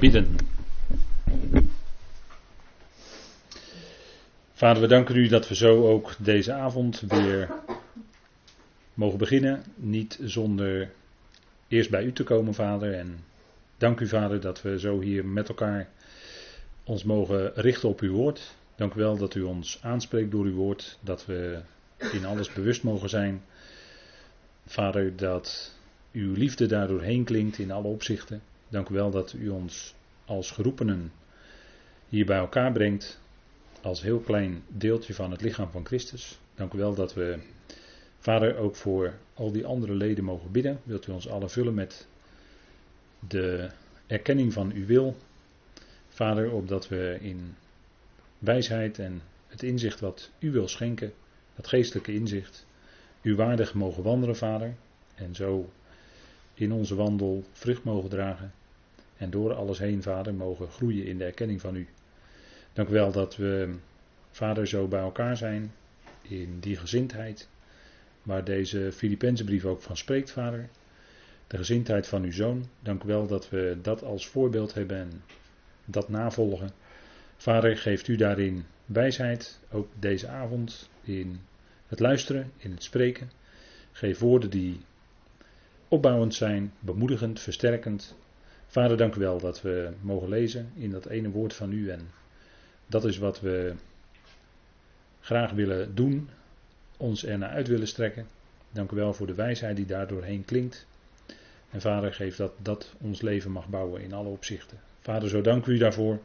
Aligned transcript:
bidden. 0.00 0.36
Vader, 4.52 4.82
we 4.82 4.88
danken 4.88 5.16
u 5.16 5.28
dat 5.28 5.48
we 5.48 5.54
zo 5.54 5.88
ook 5.88 6.14
deze 6.18 6.52
avond 6.52 7.00
weer 7.00 7.48
mogen 8.94 9.18
beginnen. 9.18 9.62
Niet 9.74 10.18
zonder 10.22 10.90
eerst 11.68 11.90
bij 11.90 12.04
u 12.04 12.12
te 12.12 12.24
komen, 12.24 12.54
Vader. 12.54 12.94
En 12.94 13.18
dank 13.76 14.00
u, 14.00 14.08
Vader, 14.08 14.40
dat 14.40 14.62
we 14.62 14.78
zo 14.78 15.00
hier 15.00 15.24
met 15.24 15.48
elkaar 15.48 15.88
ons 16.84 17.04
mogen 17.04 17.52
richten 17.54 17.88
op 17.88 18.00
uw 18.00 18.12
woord. 18.12 18.54
Dank 18.76 18.94
u 18.94 18.98
wel 18.98 19.16
dat 19.16 19.34
u 19.34 19.42
ons 19.42 19.78
aanspreekt 19.82 20.30
door 20.30 20.44
uw 20.44 20.54
woord. 20.54 20.98
Dat 21.00 21.26
we 21.26 21.60
in 22.12 22.24
alles 22.24 22.52
bewust 22.52 22.82
mogen 22.82 23.08
zijn. 23.08 23.42
Vader, 24.66 25.16
dat 25.16 25.74
uw 26.12 26.34
liefde 26.34 26.66
daardoor 26.66 27.02
heen 27.02 27.24
klinkt 27.24 27.58
in 27.58 27.70
alle 27.70 27.88
opzichten. 27.88 28.42
Dank 28.68 28.88
u 28.88 28.94
wel 28.94 29.10
dat 29.10 29.32
u 29.32 29.48
ons 29.48 29.94
als 30.24 30.50
geroepenen 30.50 31.12
hier 32.08 32.26
bij 32.26 32.38
elkaar 32.38 32.72
brengt. 32.72 33.20
Als 33.82 34.02
heel 34.02 34.18
klein 34.18 34.62
deeltje 34.68 35.14
van 35.14 35.30
het 35.30 35.40
lichaam 35.40 35.70
van 35.70 35.86
Christus. 35.86 36.38
Dank 36.54 36.72
u 36.72 36.78
wel 36.78 36.94
dat 36.94 37.14
we, 37.14 37.38
Vader, 38.18 38.56
ook 38.56 38.76
voor 38.76 39.14
al 39.34 39.52
die 39.52 39.66
andere 39.66 39.94
leden 39.94 40.24
mogen 40.24 40.50
bidden. 40.50 40.80
Wilt 40.84 41.06
u 41.06 41.12
ons 41.12 41.28
alle 41.28 41.48
vullen 41.48 41.74
met 41.74 42.06
de 43.28 43.70
erkenning 44.06 44.52
van 44.52 44.72
uw 44.72 44.86
wil. 44.86 45.16
Vader, 46.08 46.52
opdat 46.52 46.88
we 46.88 47.18
in 47.20 47.54
wijsheid 48.38 48.98
en 48.98 49.22
het 49.46 49.62
inzicht 49.62 50.00
wat 50.00 50.30
u 50.38 50.50
wil 50.50 50.68
schenken, 50.68 51.12
dat 51.54 51.66
geestelijke 51.66 52.14
inzicht, 52.14 52.66
u 53.22 53.34
waardig 53.34 53.74
mogen 53.74 54.02
wandelen, 54.02 54.36
Vader. 54.36 54.74
En 55.14 55.34
zo 55.34 55.70
in 56.54 56.72
onze 56.72 56.94
wandel 56.94 57.44
vrucht 57.52 57.84
mogen 57.84 58.10
dragen. 58.10 58.52
En 59.18 59.30
door 59.30 59.54
alles 59.54 59.78
heen, 59.78 60.02
Vader, 60.02 60.34
mogen 60.34 60.68
groeien 60.68 61.06
in 61.06 61.18
de 61.18 61.24
erkenning 61.24 61.60
van 61.60 61.76
u. 61.76 61.86
Dank 62.72 62.88
u 62.88 62.92
wel 62.92 63.12
dat 63.12 63.36
we, 63.36 63.74
Vader, 64.30 64.66
zo 64.66 64.88
bij 64.88 65.00
elkaar 65.00 65.36
zijn 65.36 65.72
in 66.22 66.60
die 66.60 66.76
gezindheid. 66.76 67.48
Waar 68.22 68.44
deze 68.44 68.92
Filipijnse 68.92 69.44
brief 69.44 69.64
ook 69.64 69.82
van 69.82 69.96
spreekt, 69.96 70.30
Vader. 70.30 70.68
De 71.46 71.56
gezindheid 71.56 72.06
van 72.06 72.22
uw 72.22 72.32
zoon. 72.32 72.64
Dank 72.80 73.02
u 73.02 73.06
wel 73.06 73.26
dat 73.26 73.48
we 73.48 73.78
dat 73.82 74.02
als 74.02 74.28
voorbeeld 74.28 74.74
hebben 74.74 74.96
en 74.96 75.22
dat 75.84 76.08
navolgen. 76.08 76.70
Vader, 77.36 77.76
geeft 77.76 78.08
u 78.08 78.16
daarin 78.16 78.64
wijsheid, 78.86 79.60
ook 79.70 79.88
deze 79.98 80.28
avond, 80.28 80.90
in 81.02 81.40
het 81.86 82.00
luisteren, 82.00 82.52
in 82.56 82.70
het 82.70 82.82
spreken. 82.82 83.30
Geef 83.92 84.18
woorden 84.18 84.50
die 84.50 84.80
opbouwend 85.88 86.34
zijn, 86.34 86.72
bemoedigend, 86.78 87.40
versterkend. 87.40 88.16
Vader, 88.70 88.96
dank 88.96 89.14
u 89.14 89.20
wel 89.20 89.38
dat 89.38 89.62
we 89.62 89.92
mogen 90.00 90.28
lezen 90.28 90.72
in 90.74 90.90
dat 90.90 91.06
ene 91.06 91.30
woord 91.30 91.54
van 91.54 91.72
u. 91.72 91.90
En 91.90 92.10
dat 92.86 93.04
is 93.04 93.18
wat 93.18 93.40
we 93.40 93.74
graag 95.20 95.50
willen 95.50 95.94
doen, 95.94 96.28
ons 96.96 97.24
ernaar 97.24 97.50
uit 97.50 97.68
willen 97.68 97.88
strekken. 97.88 98.26
Dank 98.70 98.90
u 98.90 98.96
wel 98.96 99.12
voor 99.14 99.26
de 99.26 99.34
wijsheid 99.34 99.76
die 99.76 99.86
daardoorheen 99.86 100.44
klinkt. 100.44 100.86
En 101.70 101.80
Vader, 101.80 102.14
geef 102.14 102.36
dat 102.36 102.52
dat 102.62 102.94
ons 103.00 103.20
leven 103.20 103.50
mag 103.50 103.68
bouwen 103.68 104.02
in 104.02 104.12
alle 104.12 104.28
opzichten. 104.28 104.78
Vader, 105.00 105.28
zo 105.28 105.40
dank 105.40 105.66
u 105.66 105.78
daarvoor. 105.78 106.18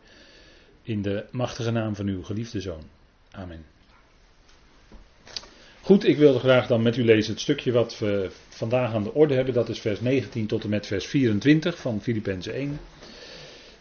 In 0.82 1.02
de 1.02 1.26
machtige 1.32 1.72
naam 1.72 1.96
van 1.96 2.08
uw 2.08 2.24
geliefde 2.24 2.62
zoon. 2.62 2.84
Amen. 3.32 3.73
Goed, 5.86 6.08
ik 6.08 6.18
wilde 6.18 6.40
graag 6.40 6.68
dan 6.68 6.82
met 6.82 6.98
u 6.98 7.04
lezen 7.04 7.32
het 7.32 7.42
stukje 7.42 7.72
wat 7.72 8.00
we 8.00 8.30
vandaag 8.50 8.94
aan 8.94 9.04
de 9.04 9.14
orde 9.14 9.34
hebben. 9.34 9.54
Dat 9.54 9.70
is 9.70 9.80
vers 9.80 10.02
19 10.02 10.48
tot 10.48 10.64
en 10.64 10.70
met 10.70 10.88
vers 10.88 11.06
24 11.06 11.78
van 11.78 12.02
Filippenzen 12.02 12.54
1. 12.54 12.80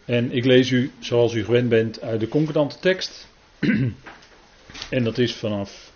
En 0.05 0.31
ik 0.31 0.45
lees 0.45 0.69
u, 0.69 0.91
zoals 0.99 1.33
u 1.33 1.45
gewend 1.45 1.69
bent, 1.69 2.01
uit 2.01 2.19
de 2.19 2.27
concordante 2.27 2.79
tekst. 2.79 3.27
en 4.89 5.03
dat 5.03 5.17
is 5.17 5.33
vanaf 5.33 5.93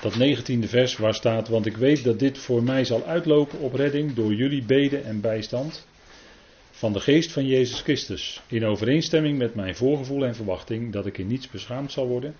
dat 0.00 0.14
19e 0.14 0.68
vers 0.68 0.96
waar 0.96 1.14
staat, 1.14 1.48
want 1.48 1.66
ik 1.66 1.76
weet 1.76 2.04
dat 2.04 2.18
dit 2.18 2.38
voor 2.38 2.62
mij 2.62 2.84
zal 2.84 3.04
uitlopen 3.04 3.58
op 3.58 3.74
redding 3.74 4.14
door 4.14 4.34
jullie 4.34 4.64
beden 4.64 5.04
en 5.04 5.20
bijstand 5.20 5.86
van 6.70 6.92
de 6.92 7.00
geest 7.00 7.32
van 7.32 7.46
Jezus 7.46 7.80
Christus, 7.80 8.42
in 8.46 8.64
overeenstemming 8.64 9.38
met 9.38 9.54
mijn 9.54 9.76
voorgevoel 9.76 10.24
en 10.24 10.34
verwachting 10.34 10.92
dat 10.92 11.06
ik 11.06 11.18
in 11.18 11.26
niets 11.26 11.50
beschaamd 11.50 11.92
zal 11.92 12.06
worden, 12.06 12.34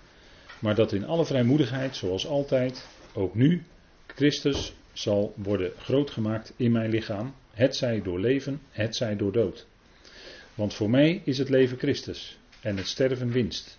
maar 0.64 0.74
dat 0.74 0.92
in 0.92 1.04
alle 1.04 1.24
vrijmoedigheid, 1.24 1.96
zoals 1.96 2.26
altijd, 2.26 2.88
ook 3.14 3.34
nu, 3.34 3.62
Christus 4.06 4.74
zal 4.92 5.34
worden 5.36 5.72
grootgemaakt 5.78 6.52
in 6.56 6.72
mijn 6.72 6.90
lichaam, 6.90 7.34
het 7.50 7.76
zij 7.76 8.02
door 8.02 8.20
leven, 8.20 8.60
het 8.70 8.96
zij 8.96 9.16
door 9.16 9.32
dood. 9.32 9.66
Want 10.54 10.74
voor 10.74 10.90
mij 10.90 11.22
is 11.24 11.38
het 11.38 11.48
leven 11.48 11.78
Christus 11.78 12.38
en 12.60 12.76
het 12.76 12.86
sterven 12.86 13.30
winst. 13.30 13.78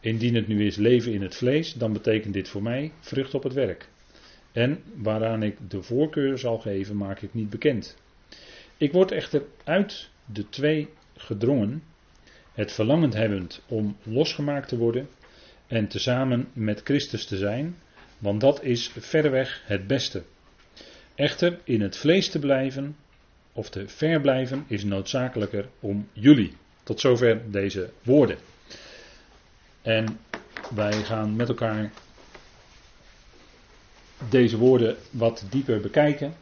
Indien 0.00 0.34
het 0.34 0.46
nu 0.48 0.66
is 0.66 0.76
leven 0.76 1.12
in 1.12 1.22
het 1.22 1.36
vlees, 1.36 1.72
dan 1.72 1.92
betekent 1.92 2.34
dit 2.34 2.48
voor 2.48 2.62
mij 2.62 2.92
vrucht 3.00 3.34
op 3.34 3.42
het 3.42 3.52
werk. 3.52 3.88
En 4.52 4.82
waaraan 4.94 5.42
ik 5.42 5.56
de 5.68 5.82
voorkeur 5.82 6.38
zal 6.38 6.58
geven, 6.58 6.96
maak 6.96 7.20
ik 7.20 7.34
niet 7.34 7.50
bekend. 7.50 7.96
Ik 8.76 8.92
word 8.92 9.12
echter 9.12 9.42
uit 9.64 10.08
de 10.24 10.48
twee 10.48 10.88
gedrongen, 11.16 11.82
het 12.52 12.72
verlangend 12.72 13.14
hebbend 13.14 13.62
om 13.68 13.96
losgemaakt 14.02 14.68
te 14.68 14.76
worden 14.76 15.08
en 15.70 15.88
tezamen 15.88 16.48
met 16.52 16.80
Christus 16.84 17.24
te 17.24 17.36
zijn, 17.36 17.76
want 18.18 18.40
dat 18.40 18.62
is 18.62 18.90
verreweg 18.98 19.62
het 19.64 19.86
beste. 19.86 20.22
Echter, 21.14 21.58
in 21.64 21.80
het 21.80 21.96
vlees 21.96 22.28
te 22.28 22.38
blijven 22.38 22.96
of 23.52 23.70
te 23.70 23.88
verblijven 23.88 24.64
is 24.66 24.84
noodzakelijker 24.84 25.68
om 25.80 26.08
jullie. 26.12 26.56
Tot 26.82 27.00
zover 27.00 27.50
deze 27.50 27.90
woorden. 28.02 28.36
En 29.82 30.18
wij 30.74 30.92
gaan 30.92 31.36
met 31.36 31.48
elkaar 31.48 31.90
deze 34.28 34.56
woorden 34.56 34.96
wat 35.10 35.44
dieper 35.50 35.80
bekijken, 35.80 36.34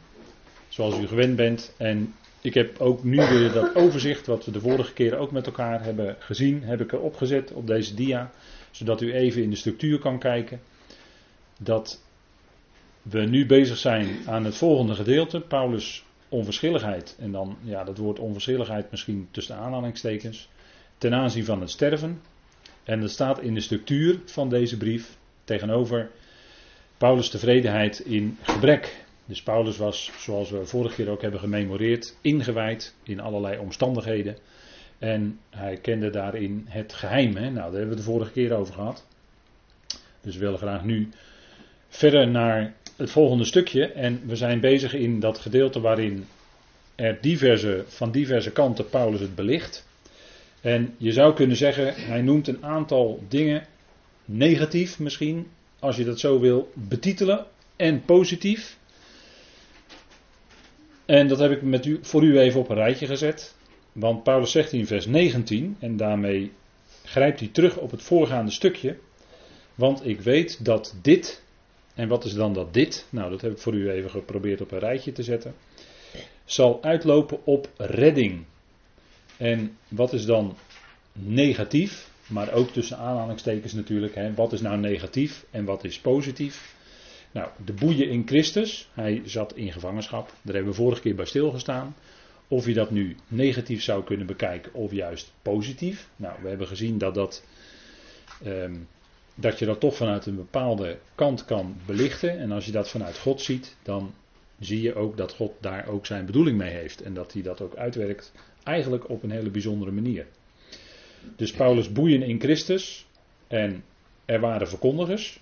zoals 0.67 0.97
u 0.97 1.07
gewend 1.07 1.35
bent. 1.35 1.73
En 1.77 2.13
ik 2.41 2.53
heb 2.53 2.79
ook 2.79 3.03
nu 3.03 3.17
weer 3.17 3.51
dat 3.51 3.75
overzicht 3.75 4.25
wat 4.25 4.45
we 4.45 4.51
de 4.51 4.59
vorige 4.59 4.93
keer 4.93 5.17
ook 5.17 5.31
met 5.31 5.45
elkaar 5.45 5.83
hebben 5.83 6.15
gezien, 6.19 6.63
heb 6.63 6.81
ik 6.81 6.91
erop 6.91 7.15
gezet 7.15 7.51
op 7.51 7.67
deze 7.67 7.93
dia, 7.93 8.31
zodat 8.71 9.01
u 9.01 9.13
even 9.13 9.43
in 9.43 9.49
de 9.49 9.55
structuur 9.55 9.99
kan 9.99 10.19
kijken. 10.19 10.59
Dat 11.59 12.03
we 13.01 13.19
nu 13.19 13.45
bezig 13.45 13.77
zijn 13.77 14.17
aan 14.25 14.45
het 14.45 14.55
volgende 14.55 14.95
gedeelte, 14.95 15.39
Paulus 15.39 16.03
onverschilligheid. 16.29 17.15
En 17.19 17.31
dan, 17.31 17.57
ja, 17.61 17.83
dat 17.83 17.97
woord 17.97 18.19
onverschilligheid 18.19 18.91
misschien 18.91 19.27
tussen 19.31 19.55
aanhalingstekens, 19.55 20.49
ten 20.97 21.13
aanzien 21.13 21.45
van 21.45 21.61
het 21.61 21.69
sterven. 21.69 22.21
En 22.83 22.99
dat 22.99 23.09
staat 23.09 23.41
in 23.41 23.53
de 23.53 23.59
structuur 23.59 24.19
van 24.25 24.49
deze 24.49 24.77
brief 24.77 25.17
tegenover 25.43 26.11
Paulus' 26.97 27.29
tevredenheid 27.29 27.99
in 27.99 28.37
gebrek. 28.41 29.05
Dus 29.25 29.43
Paulus 29.43 29.77
was, 29.77 30.11
zoals 30.17 30.49
we 30.49 30.65
vorige 30.65 30.95
keer 30.95 31.09
ook 31.09 31.21
hebben 31.21 31.39
gememoreerd, 31.39 32.17
ingewijd 32.21 32.95
in 33.03 33.19
allerlei 33.19 33.57
omstandigheden. 33.57 34.37
En 34.99 35.39
hij 35.49 35.77
kende 35.77 36.09
daarin 36.09 36.65
het 36.69 36.93
geheim. 36.93 37.35
Hè? 37.35 37.49
Nou, 37.49 37.55
daar 37.55 37.79
hebben 37.79 37.89
we 37.89 37.95
de 37.95 38.01
vorige 38.01 38.31
keer 38.31 38.53
over 38.53 38.73
gehad. 38.73 39.05
Dus 40.21 40.33
we 40.35 40.39
willen 40.39 40.59
graag 40.59 40.83
nu 40.83 41.09
verder 41.87 42.27
naar 42.27 42.73
het 42.95 43.11
volgende 43.11 43.45
stukje. 43.45 43.91
En 43.91 44.21
we 44.25 44.35
zijn 44.35 44.59
bezig 44.59 44.93
in 44.93 45.19
dat 45.19 45.37
gedeelte 45.37 45.79
waarin 45.79 46.25
er 46.95 47.17
diverse, 47.21 47.83
van 47.87 48.11
diverse 48.11 48.51
kanten 48.51 48.89
Paulus 48.89 49.19
het 49.19 49.35
belicht. 49.35 49.87
En 50.61 50.95
je 50.97 51.11
zou 51.11 51.33
kunnen 51.33 51.57
zeggen, 51.57 51.93
hij 51.95 52.21
noemt 52.21 52.47
een 52.47 52.63
aantal 52.63 53.23
dingen 53.27 53.65
negatief 54.25 54.99
misschien, 54.99 55.47
als 55.79 55.95
je 55.95 56.05
dat 56.05 56.19
zo 56.19 56.39
wil 56.39 56.71
betitelen, 56.73 57.45
en 57.75 58.05
positief. 58.05 58.77
En 61.05 61.27
dat 61.27 61.39
heb 61.39 61.51
ik 61.51 61.61
met 61.61 61.85
u, 61.85 61.99
voor 62.01 62.23
u 62.23 62.39
even 62.39 62.59
op 62.59 62.69
een 62.69 62.75
rijtje 62.75 63.05
gezet. 63.05 63.55
Want 63.91 64.23
Paulus 64.23 64.51
zegt 64.51 64.73
in 64.73 64.87
vers 64.87 65.05
19, 65.05 65.75
en 65.79 65.97
daarmee 65.97 66.51
grijpt 67.03 67.39
hij 67.39 67.49
terug 67.49 67.77
op 67.77 67.91
het 67.91 68.01
voorgaande 68.01 68.51
stukje. 68.51 68.97
Want 69.75 70.05
ik 70.05 70.21
weet 70.21 70.65
dat 70.65 70.95
dit, 71.01 71.43
en 71.95 72.07
wat 72.07 72.25
is 72.25 72.33
dan 72.33 72.53
dat 72.53 72.73
dit? 72.73 73.07
Nou, 73.09 73.29
dat 73.29 73.41
heb 73.41 73.51
ik 73.51 73.57
voor 73.57 73.73
u 73.73 73.89
even 73.89 74.09
geprobeerd 74.09 74.61
op 74.61 74.71
een 74.71 74.79
rijtje 74.79 75.11
te 75.11 75.23
zetten. 75.23 75.53
Zal 76.45 76.83
uitlopen 76.83 77.45
op 77.45 77.69
redding. 77.77 78.45
En 79.37 79.77
wat 79.87 80.13
is 80.13 80.25
dan 80.25 80.57
negatief? 81.13 82.09
Maar 82.27 82.53
ook 82.53 82.69
tussen 82.69 82.97
aanhalingstekens 82.97 83.73
natuurlijk. 83.73 84.15
Hè, 84.15 84.33
wat 84.33 84.53
is 84.53 84.61
nou 84.61 84.77
negatief 84.77 85.45
en 85.51 85.65
wat 85.65 85.83
is 85.83 85.99
positief? 85.99 86.75
Nou, 87.31 87.49
de 87.65 87.73
boeien 87.73 88.09
in 88.09 88.27
Christus. 88.27 88.89
Hij 88.93 89.21
zat 89.25 89.55
in 89.55 89.71
gevangenschap. 89.71 90.33
Daar 90.41 90.55
hebben 90.55 90.71
we 90.71 90.77
vorige 90.77 91.01
keer 91.01 91.15
bij 91.15 91.25
stilgestaan. 91.25 91.95
Of 92.51 92.65
je 92.65 92.73
dat 92.73 92.91
nu 92.91 93.15
negatief 93.27 93.81
zou 93.81 94.03
kunnen 94.03 94.25
bekijken 94.25 94.73
of 94.73 94.91
juist 94.91 95.33
positief. 95.41 96.09
Nou, 96.15 96.41
we 96.41 96.49
hebben 96.49 96.67
gezien 96.67 96.97
dat, 96.97 97.13
dat, 97.13 97.45
um, 98.45 98.87
dat 99.35 99.59
je 99.59 99.65
dat 99.65 99.79
toch 99.79 99.95
vanuit 99.95 100.25
een 100.25 100.35
bepaalde 100.35 100.97
kant 101.15 101.45
kan 101.45 101.75
belichten. 101.85 102.39
En 102.39 102.51
als 102.51 102.65
je 102.65 102.71
dat 102.71 102.89
vanuit 102.89 103.17
God 103.17 103.41
ziet, 103.41 103.75
dan 103.83 104.13
zie 104.59 104.81
je 104.81 104.95
ook 104.95 105.17
dat 105.17 105.33
God 105.33 105.51
daar 105.59 105.87
ook 105.87 106.05
zijn 106.05 106.25
bedoeling 106.25 106.57
mee 106.57 106.73
heeft. 106.73 107.01
En 107.01 107.13
dat 107.13 107.33
hij 107.33 107.41
dat 107.41 107.61
ook 107.61 107.75
uitwerkt 107.75 108.31
eigenlijk 108.63 109.09
op 109.09 109.23
een 109.23 109.31
hele 109.31 109.49
bijzondere 109.49 109.91
manier. 109.91 110.25
Dus 111.35 111.51
Paulus 111.51 111.91
boeien 111.91 112.21
in 112.21 112.39
Christus 112.39 113.05
en 113.47 113.83
er 114.25 114.39
waren 114.39 114.67
verkondigers 114.67 115.39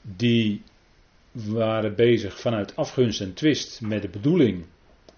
die 0.00 0.62
waren 1.32 1.94
bezig 1.94 2.40
vanuit 2.40 2.76
afgunst 2.76 3.20
en 3.20 3.34
twist 3.34 3.80
met 3.80 4.02
de 4.02 4.08
bedoeling 4.08 4.64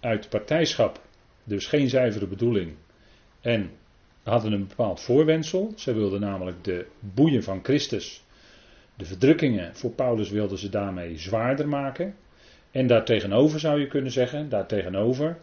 uit 0.07 0.29
partijschap, 0.29 1.01
dus 1.45 1.67
geen 1.67 1.89
zuivere 1.89 2.27
bedoeling, 2.27 2.75
en 3.41 3.71
hadden 4.23 4.53
een 4.53 4.67
bepaald 4.67 5.01
voorwensel. 5.01 5.73
Zij 5.77 5.95
wilden 5.95 6.21
namelijk 6.21 6.65
de 6.65 6.87
boeien 7.01 7.43
van 7.43 7.61
Christus, 7.63 8.25
de 8.97 9.05
verdrukkingen 9.05 9.77
voor 9.77 9.91
Paulus 9.91 10.31
wilden 10.31 10.59
ze 10.59 10.69
daarmee 10.69 11.19
zwaarder 11.19 11.69
maken. 11.69 12.15
En 12.71 12.87
daartegenover 12.87 13.61
zou 13.61 13.81
je 13.81 13.87
kunnen 13.87 14.13
zeggen, 14.13 14.49
daartegenover 14.49 15.39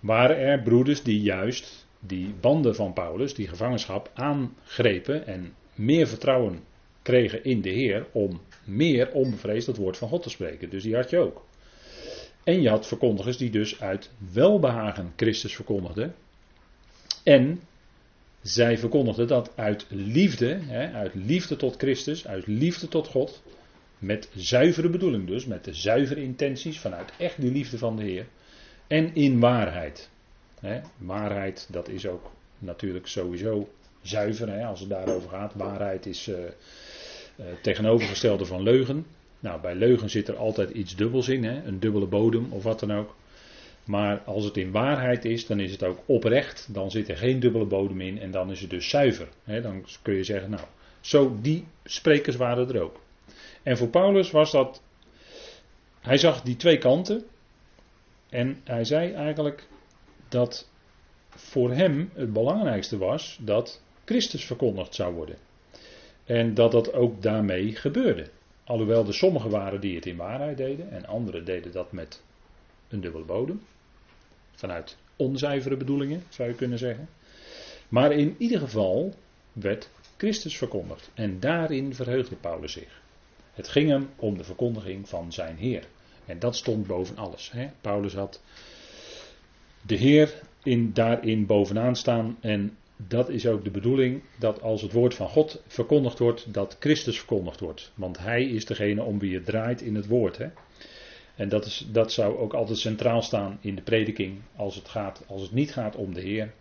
waren 0.00 0.36
er 0.36 0.62
broeders 0.62 1.02
die 1.02 1.20
juist 1.20 1.86
die 2.00 2.34
banden 2.40 2.74
van 2.74 2.92
Paulus, 2.92 3.34
die 3.34 3.48
gevangenschap, 3.48 4.10
aangrepen 4.14 5.26
en 5.26 5.54
meer 5.74 6.06
vertrouwen 6.06 6.60
kregen 7.02 7.44
in 7.44 7.60
de 7.60 7.70
Heer 7.70 8.06
om 8.12 8.40
meer 8.64 9.12
onbevreesd 9.12 9.66
het 9.66 9.76
woord 9.76 9.96
van 9.96 10.08
God 10.08 10.22
te 10.22 10.30
spreken. 10.30 10.70
Dus 10.70 10.82
die 10.82 10.94
had 10.94 11.10
je 11.10 11.18
ook. 11.18 11.44
En 12.44 12.62
je 12.62 12.68
had 12.68 12.86
verkondigers 12.86 13.36
die 13.36 13.50
dus 13.50 13.80
uit 13.80 14.10
welbehagen 14.32 15.12
Christus 15.16 15.54
verkondigden. 15.54 16.14
En 17.22 17.60
zij 18.42 18.78
verkondigden 18.78 19.26
dat 19.26 19.52
uit 19.56 19.86
liefde, 19.88 20.58
hè, 20.62 20.92
uit 20.92 21.14
liefde 21.14 21.56
tot 21.56 21.76
Christus, 21.76 22.26
uit 22.26 22.46
liefde 22.46 22.88
tot 22.88 23.08
God. 23.08 23.42
Met 23.98 24.28
zuivere 24.34 24.88
bedoeling 24.88 25.26
dus, 25.26 25.46
met 25.46 25.64
de 25.64 25.74
zuivere 25.74 26.22
intenties 26.22 26.78
vanuit 26.78 27.12
echt 27.18 27.40
de 27.40 27.50
liefde 27.50 27.78
van 27.78 27.96
de 27.96 28.02
Heer. 28.02 28.26
En 28.86 29.14
in 29.14 29.40
waarheid. 29.40 30.10
Hè, 30.60 30.80
waarheid, 30.96 31.68
dat 31.70 31.88
is 31.88 32.06
ook 32.06 32.30
natuurlijk 32.58 33.06
sowieso 33.06 33.68
zuiver 34.02 34.48
hè, 34.48 34.64
als 34.64 34.80
het 34.80 34.88
daarover 34.88 35.30
gaat. 35.30 35.54
Waarheid 35.54 36.06
is 36.06 36.28
uh, 36.28 36.36
uh, 36.38 37.46
tegenovergestelde 37.62 38.46
van 38.46 38.62
leugen. 38.62 39.06
Nou, 39.40 39.60
bij 39.60 39.74
leugen 39.74 40.10
zit 40.10 40.28
er 40.28 40.36
altijd 40.36 40.70
iets 40.70 40.96
dubbels 40.96 41.28
in, 41.28 41.44
hè, 41.44 41.62
een 41.64 41.80
dubbele 41.80 42.06
bodem 42.06 42.52
of 42.52 42.62
wat 42.62 42.80
dan 42.80 42.92
ook. 42.92 43.14
Maar 43.84 44.20
als 44.20 44.44
het 44.44 44.56
in 44.56 44.70
waarheid 44.70 45.24
is, 45.24 45.46
dan 45.46 45.60
is 45.60 45.72
het 45.72 45.82
ook 45.82 45.98
oprecht. 46.06 46.74
Dan 46.74 46.90
zit 46.90 47.08
er 47.08 47.16
geen 47.16 47.40
dubbele 47.40 47.64
bodem 47.64 48.00
in 48.00 48.20
en 48.20 48.30
dan 48.30 48.50
is 48.50 48.60
het 48.60 48.70
dus 48.70 48.88
zuiver. 48.88 49.28
Hè, 49.44 49.60
dan 49.60 49.84
kun 50.02 50.14
je 50.14 50.24
zeggen, 50.24 50.50
nou, 50.50 50.64
zo 51.00 51.36
die 51.40 51.64
sprekers 51.84 52.36
waren 52.36 52.68
er 52.68 52.82
ook. 52.82 53.00
En 53.62 53.76
voor 53.76 53.88
Paulus 53.88 54.30
was 54.30 54.50
dat. 54.50 54.82
Hij 56.00 56.18
zag 56.18 56.42
die 56.42 56.56
twee 56.56 56.78
kanten. 56.78 57.24
En 58.28 58.60
hij 58.64 58.84
zei 58.84 59.12
eigenlijk 59.12 59.68
dat 60.28 60.70
voor 61.28 61.72
hem 61.72 62.10
het 62.14 62.32
belangrijkste 62.32 62.98
was 62.98 63.38
dat 63.40 63.82
Christus 64.04 64.44
verkondigd 64.44 64.94
zou 64.94 65.14
worden. 65.14 65.36
En 66.24 66.54
dat 66.54 66.72
dat 66.72 66.92
ook 66.92 67.22
daarmee 67.22 67.76
gebeurde. 67.76 68.26
Alhoewel 68.70 69.06
er 69.06 69.14
sommigen 69.14 69.50
waren 69.50 69.80
die 69.80 69.94
het 69.94 70.06
in 70.06 70.16
waarheid 70.16 70.56
deden 70.56 70.90
en 70.90 71.06
anderen 71.06 71.44
deden 71.44 71.72
dat 71.72 71.92
met 71.92 72.22
een 72.88 73.00
dubbele 73.00 73.24
bodem. 73.24 73.60
Vanuit 74.54 74.96
onzuivere 75.16 75.76
bedoelingen 75.76 76.22
zou 76.28 76.48
je 76.48 76.54
kunnen 76.54 76.78
zeggen. 76.78 77.08
Maar 77.88 78.12
in 78.12 78.34
ieder 78.38 78.58
geval 78.58 79.14
werd 79.52 79.90
Christus 80.16 80.56
verkondigd 80.56 81.10
en 81.14 81.40
daarin 81.40 81.94
verheugde 81.94 82.36
Paulus 82.36 82.72
zich. 82.72 83.00
Het 83.52 83.68
ging 83.68 83.88
hem 83.88 84.08
om 84.16 84.36
de 84.36 84.44
verkondiging 84.44 85.08
van 85.08 85.32
zijn 85.32 85.56
Heer. 85.56 85.84
En 86.26 86.38
dat 86.38 86.56
stond 86.56 86.86
boven 86.86 87.16
alles. 87.16 87.50
Hè? 87.50 87.70
Paulus 87.80 88.14
had 88.14 88.42
de 89.82 89.94
Heer 89.94 90.42
in, 90.62 90.92
daarin 90.92 91.46
bovenaan 91.46 91.96
staan. 91.96 92.36
En 92.40 92.76
dat 93.08 93.28
is 93.28 93.46
ook 93.46 93.64
de 93.64 93.70
bedoeling 93.70 94.22
dat 94.38 94.62
als 94.62 94.82
het 94.82 94.92
woord 94.92 95.14
van 95.14 95.28
God 95.28 95.62
verkondigd 95.66 96.18
wordt, 96.18 96.54
dat 96.54 96.76
Christus 96.80 97.18
verkondigd 97.18 97.60
wordt. 97.60 97.92
Want 97.94 98.18
Hij 98.18 98.44
is 98.44 98.64
degene 98.64 99.02
om 99.02 99.18
wie 99.18 99.34
het 99.34 99.44
draait 99.44 99.80
in 99.80 99.94
het 99.94 100.06
woord. 100.06 100.38
Hè? 100.38 100.46
En 101.34 101.48
dat, 101.48 101.64
is, 101.64 101.86
dat 101.92 102.12
zou 102.12 102.38
ook 102.38 102.54
altijd 102.54 102.78
centraal 102.78 103.22
staan 103.22 103.58
in 103.60 103.74
de 103.74 103.82
prediking. 103.82 104.38
Als 104.56 104.74
het, 104.74 104.88
gaat, 104.88 105.24
als 105.26 105.42
het 105.42 105.52
niet 105.52 105.72
gaat 105.72 105.96
om 105.96 106.14
de 106.14 106.20
Heer, 106.20 106.52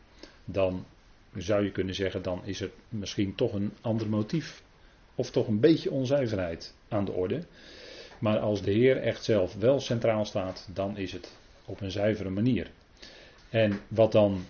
dan 0.46 0.86
zou 1.36 1.64
je 1.64 1.72
kunnen 1.72 1.96
zeggen, 1.96 2.22
dan 2.22 2.42
is 2.46 2.62
er 2.62 2.72
misschien 2.90 3.36
toch 3.36 3.54
een 3.54 3.72
ander 3.82 4.10
motief. 4.10 4.64
Of 5.16 5.32
toch 5.32 5.48
een 5.48 5.60
beetje 5.60 5.92
onzuiverheid 5.92 6.76
aan 6.88 7.06
de 7.06 7.12
orde. 7.12 7.44
Maar 8.20 8.40
als 8.40 8.62
de 8.62 8.72
Heer 8.72 8.98
echt 8.98 9.24
zelf 9.24 9.56
wel 9.56 9.80
centraal 9.80 10.26
staat, 10.26 10.70
dan 10.74 10.98
is 10.98 11.12
het 11.12 11.38
op 11.66 11.82
een 11.82 11.92
zuivere 11.92 12.30
manier. 12.30 12.72
En 13.50 13.80
wat 13.88 14.12
dan 14.12 14.46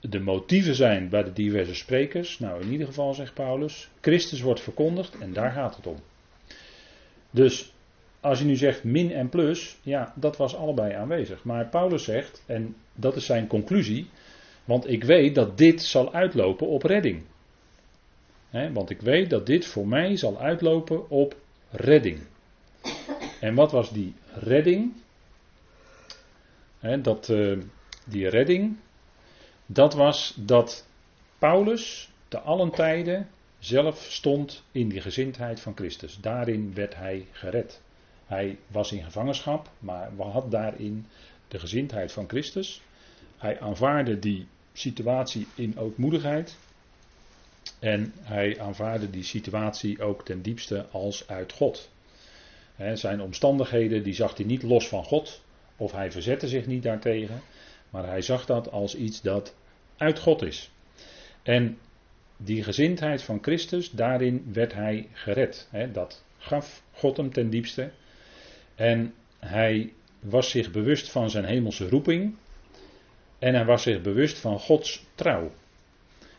de 0.00 0.20
motieven 0.20 0.74
zijn 0.74 1.08
bij 1.08 1.22
de 1.22 1.32
diverse 1.32 1.74
sprekers, 1.74 2.38
nou 2.38 2.62
in 2.62 2.70
ieder 2.70 2.86
geval 2.86 3.14
zegt 3.14 3.34
Paulus, 3.34 3.88
Christus 4.00 4.40
wordt 4.40 4.60
verkondigd 4.60 5.18
en 5.18 5.32
daar 5.32 5.50
gaat 5.50 5.76
het 5.76 5.86
om. 5.86 5.96
Dus 7.30 7.72
als 8.20 8.38
je 8.38 8.44
nu 8.44 8.56
zegt 8.56 8.84
min 8.84 9.12
en 9.12 9.28
plus, 9.28 9.78
ja, 9.82 10.12
dat 10.16 10.36
was 10.36 10.56
allebei 10.56 10.92
aanwezig. 10.92 11.44
Maar 11.44 11.66
Paulus 11.66 12.04
zegt, 12.04 12.42
en 12.46 12.76
dat 12.94 13.16
is 13.16 13.26
zijn 13.26 13.46
conclusie, 13.46 14.10
want 14.64 14.88
ik 14.88 15.04
weet 15.04 15.34
dat 15.34 15.58
dit 15.58 15.82
zal 15.82 16.14
uitlopen 16.14 16.66
op 16.66 16.82
redding. 16.82 17.22
want 18.72 18.90
ik 18.90 19.00
weet 19.00 19.30
dat 19.30 19.46
dit 19.46 19.66
voor 19.66 19.88
mij 19.88 20.16
zal 20.16 20.40
uitlopen 20.40 21.10
op 21.10 21.36
redding. 21.70 22.18
En 23.40 23.54
wat 23.54 23.72
was 23.72 23.92
die 23.92 24.14
redding? 24.32 24.92
dat, 27.02 27.28
uh, 27.28 27.58
die 28.04 28.28
redding, 28.28 28.76
dat 29.70 29.94
was 29.94 30.34
dat 30.36 30.86
Paulus 31.38 32.10
te 32.28 32.38
allen 32.38 32.70
tijden 32.70 33.28
zelf 33.58 34.06
stond 34.10 34.62
in 34.72 34.88
die 34.88 35.00
gezindheid 35.00 35.60
van 35.60 35.76
Christus. 35.76 36.18
Daarin 36.20 36.74
werd 36.74 36.94
hij 36.94 37.26
gered. 37.32 37.80
Hij 38.26 38.58
was 38.66 38.92
in 38.92 39.02
gevangenschap, 39.02 39.70
maar 39.78 40.10
had 40.16 40.50
daarin 40.50 41.06
de 41.48 41.58
gezindheid 41.58 42.12
van 42.12 42.28
Christus. 42.28 42.80
Hij 43.36 43.60
aanvaarde 43.60 44.18
die 44.18 44.46
situatie 44.72 45.46
in 45.54 45.78
ootmoedigheid. 45.78 46.56
En 47.78 48.12
hij 48.20 48.60
aanvaarde 48.60 49.10
die 49.10 49.24
situatie 49.24 50.02
ook 50.02 50.24
ten 50.24 50.42
diepste 50.42 50.86
als 50.90 51.28
uit 51.28 51.52
God. 51.52 51.90
zijn 52.94 53.20
omstandigheden 53.20 54.02
die 54.02 54.14
zag 54.14 54.36
hij 54.36 54.46
niet 54.46 54.62
los 54.62 54.88
van 54.88 55.04
God, 55.04 55.42
of 55.76 55.92
hij 55.92 56.12
verzette 56.12 56.48
zich 56.48 56.66
niet 56.66 56.82
daartegen, 56.82 57.42
maar 57.90 58.06
hij 58.06 58.22
zag 58.22 58.46
dat 58.46 58.70
als 58.70 58.94
iets 58.94 59.20
dat 59.20 59.54
uit 59.96 60.18
God 60.18 60.42
is. 60.42 60.70
En 61.42 61.78
die 62.36 62.62
gezindheid 62.62 63.22
van 63.22 63.38
Christus, 63.42 63.90
daarin 63.90 64.50
werd 64.52 64.74
hij 64.74 65.08
gered. 65.12 65.68
dat 65.92 66.24
gaf 66.38 66.82
God 66.92 67.16
hem 67.16 67.32
ten 67.32 67.50
diepste. 67.50 67.90
En 68.74 69.14
hij 69.38 69.92
was 70.20 70.50
zich 70.50 70.70
bewust 70.70 71.10
van 71.10 71.30
zijn 71.30 71.44
hemelse 71.44 71.88
roeping. 71.88 72.36
En 73.38 73.54
hij 73.54 73.64
was 73.64 73.82
zich 73.82 74.00
bewust 74.00 74.38
van 74.38 74.58
Gods 74.58 75.04
trouw. 75.14 75.52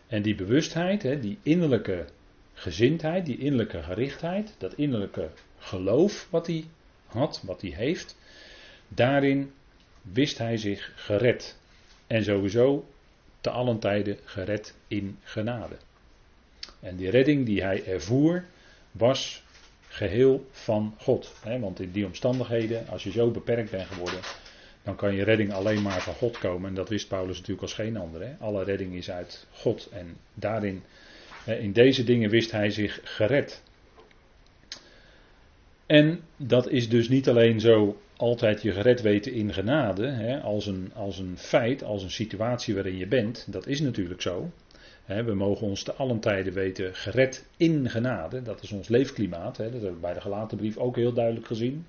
En 0.07 0.21
die 0.21 0.35
bewustheid, 0.35 1.21
die 1.21 1.37
innerlijke 1.43 2.05
gezindheid, 2.53 3.25
die 3.25 3.37
innerlijke 3.37 3.83
gerichtheid, 3.83 4.55
dat 4.57 4.73
innerlijke 4.73 5.29
geloof 5.57 6.27
wat 6.29 6.47
hij 6.47 6.65
had, 7.05 7.41
wat 7.45 7.61
hij 7.61 7.71
heeft, 7.71 8.17
daarin 8.87 9.51
wist 10.01 10.37
hij 10.37 10.57
zich 10.57 10.91
gered. 10.95 11.57
En 12.07 12.23
sowieso 12.23 12.85
te 13.41 13.49
allen 13.49 13.79
tijden 13.79 14.17
gered 14.23 14.73
in 14.87 15.17
genade. 15.23 15.75
En 16.79 16.95
die 16.95 17.09
redding 17.09 17.45
die 17.45 17.63
hij 17.63 17.85
ervoer 17.85 18.43
was 18.91 19.43
geheel 19.87 20.47
van 20.51 20.95
God. 20.97 21.33
Want 21.59 21.79
in 21.79 21.91
die 21.91 22.05
omstandigheden, 22.05 22.87
als 22.87 23.03
je 23.03 23.11
zo 23.11 23.31
beperkt 23.31 23.71
bent 23.71 23.87
geworden, 23.87 24.19
dan 24.83 24.95
kan 24.95 25.15
je 25.15 25.23
redding 25.23 25.53
alleen 25.53 25.81
maar 25.81 26.01
van 26.01 26.13
God 26.13 26.37
komen. 26.37 26.69
En 26.69 26.75
dat 26.75 26.89
wist 26.89 27.07
Paulus 27.07 27.35
natuurlijk 27.35 27.61
als 27.61 27.73
geen 27.73 27.97
ander. 27.97 28.35
Alle 28.39 28.63
redding 28.63 28.93
is 28.93 29.11
uit 29.11 29.47
God. 29.51 29.89
En 29.91 30.17
daarin, 30.33 30.83
in 31.45 31.71
deze 31.71 32.03
dingen 32.03 32.29
wist 32.29 32.51
hij 32.51 32.69
zich 32.69 32.99
gered. 33.03 33.61
En 35.89 36.19
dat 36.37 36.69
is 36.69 36.89
dus 36.89 37.09
niet 37.09 37.29
alleen 37.29 37.59
zo 37.59 38.01
altijd 38.17 38.61
je 38.61 38.71
gered 38.71 39.01
weten 39.01 39.33
in 39.33 39.53
genade, 39.53 40.07
hè, 40.07 40.41
als, 40.41 40.65
een, 40.65 40.91
als 40.93 41.19
een 41.19 41.37
feit, 41.37 41.83
als 41.83 42.03
een 42.03 42.11
situatie 42.11 42.73
waarin 42.73 42.97
je 42.97 43.07
bent. 43.07 43.47
Dat 43.51 43.67
is 43.67 43.79
natuurlijk 43.79 44.21
zo. 44.21 44.51
We 45.05 45.33
mogen 45.33 45.67
ons 45.67 45.83
te 45.83 45.93
allen 45.93 46.19
tijden 46.19 46.53
weten 46.53 46.95
gered 46.95 47.45
in 47.57 47.89
genade. 47.89 48.41
Dat 48.41 48.61
is 48.61 48.71
ons 48.71 48.87
leefklimaat. 48.87 49.55
Dat 49.55 49.71
hebben 49.71 49.93
we 49.93 49.99
bij 49.99 50.13
de 50.13 50.21
gelaten 50.21 50.57
brief 50.57 50.77
ook 50.77 50.95
heel 50.95 51.13
duidelijk 51.13 51.45
gezien. 51.45 51.85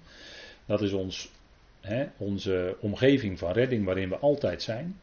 Dat 0.66 0.82
is 0.82 0.92
ons, 0.92 1.30
onze 2.16 2.76
omgeving 2.80 3.38
van 3.38 3.52
redding 3.52 3.84
waarin 3.84 4.08
we 4.08 4.16
altijd 4.16 4.62
zijn. 4.62 5.00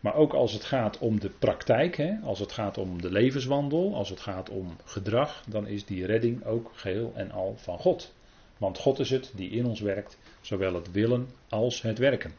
Maar 0.00 0.14
ook 0.14 0.32
als 0.32 0.52
het 0.52 0.64
gaat 0.64 0.98
om 0.98 1.20
de 1.20 1.30
praktijk, 1.38 2.02
als 2.22 2.38
het 2.38 2.52
gaat 2.52 2.78
om 2.78 3.02
de 3.02 3.10
levenswandel, 3.10 3.94
als 3.94 4.08
het 4.08 4.20
gaat 4.20 4.50
om 4.50 4.76
gedrag, 4.84 5.44
dan 5.48 5.66
is 5.66 5.84
die 5.84 6.06
redding 6.06 6.44
ook 6.44 6.70
geheel 6.74 7.12
en 7.14 7.30
al 7.30 7.54
van 7.56 7.78
God. 7.78 8.12
Want 8.60 8.78
God 8.78 8.98
is 8.98 9.10
het 9.10 9.32
die 9.34 9.50
in 9.50 9.66
ons 9.66 9.80
werkt, 9.80 10.18
zowel 10.40 10.74
het 10.74 10.90
willen 10.92 11.28
als 11.48 11.82
het 11.82 11.98
werken. 11.98 12.32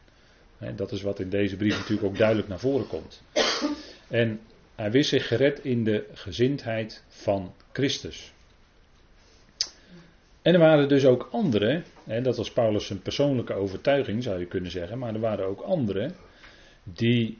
Dat 0.74 0.92
is 0.92 1.02
wat 1.02 1.20
in 1.20 1.30
deze 1.30 1.56
brief 1.56 1.78
natuurlijk 1.78 2.08
ook 2.08 2.18
duidelijk 2.18 2.48
naar 2.48 2.58
voren 2.58 2.86
komt. 2.86 3.22
En 4.08 4.40
hij 4.74 4.90
wist 4.90 5.08
zich 5.08 5.26
gered 5.26 5.64
in 5.64 5.84
de 5.84 6.06
gezindheid 6.12 7.04
van 7.08 7.54
Christus. 7.72 8.32
En 10.42 10.52
er 10.52 10.58
waren 10.58 10.88
dus 10.88 11.04
ook 11.04 11.28
anderen, 11.32 11.84
dat 12.22 12.36
was 12.36 12.52
Paulus 12.52 12.86
zijn 12.86 13.02
persoonlijke 13.02 13.54
overtuiging 13.54 14.22
zou 14.22 14.38
je 14.38 14.46
kunnen 14.46 14.70
zeggen, 14.70 14.98
maar 14.98 15.14
er 15.14 15.20
waren 15.20 15.46
ook 15.46 15.60
anderen 15.60 16.14
die 16.82 17.38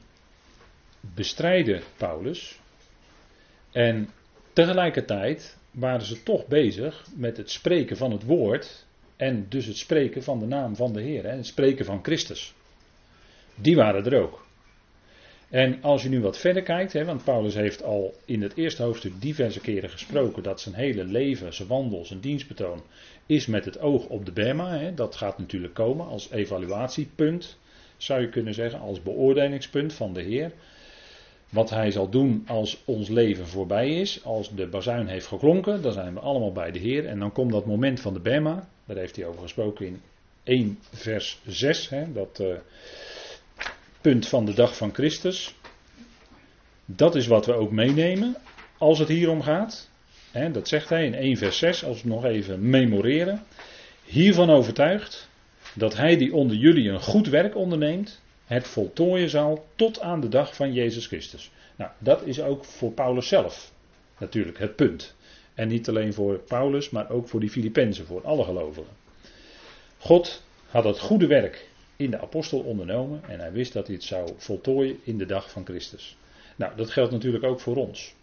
bestrijden 0.99 1.81
Paulus. 1.97 2.59
En 3.71 4.09
tegelijkertijd 4.53 5.57
waren 5.73 6.05
ze 6.05 6.23
toch 6.23 6.47
bezig 6.47 7.05
met 7.15 7.37
het 7.37 7.49
spreken 7.49 7.97
van 7.97 8.11
het 8.11 8.23
woord 8.23 8.85
en 9.15 9.45
dus 9.49 9.65
het 9.65 9.77
spreken 9.77 10.23
van 10.23 10.39
de 10.39 10.45
naam 10.45 10.75
van 10.75 10.93
de 10.93 11.01
Heer, 11.01 11.31
het 11.31 11.45
spreken 11.45 11.85
van 11.85 11.99
Christus. 12.03 12.53
Die 13.55 13.75
waren 13.75 14.05
er 14.05 14.21
ook. 14.21 14.45
En 15.49 15.81
als 15.81 16.03
je 16.03 16.09
nu 16.09 16.21
wat 16.21 16.37
verder 16.37 16.63
kijkt, 16.63 16.93
hè, 16.93 17.05
want 17.05 17.23
Paulus 17.23 17.53
heeft 17.53 17.83
al 17.83 18.13
in 18.25 18.41
het 18.41 18.57
eerste 18.57 18.83
hoofdstuk 18.83 19.21
diverse 19.21 19.59
keren 19.59 19.89
gesproken 19.89 20.43
dat 20.43 20.61
zijn 20.61 20.75
hele 20.75 21.03
leven, 21.03 21.53
zijn 21.53 21.67
wandel, 21.67 22.05
zijn 22.05 22.19
dienstbetoon 22.19 22.81
is 23.25 23.45
met 23.45 23.65
het 23.65 23.79
oog 23.79 24.05
op 24.05 24.25
de 24.25 24.31
Bema. 24.31 24.77
Hè. 24.77 24.93
Dat 24.93 25.15
gaat 25.15 25.37
natuurlijk 25.37 25.73
komen 25.73 26.07
als 26.07 26.31
evaluatiepunt, 26.31 27.57
zou 27.97 28.21
je 28.21 28.29
kunnen 28.29 28.53
zeggen, 28.53 28.79
als 28.79 29.01
beoordelingspunt 29.01 29.93
van 29.93 30.13
de 30.13 30.21
Heer. 30.21 30.51
Wat 31.53 31.69
hij 31.69 31.91
zal 31.91 32.09
doen 32.09 32.43
als 32.47 32.81
ons 32.85 33.09
leven 33.09 33.47
voorbij 33.47 33.89
is, 33.89 34.23
als 34.23 34.55
de 34.55 34.67
bazuin 34.67 35.07
heeft 35.07 35.27
geklonken, 35.27 35.81
dan 35.81 35.91
zijn 35.91 36.13
we 36.13 36.19
allemaal 36.19 36.51
bij 36.51 36.71
de 36.71 36.79
Heer. 36.79 37.05
En 37.05 37.19
dan 37.19 37.31
komt 37.31 37.51
dat 37.51 37.65
moment 37.65 37.99
van 37.99 38.13
de 38.13 38.19
Bema, 38.19 38.67
daar 38.85 38.97
heeft 38.97 39.15
hij 39.15 39.25
over 39.25 39.41
gesproken 39.41 39.85
in 39.85 40.01
1 40.43 40.79
vers 40.91 41.39
6, 41.45 41.89
hè, 41.89 42.11
dat 42.11 42.39
uh, 42.41 42.55
punt 44.01 44.27
van 44.27 44.45
de 44.45 44.53
dag 44.53 44.77
van 44.77 44.93
Christus. 44.93 45.55
Dat 46.85 47.15
is 47.15 47.27
wat 47.27 47.45
we 47.45 47.53
ook 47.53 47.71
meenemen 47.71 48.37
als 48.77 48.99
het 48.99 49.07
hier 49.07 49.29
om 49.29 49.41
gaat. 49.41 49.89
Hè, 50.31 50.51
dat 50.51 50.67
zegt 50.67 50.89
hij 50.89 51.05
in 51.05 51.15
1 51.15 51.37
vers 51.37 51.57
6, 51.57 51.83
als 51.83 52.03
we 52.03 52.09
nog 52.09 52.25
even 52.25 52.69
memoreren. 52.69 53.43
Hiervan 54.05 54.49
overtuigd 54.49 55.29
dat 55.75 55.95
hij 55.95 56.17
die 56.17 56.33
onder 56.33 56.57
jullie 56.57 56.89
een 56.89 57.01
goed 57.01 57.27
werk 57.27 57.55
onderneemt, 57.55 58.21
het 58.53 58.67
voltooien 58.67 59.29
zal 59.29 59.65
tot 59.75 59.99
aan 59.99 60.21
de 60.21 60.29
dag 60.29 60.55
van 60.55 60.73
Jezus 60.73 61.07
Christus. 61.07 61.51
Nou, 61.75 61.91
dat 61.97 62.25
is 62.25 62.41
ook 62.41 62.65
voor 62.65 62.91
Paulus 62.91 63.27
zelf 63.27 63.71
natuurlijk 64.17 64.57
het 64.59 64.75
punt. 64.75 65.15
En 65.53 65.67
niet 65.67 65.89
alleen 65.89 66.13
voor 66.13 66.37
Paulus, 66.37 66.89
maar 66.89 67.09
ook 67.09 67.27
voor 67.27 67.39
die 67.39 67.49
Filippenzen, 67.49 68.05
voor 68.05 68.25
alle 68.25 68.43
gelovigen. 68.43 68.91
God 69.97 70.43
had 70.67 70.83
het 70.83 70.99
goede 70.99 71.27
werk 71.27 71.67
in 71.95 72.11
de 72.11 72.19
apostel 72.19 72.59
ondernomen 72.59 73.21
en 73.27 73.39
hij 73.39 73.51
wist 73.51 73.73
dat 73.73 73.87
hij 73.87 73.95
het 73.95 74.03
zou 74.03 74.29
voltooien 74.37 74.99
in 75.03 75.17
de 75.17 75.25
dag 75.25 75.51
van 75.51 75.65
Christus. 75.65 76.17
Nou, 76.55 76.75
dat 76.75 76.89
geldt 76.89 77.11
natuurlijk 77.11 77.43
ook 77.43 77.59
voor 77.59 77.75
ons. 77.75 78.15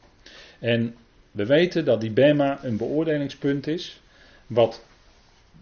En 0.58 0.96
we 1.30 1.46
weten 1.46 1.84
dat 1.84 2.00
die 2.00 2.10
Bema 2.10 2.64
een 2.64 2.76
beoordelingspunt 2.76 3.66
is, 3.66 4.00
wat 4.46 4.84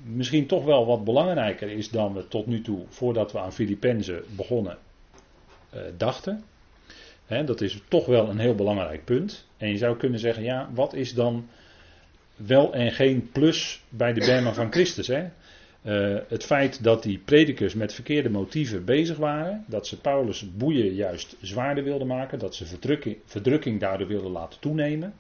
misschien 0.03 0.47
toch 0.47 0.65
wel 0.65 0.87
wat 0.87 1.05
belangrijker 1.05 1.71
is 1.71 1.91
dan 1.91 2.15
we 2.15 2.29
tot 2.29 2.47
nu 2.47 2.61
toe, 2.61 2.85
voordat 2.89 3.33
we 3.33 3.39
aan 3.39 3.53
Filippenzen 3.53 4.23
begonnen, 4.37 4.79
uh, 5.75 5.81
dachten. 5.97 6.45
dat 7.27 7.61
is 7.61 7.83
toch 7.89 8.07
wel 8.07 8.29
een 8.29 8.39
heel 8.39 8.55
belangrijk 8.55 9.05
punt. 9.05 9.47
En 9.57 9.69
je 9.69 9.77
zou 9.77 9.97
kunnen 9.97 10.21
zeggen, 10.21 10.43
ja, 10.43 10.71
wat 10.75 10.95
is 10.95 11.15
dan 11.15 11.49
wel 12.37 12.75
en 12.75 12.93
geen 12.93 13.31
plus 13.33 13.83
bij 13.89 14.13
de 14.13 14.21
Bema 14.21 14.53
van 14.53 14.73
Christus? 14.73 15.09
Uh, 15.09 16.17
het 16.29 16.45
feit 16.45 16.83
dat 16.83 17.03
die 17.03 17.19
predikers 17.19 17.75
met 17.75 17.95
verkeerde 17.95 18.31
motieven 18.31 18.85
bezig 18.85 19.17
waren, 19.17 19.65
dat 19.67 19.87
ze 19.87 20.01
Paulus 20.01 20.57
boeien 20.57 20.95
juist 20.95 21.37
zwaarder 21.41 21.85
wilden 21.85 22.07
maken, 22.07 22.39
dat 22.39 22.55
ze 22.55 22.67
verdrukking 23.25 23.81
daardoor 23.81 24.07
wilden 24.07 24.31
laten 24.31 24.61
toenemen. 24.61 25.15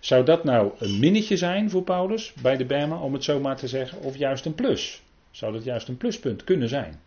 Zou 0.00 0.24
dat 0.24 0.44
nou 0.44 0.72
een 0.78 0.98
minnetje 0.98 1.36
zijn 1.36 1.70
voor 1.70 1.82
Paulus 1.82 2.32
bij 2.42 2.56
de 2.56 2.64
Bema, 2.64 3.00
om 3.00 3.12
het 3.12 3.24
zo 3.24 3.40
maar 3.40 3.56
te 3.56 3.68
zeggen, 3.68 4.00
of 4.00 4.16
juist 4.16 4.44
een 4.44 4.54
plus? 4.54 5.02
Zou 5.30 5.52
dat 5.52 5.64
juist 5.64 5.88
een 5.88 5.96
pluspunt 5.96 6.44
kunnen 6.44 6.68
zijn? 6.68 7.00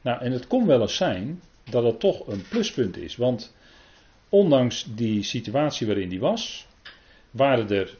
Nou, 0.00 0.20
en 0.20 0.32
het 0.32 0.46
kon 0.46 0.66
wel 0.66 0.80
eens 0.80 0.96
zijn 0.96 1.40
dat 1.70 1.84
het 1.84 2.00
toch 2.00 2.26
een 2.26 2.44
pluspunt 2.48 2.96
is, 2.96 3.16
want 3.16 3.54
ondanks 4.28 4.86
die 4.94 5.22
situatie 5.22 5.86
waarin 5.86 6.08
die 6.08 6.20
was, 6.20 6.66
waren 7.30 7.70
er 7.70 7.96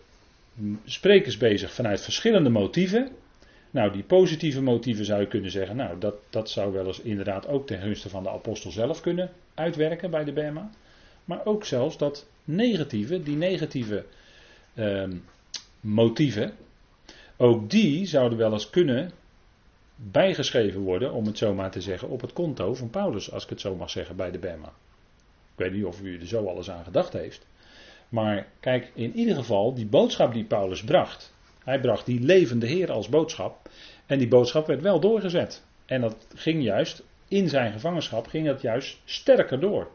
sprekers 0.84 1.36
bezig 1.36 1.72
vanuit 1.72 2.00
verschillende 2.00 2.50
motieven. 2.50 3.10
Nou, 3.70 3.92
die 3.92 4.02
positieve 4.02 4.62
motieven 4.62 5.04
zou 5.04 5.20
je 5.20 5.26
kunnen 5.26 5.50
zeggen, 5.50 5.76
nou, 5.76 5.98
dat, 5.98 6.14
dat 6.30 6.50
zou 6.50 6.72
wel 6.72 6.86
eens 6.86 7.00
inderdaad 7.00 7.48
ook 7.48 7.66
ten 7.66 7.80
gunste 7.80 8.08
van 8.08 8.22
de 8.22 8.30
apostel 8.30 8.70
zelf 8.70 9.00
kunnen 9.00 9.30
uitwerken 9.54 10.10
bij 10.10 10.24
de 10.24 10.32
Bema. 10.32 10.70
Maar 11.26 11.46
ook 11.46 11.64
zelfs 11.64 11.98
dat 11.98 12.26
negatieve, 12.44 13.22
die 13.22 13.36
negatieve 13.36 14.04
ehm, 14.74 15.16
motieven, 15.80 16.52
ook 17.36 17.70
die 17.70 18.06
zouden 18.06 18.38
wel 18.38 18.52
eens 18.52 18.70
kunnen 18.70 19.12
bijgeschreven 19.96 20.80
worden, 20.80 21.12
om 21.12 21.26
het 21.26 21.38
zo 21.38 21.54
maar 21.54 21.70
te 21.70 21.80
zeggen, 21.80 22.08
op 22.08 22.20
het 22.20 22.32
konto 22.32 22.74
van 22.74 22.90
Paulus, 22.90 23.32
als 23.32 23.44
ik 23.44 23.50
het 23.50 23.60
zo 23.60 23.74
mag 23.74 23.90
zeggen, 23.90 24.16
bij 24.16 24.30
de 24.30 24.38
Bema. 24.38 24.72
Ik 25.52 25.62
weet 25.62 25.72
niet 25.72 25.84
of 25.84 26.00
u 26.00 26.20
er 26.20 26.26
zo 26.26 26.46
alles 26.46 26.70
aan 26.70 26.84
gedacht 26.84 27.12
heeft. 27.12 27.46
Maar 28.08 28.46
kijk, 28.60 28.90
in 28.94 29.16
ieder 29.16 29.34
geval, 29.34 29.74
die 29.74 29.86
boodschap 29.86 30.32
die 30.32 30.44
Paulus 30.44 30.84
bracht. 30.84 31.34
Hij 31.64 31.80
bracht 31.80 32.06
die 32.06 32.20
levende 32.20 32.66
Heer 32.66 32.92
als 32.92 33.08
boodschap. 33.08 33.68
En 34.06 34.18
die 34.18 34.28
boodschap 34.28 34.66
werd 34.66 34.82
wel 34.82 35.00
doorgezet. 35.00 35.64
En 35.86 36.00
dat 36.00 36.26
ging 36.34 36.62
juist, 36.62 37.02
in 37.28 37.48
zijn 37.48 37.72
gevangenschap 37.72 38.26
ging 38.26 38.46
dat 38.46 38.60
juist 38.60 39.00
sterker 39.04 39.60
door. 39.60 39.88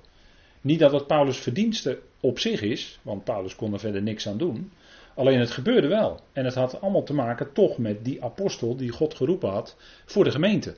Niet 0.62 0.80
dat 0.80 0.91
het 0.91 1.08
Paulus' 1.08 1.38
verdienste 1.38 2.00
op 2.20 2.39
zich 2.39 2.62
is, 2.62 3.00
want 3.01 3.24
Paulus 3.24 3.56
kon 3.56 3.74
er 3.74 3.80
verder 3.80 4.01
niks 4.01 4.27
aan 4.27 4.38
doen. 4.38 4.72
Alleen 5.15 5.39
het 5.39 5.51
gebeurde 5.51 5.88
wel. 5.88 6.20
En 6.34 6.46
het 6.46 6.53
had 6.53 6.82
allemaal 6.82 7.03
te 7.03 7.13
maken 7.13 7.53
toch 7.53 7.77
met 7.77 8.06
die 8.06 8.24
apostel 8.24 8.75
die 8.75 8.89
God 8.89 9.13
geroepen 9.13 9.50
had 9.50 9.75
voor 10.06 10.24
de 10.24 10.32
gemeente. 10.32 10.75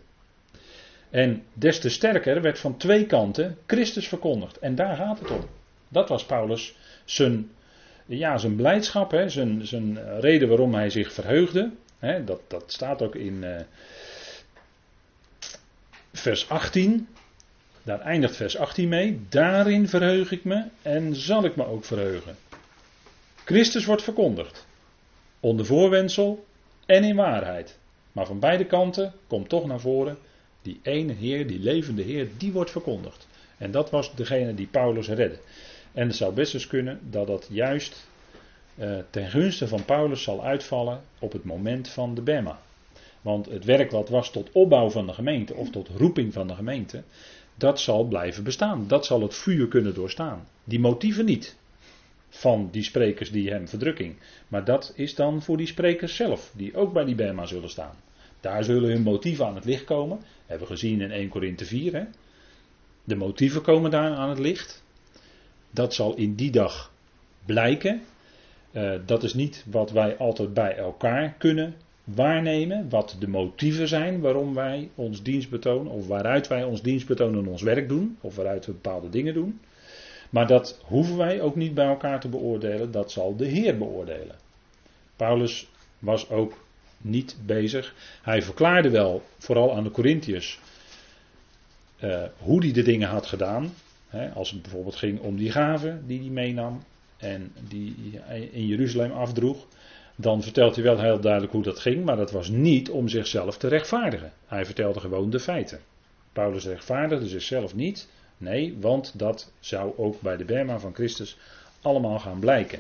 En 1.10 1.44
des 1.54 1.80
te 1.80 1.90
sterker 1.90 2.42
werd 2.42 2.60
van 2.60 2.78
twee 2.78 3.06
kanten 3.06 3.58
Christus 3.66 4.08
verkondigd. 4.08 4.58
En 4.60 4.76
daar 4.76 4.96
gaat 4.96 5.20
het 5.20 5.32
om. 5.32 5.46
Dat 5.88 6.10
was 6.10 6.26
Paulus 6.26 6.76
zijn, 7.06 7.52
ja, 8.06 8.38
zijn 8.38 8.56
blijdschap, 8.56 9.12
hè, 9.12 9.30
zijn, 9.30 9.68
zijn 9.68 10.20
reden 10.20 10.48
waarom 10.48 10.74
hij 10.74 10.90
zich 10.90 11.14
verheugde. 11.14 11.72
Hè, 12.00 12.24
dat, 12.24 12.40
dat 12.48 12.72
staat 12.72 13.02
ook 13.02 13.16
in 13.16 13.44
uh, 13.44 13.60
vers 16.12 16.50
18. 16.50 17.08
Daar 17.84 18.00
eindigt 18.00 18.36
vers 18.36 18.58
18 18.58 18.88
mee. 18.88 19.20
Daarin 19.30 19.88
verheug 19.88 20.32
ik 20.32 20.44
me 20.44 20.64
en 20.82 21.16
zal 21.16 21.46
ik 21.46 21.56
me 21.56 21.66
ook 21.66 21.86
verheugen. 21.86 22.36
Christus 23.46 23.86
wordt 23.86 24.04
verkondigd. 24.04 24.66
Onder 25.40 25.66
voorwendsel 25.66 26.46
en 26.86 27.04
in 27.04 27.16
waarheid. 27.16 27.78
Maar 28.12 28.26
van 28.26 28.40
beide 28.40 28.66
kanten 28.66 29.14
komt 29.28 29.50
toch 29.50 29.66
naar 29.66 29.80
voren. 29.80 30.18
Die 30.62 30.80
ene 30.84 31.14
Heer, 31.14 31.48
die 31.48 31.60
levende 31.60 32.02
Heer, 32.02 32.28
die 32.38 32.52
wordt 32.52 32.72
verkondigd. 32.72 33.28
En 33.58 33.72
dat 33.72 33.90
was 33.90 34.16
degene 34.16 34.54
die 34.54 34.68
Paulus 34.68 35.08
redde. 35.08 35.40
En 35.92 36.08
het 36.08 36.16
zou 36.16 36.34
best 36.34 36.54
eens 36.54 36.68
kunnen 36.68 37.00
dat 37.10 37.28
dat 37.28 37.48
juist 37.50 38.08
uh, 38.76 38.98
ten 39.10 39.30
gunste 39.30 39.68
van 39.68 39.86
Paulus 39.86 40.24
zal 40.24 40.44
uitvallen 40.44 41.02
op 41.20 41.32
het 41.32 41.44
moment 41.44 41.90
van 41.90 42.16
de 42.16 42.22
Bema. 42.22 42.60
Want 43.22 43.46
het 43.46 43.66
werk 43.66 43.92
wat 43.92 44.10
was 44.10 44.32
tot 44.32 44.52
opbouw 44.52 44.90
van 44.90 45.06
de 45.06 45.14
gemeente 45.14 45.54
of 45.54 45.70
tot 45.70 45.90
roeping 45.98 46.34
van 46.34 46.48
de 46.48 46.56
gemeente, 46.56 47.04
dat 47.56 47.80
zal 47.80 48.04
blijven 48.04 48.44
bestaan. 48.44 48.88
Dat 48.88 49.06
zal 49.06 49.22
het 49.22 49.36
vuur 49.36 49.68
kunnen 49.68 49.94
doorstaan. 49.94 50.48
Die 50.64 50.80
motieven 50.80 51.26
niet 51.26 51.58
van 52.30 52.70
die 52.72 52.84
sprekers 52.84 53.32
die 53.32 53.50
hem 53.50 53.68
verdrukking. 53.68 54.16
Maar 54.48 54.66
dat 54.66 54.94
is 54.96 55.16
dan 55.16 55.42
voor 55.42 55.58
die 55.58 55.68
sprekers 55.68 56.16
zelf, 56.16 56.52
die 56.56 56.76
ook 56.76 56.94
bij 56.94 57.06
die 57.06 57.16
Bema 57.16 57.46
zullen 57.46 57.70
staan. 57.70 57.96
Daar 58.40 58.64
zullen 58.64 58.90
hun 58.90 59.02
motieven 59.02 59.46
aan 59.46 59.56
het 59.56 59.66
licht 59.66 59.84
komen. 59.84 60.20
Hebben 60.46 60.68
we 60.68 60.74
gezien 60.74 61.02
in 61.02 61.12
1 61.12 61.30
Korinthe 61.30 61.66
4. 61.66 61.94
Hè? 61.94 62.04
De 63.04 63.16
motieven 63.16 63.62
komen 63.62 63.92
daar 63.92 64.16
aan 64.16 64.30
het 64.30 64.40
licht. 64.40 64.84
Dat 65.72 65.94
zal 65.94 66.16
in 66.16 66.36
die 66.36 66.52
dag 66.52 66.92
blijken. 67.46 68.02
Uh, 68.72 69.00
dat 69.06 69.24
is 69.24 69.34
niet 69.34 69.66
wat 69.70 69.92
wij 69.92 70.18
altijd 70.18 70.54
bij 70.54 70.76
elkaar 70.76 71.36
kunnen 71.38 71.76
waarnemen 72.04 72.90
wat 72.90 73.16
de 73.20 73.28
motieven 73.28 73.88
zijn 73.88 74.20
waarom 74.20 74.54
wij 74.54 74.90
ons 74.96 75.24
dienstbetoon, 75.24 75.88
of 75.88 76.08
waaruit 76.08 76.48
wij 76.48 76.64
ons 76.64 76.82
dienstbetoon 76.82 77.38
en 77.38 77.48
ons 77.48 77.62
werk 77.62 77.88
doen, 77.88 78.18
of 78.22 78.36
waaruit 78.36 78.66
we 78.66 78.72
bepaalde 78.72 79.10
dingen 79.10 79.34
doen. 79.34 79.60
Maar 80.30 80.48
dat 80.48 80.80
hoeven 80.84 81.18
wij 81.18 81.42
ook 81.42 81.56
niet 81.56 81.74
bij 81.74 81.86
elkaar 81.86 82.20
te 82.20 82.30
beoordelen, 82.30 82.92
dat 82.92 83.12
zal 83.12 83.36
de 83.36 83.46
Heer 83.46 83.78
beoordelen. 83.78 84.36
Paulus 85.16 85.68
was 86.00 86.30
ook 86.30 86.64
niet 86.98 87.38
bezig. 87.46 87.96
Hij 88.22 88.42
verklaarde 88.42 88.90
wel, 88.90 89.24
vooral 89.38 89.76
aan 89.76 89.84
de 89.84 89.92
Corinthiërs, 89.92 90.60
uh, 92.04 92.24
hoe 92.38 92.64
hij 92.64 92.72
de 92.72 92.84
dingen 92.84 93.10
had 93.10 93.26
gedaan. 93.26 93.74
Als 94.34 94.52
het 94.52 94.62
bijvoorbeeld 94.62 94.96
ging 94.96 95.20
om 95.20 95.36
die 95.36 95.52
gaven 95.52 96.04
die 96.08 96.20
hij 96.20 96.30
meenam 96.30 96.84
en 97.18 97.52
die 97.68 97.96
hij 98.22 98.42
in 98.42 98.66
Jeruzalem 98.66 99.12
afdroeg 99.12 99.66
dan 100.16 100.44
vertelt 100.44 100.76
hij 100.76 100.84
wel 100.84 101.00
heel 101.00 101.20
duidelijk 101.20 101.52
hoe 101.52 101.64
dat 101.64 101.80
ging, 101.80 102.06
maar 102.06 102.16
dat 102.16 102.32
was 102.32 102.50
niet 102.50 102.90
om 102.90 103.08
zichzelf 103.08 103.58
te 103.58 103.68
rechtvaardigen. 103.68 104.32
Hij 104.46 104.66
vertelde 104.66 105.00
gewoon 105.00 105.30
de 105.30 105.40
feiten. 105.40 105.80
Paulus 106.34 106.66
rechtvaardigde 106.66 107.28
zichzelf 107.28 107.76
niet. 107.76 108.10
Nee, 108.38 108.78
want 108.80 109.20
dat 109.20 109.52
zou 109.60 109.94
ook 109.98 110.22
bij 110.22 110.38
de 110.38 110.46
Berma 110.46 110.80
van 110.80 110.94
Christus 110.94 111.38
allemaal 111.82 112.20
gaan 112.20 112.40
blijken. 112.40 112.80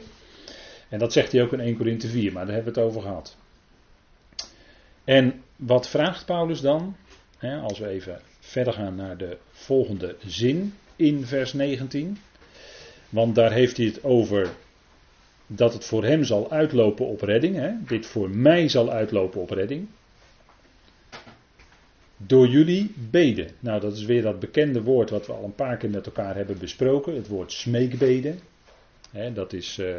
En 0.89 0.99
dat 0.99 1.13
zegt 1.13 1.31
hij 1.31 1.41
ook 1.41 1.53
in 1.53 1.59
1 1.59 1.77
Corinthië 1.77 2.07
4, 2.07 2.31
maar 2.31 2.45
daar 2.45 2.55
hebben 2.55 2.73
we 2.73 2.79
het 2.79 2.89
over 2.89 3.01
gehad. 3.01 3.37
En 5.03 5.41
wat 5.55 5.89
vraagt 5.89 6.25
Paulus 6.25 6.61
dan? 6.61 6.95
als 7.61 7.79
we 7.79 7.87
even 7.87 8.21
verder 8.39 8.73
gaan 8.73 8.95
naar 8.95 9.17
de 9.17 9.37
volgende 9.51 10.15
zin 10.25 10.73
in 10.95 11.25
vers 11.25 11.53
19. 11.53 12.17
Want 13.09 13.35
daar 13.35 13.51
heeft 13.51 13.77
hij 13.77 13.85
het 13.85 14.03
over 14.03 14.49
dat 15.55 15.73
het 15.73 15.85
voor 15.85 16.03
hem 16.03 16.23
zal 16.23 16.51
uitlopen 16.51 17.05
op 17.05 17.21
redding. 17.21 17.55
Hè? 17.55 17.71
Dit 17.87 18.05
voor 18.05 18.29
mij 18.29 18.67
zal 18.67 18.91
uitlopen 18.91 19.41
op 19.41 19.49
redding. 19.49 19.87
Door 22.17 22.47
jullie 22.47 22.93
beden. 23.09 23.47
Nou, 23.59 23.79
dat 23.79 23.93
is 23.93 24.05
weer 24.05 24.21
dat 24.21 24.39
bekende 24.39 24.81
woord 24.81 25.09
wat 25.09 25.27
we 25.27 25.33
al 25.33 25.43
een 25.43 25.55
paar 25.55 25.77
keer 25.77 25.89
met 25.89 26.05
elkaar 26.05 26.35
hebben 26.35 26.57
besproken. 26.57 27.15
Het 27.15 27.27
woord 27.27 27.51
smeekbeden. 27.51 28.39
Hè, 29.11 29.33
dat, 29.33 29.53
is, 29.53 29.77
uh, 29.79 29.95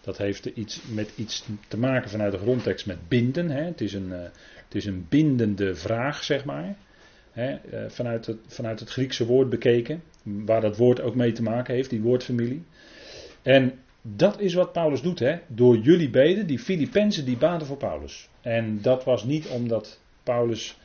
dat 0.00 0.18
heeft 0.18 0.46
iets 0.46 0.82
met 0.94 1.12
iets 1.16 1.44
te 1.68 1.78
maken 1.78 2.10
vanuit 2.10 2.32
de 2.32 2.38
grondtekst 2.38 2.86
met 2.86 3.08
binden. 3.08 3.50
Hè. 3.50 3.62
Het, 3.62 3.80
is 3.80 3.92
een, 3.92 4.08
uh, 4.08 4.22
het 4.64 4.74
is 4.74 4.84
een 4.84 5.06
bindende 5.08 5.74
vraag, 5.74 6.24
zeg 6.24 6.44
maar. 6.44 6.76
Hè, 7.32 7.50
uh, 7.72 7.90
vanuit, 7.90 8.26
het, 8.26 8.38
vanuit 8.46 8.80
het 8.80 8.90
Griekse 8.90 9.26
woord 9.26 9.48
bekeken. 9.48 10.02
Waar 10.22 10.60
dat 10.60 10.76
woord 10.76 11.00
ook 11.00 11.14
mee 11.14 11.32
te 11.32 11.42
maken 11.42 11.74
heeft, 11.74 11.90
die 11.90 12.00
woordfamilie. 12.00 12.62
En 13.42 13.78
dat 14.06 14.40
is 14.40 14.54
wat 14.54 14.72
Paulus 14.72 15.02
doet, 15.02 15.18
hè? 15.18 15.38
door 15.46 15.76
jullie 15.76 16.10
beden, 16.10 16.46
die 16.46 16.58
Filippenzen 16.58 17.24
die 17.24 17.36
baden 17.36 17.66
voor 17.66 17.76
Paulus. 17.76 18.28
En 18.40 18.82
dat 18.82 19.04
was 19.04 19.24
niet 19.24 19.46
omdat 19.46 20.00
Paulus, 20.22 20.78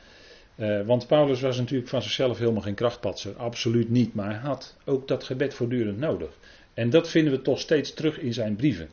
uh, 0.56 0.80
want 0.86 1.06
Paulus 1.06 1.40
was 1.40 1.58
natuurlijk 1.58 1.88
van 1.88 2.02
zichzelf 2.02 2.38
helemaal 2.38 2.62
geen 2.62 2.74
krachtpatser, 2.74 3.36
absoluut 3.36 3.90
niet, 3.90 4.14
maar 4.14 4.30
hij 4.30 4.38
had 4.38 4.76
ook 4.84 5.08
dat 5.08 5.24
gebed 5.24 5.54
voortdurend 5.54 5.98
nodig. 5.98 6.30
En 6.74 6.90
dat 6.90 7.08
vinden 7.08 7.32
we 7.32 7.42
toch 7.42 7.60
steeds 7.60 7.94
terug 7.94 8.18
in 8.18 8.32
zijn 8.32 8.56
brieven. 8.56 8.88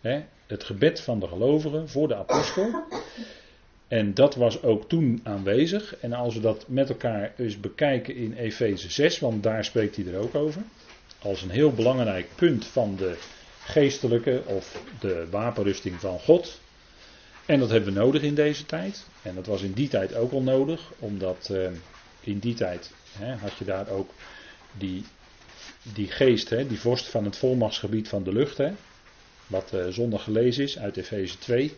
Hè? 0.00 0.22
Het 0.46 0.64
gebed 0.64 1.00
van 1.00 1.20
de 1.20 1.28
gelovigen 1.28 1.88
voor 1.88 2.08
de 2.08 2.16
apostel. 2.16 2.84
En 3.88 4.14
dat 4.14 4.34
was 4.34 4.62
ook 4.62 4.88
toen 4.88 5.20
aanwezig. 5.22 5.96
En 5.96 6.12
als 6.12 6.34
we 6.34 6.40
dat 6.40 6.64
met 6.68 6.88
elkaar 6.88 7.32
eens 7.36 7.60
bekijken 7.60 8.16
in 8.16 8.32
Efeze 8.32 8.90
6, 8.90 9.18
want 9.18 9.42
daar 9.42 9.64
spreekt 9.64 9.96
hij 9.96 10.06
er 10.06 10.18
ook 10.18 10.34
over. 10.34 10.62
Als 11.22 11.42
een 11.42 11.50
heel 11.50 11.72
belangrijk 11.72 12.28
punt 12.34 12.66
van 12.66 12.96
de 12.96 13.16
geestelijke 13.66 14.42
of 14.44 14.82
de 15.00 15.26
wapenrusting 15.30 16.00
van 16.00 16.18
God. 16.18 16.60
En 17.46 17.58
dat 17.58 17.70
hebben 17.70 17.94
we 17.94 18.00
nodig 18.00 18.22
in 18.22 18.34
deze 18.34 18.66
tijd. 18.66 19.06
En 19.22 19.34
dat 19.34 19.46
was 19.46 19.62
in 19.62 19.72
die 19.72 19.88
tijd 19.88 20.14
ook 20.14 20.32
al 20.32 20.42
nodig, 20.42 20.92
omdat 20.98 21.48
uh, 21.52 21.68
in 22.20 22.38
die 22.38 22.54
tijd 22.54 22.90
hè, 23.18 23.34
had 23.34 23.56
je 23.58 23.64
daar 23.64 23.88
ook 23.88 24.10
die, 24.78 25.04
die 25.82 26.10
geest, 26.10 26.50
hè, 26.50 26.66
die 26.66 26.80
vorst 26.80 27.08
van 27.08 27.24
het 27.24 27.36
volmachtsgebied 27.36 28.08
van 28.08 28.22
de 28.22 28.32
lucht, 28.32 28.56
hè, 28.56 28.72
wat 29.46 29.72
uh, 29.74 29.86
zondag 29.88 30.22
gelezen 30.22 30.64
is 30.64 30.78
uit 30.78 30.96
Efeze 30.96 31.38
2. 31.38 31.76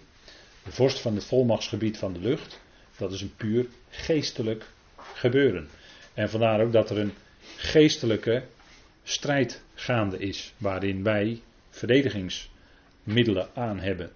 De 0.64 0.72
vorst 0.72 1.00
van 1.00 1.14
het 1.14 1.24
volmachtsgebied 1.24 1.98
van 1.98 2.12
de 2.12 2.20
lucht, 2.20 2.60
dat 2.96 3.12
is 3.12 3.20
een 3.20 3.34
puur 3.36 3.66
geestelijk 3.90 4.64
gebeuren. 5.12 5.68
En 6.14 6.30
vandaar 6.30 6.60
ook 6.60 6.72
dat 6.72 6.90
er 6.90 6.98
een 6.98 7.14
geestelijke 7.56 8.42
strijd 9.02 9.62
gaande 9.74 10.18
is, 10.18 10.52
waarin 10.56 11.02
wij 11.02 11.40
verdedigingsmiddelen 11.78 13.48
aan 13.54 13.80
hebben. 13.80 14.10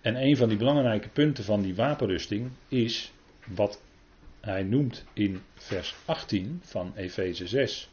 En 0.00 0.16
een 0.16 0.36
van 0.36 0.48
die 0.48 0.58
belangrijke 0.58 1.08
punten 1.08 1.44
van 1.44 1.62
die 1.62 1.74
wapenrusting 1.74 2.50
is 2.68 3.12
wat 3.46 3.80
hij 4.40 4.62
noemt 4.62 5.04
in 5.12 5.42
vers 5.54 5.94
18 6.04 6.60
van 6.64 6.92
Efeze 6.96 7.46
6. 7.46 7.88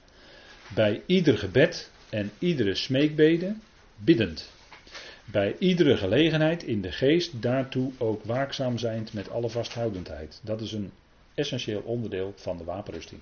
Bij 0.76 1.02
ieder 1.06 1.38
gebed 1.38 1.92
en 2.10 2.32
iedere 2.40 2.76
smeekbede 2.76 3.56
biddend. 3.96 4.52
Bij 5.26 5.56
iedere 5.60 5.98
gelegenheid 5.98 6.64
in 6.64 6.82
de 6.82 6.92
geest 6.92 7.42
daartoe 7.42 7.92
ook 7.98 8.24
waakzaam 8.24 8.78
zijnd 8.78 9.14
met 9.14 9.30
alle 9.30 9.50
vasthoudendheid. 9.50 10.40
Dat 10.44 10.62
is 10.62 10.72
een 10.72 10.92
essentieel 11.34 11.82
onderdeel 11.82 12.34
van 12.36 12.58
de 12.58 12.64
wapenrusting. 12.64 13.22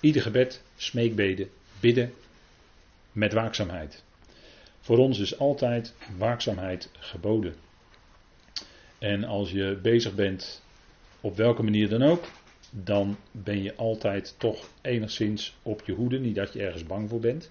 Ieder 0.00 0.22
gebed, 0.22 0.62
smeekbede, 0.76 1.48
bidden 1.80 2.12
met 3.12 3.32
waakzaamheid. 3.32 4.04
Voor 4.86 4.98
ons 4.98 5.18
is 5.18 5.38
altijd 5.38 5.94
waakzaamheid 6.16 6.90
geboden. 6.92 7.54
En 8.98 9.24
als 9.24 9.50
je 9.50 9.78
bezig 9.82 10.14
bent, 10.14 10.62
op 11.20 11.36
welke 11.36 11.62
manier 11.62 11.88
dan 11.88 12.02
ook, 12.02 12.24
dan 12.70 13.16
ben 13.30 13.62
je 13.62 13.74
altijd 13.74 14.34
toch 14.38 14.68
enigszins 14.80 15.56
op 15.62 15.82
je 15.86 15.92
hoede. 15.92 16.18
Niet 16.18 16.34
dat 16.34 16.52
je 16.52 16.62
ergens 16.62 16.84
bang 16.84 17.08
voor 17.08 17.20
bent, 17.20 17.50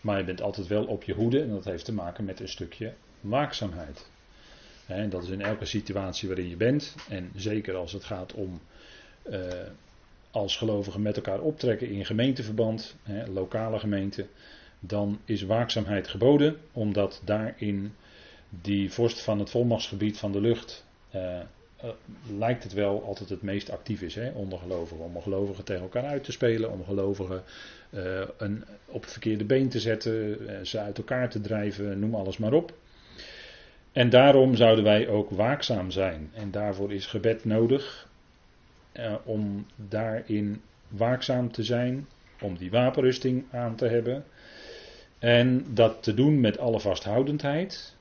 maar 0.00 0.18
je 0.18 0.24
bent 0.24 0.42
altijd 0.42 0.66
wel 0.66 0.84
op 0.84 1.02
je 1.02 1.14
hoede. 1.14 1.42
En 1.42 1.48
dat 1.48 1.64
heeft 1.64 1.84
te 1.84 1.92
maken 1.92 2.24
met 2.24 2.40
een 2.40 2.48
stukje 2.48 2.92
waakzaamheid. 3.20 4.10
En 4.86 5.10
dat 5.10 5.22
is 5.22 5.28
in 5.30 5.42
elke 5.42 5.64
situatie 5.64 6.28
waarin 6.28 6.48
je 6.48 6.56
bent. 6.56 6.94
En 7.08 7.30
zeker 7.36 7.74
als 7.74 7.92
het 7.92 8.04
gaat 8.04 8.32
om 8.32 8.60
uh, 9.30 9.40
als 10.30 10.56
gelovigen 10.56 11.02
met 11.02 11.16
elkaar 11.16 11.40
optrekken 11.40 11.88
in 11.88 12.04
gemeenteverband, 12.04 12.96
hè, 13.02 13.26
lokale 13.26 13.78
gemeente 13.78 14.26
dan 14.80 15.18
is 15.24 15.42
waakzaamheid 15.42 16.08
geboden, 16.08 16.56
omdat 16.72 17.22
daarin 17.24 17.94
die 18.48 18.92
vorst 18.92 19.20
van 19.20 19.38
het 19.38 19.50
volmachtsgebied 19.50 20.18
van 20.18 20.32
de 20.32 20.40
lucht 20.40 20.84
uh, 21.14 21.40
uh, 21.84 21.90
lijkt 22.38 22.62
het 22.62 22.72
wel 22.72 23.04
altijd 23.04 23.28
het 23.28 23.42
meest 23.42 23.70
actief 23.70 24.02
is 24.02 24.14
hè, 24.14 24.30
onder. 24.30 24.58
Om 24.98 25.20
gelovigen 25.22 25.64
tegen 25.64 25.82
elkaar 25.82 26.04
uit 26.04 26.24
te 26.24 26.32
spelen, 26.32 26.72
om 26.72 26.84
gelovigen 26.84 27.42
uh, 27.90 28.22
een, 28.36 28.64
op 28.86 29.02
het 29.02 29.12
verkeerde 29.12 29.44
been 29.44 29.68
te 29.68 29.80
zetten, 29.80 30.66
ze 30.66 30.78
uit 30.78 30.98
elkaar 30.98 31.30
te 31.30 31.40
drijven, 31.40 31.98
noem 31.98 32.14
alles 32.14 32.36
maar 32.36 32.52
op. 32.52 32.74
En 33.92 34.10
daarom 34.10 34.54
zouden 34.54 34.84
wij 34.84 35.08
ook 35.08 35.30
waakzaam 35.30 35.90
zijn. 35.90 36.30
En 36.34 36.50
daarvoor 36.50 36.92
is 36.92 37.06
gebed 37.06 37.44
nodig 37.44 38.08
om 39.24 39.66
daarin 39.76 40.62
waakzaam 40.88 41.52
te 41.52 41.62
zijn, 41.62 42.06
om 42.40 42.56
die 42.56 42.70
wapenrusting 42.70 43.44
aan 43.50 43.76
te 43.76 43.86
hebben. 43.86 44.24
En 45.26 45.64
dat 45.74 46.02
te 46.02 46.14
doen 46.14 46.40
met 46.40 46.58
alle 46.58 46.80
vasthoudendheid. 46.80 47.94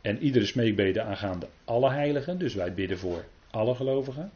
En 0.00 0.18
iedere 0.18 0.46
smeekbede 0.46 1.02
aangaande 1.02 1.46
alle 1.64 1.90
heiligen. 1.90 2.38
Dus 2.38 2.54
wij 2.54 2.74
bidden 2.74 2.98
voor 2.98 3.24
alle 3.50 3.74
gelovigen. 3.74 4.30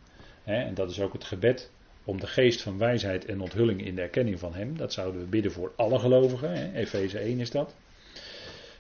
En 0.45 0.75
dat 0.75 0.91
is 0.91 1.01
ook 1.01 1.13
het 1.13 1.25
gebed 1.25 1.71
om 2.05 2.21
de 2.21 2.27
geest 2.27 2.63
van 2.63 2.79
wijsheid 2.79 3.25
en 3.25 3.41
onthulling 3.41 3.85
in 3.85 3.95
de 3.95 4.01
erkenning 4.01 4.39
van 4.39 4.55
Hem. 4.55 4.77
Dat 4.77 4.93
zouden 4.93 5.21
we 5.21 5.27
bidden 5.27 5.53
voor 5.53 5.73
alle 5.77 5.99
gelovigen. 5.99 6.75
Efeze 6.75 7.19
1 7.19 7.41
is 7.41 7.51
dat. 7.51 7.75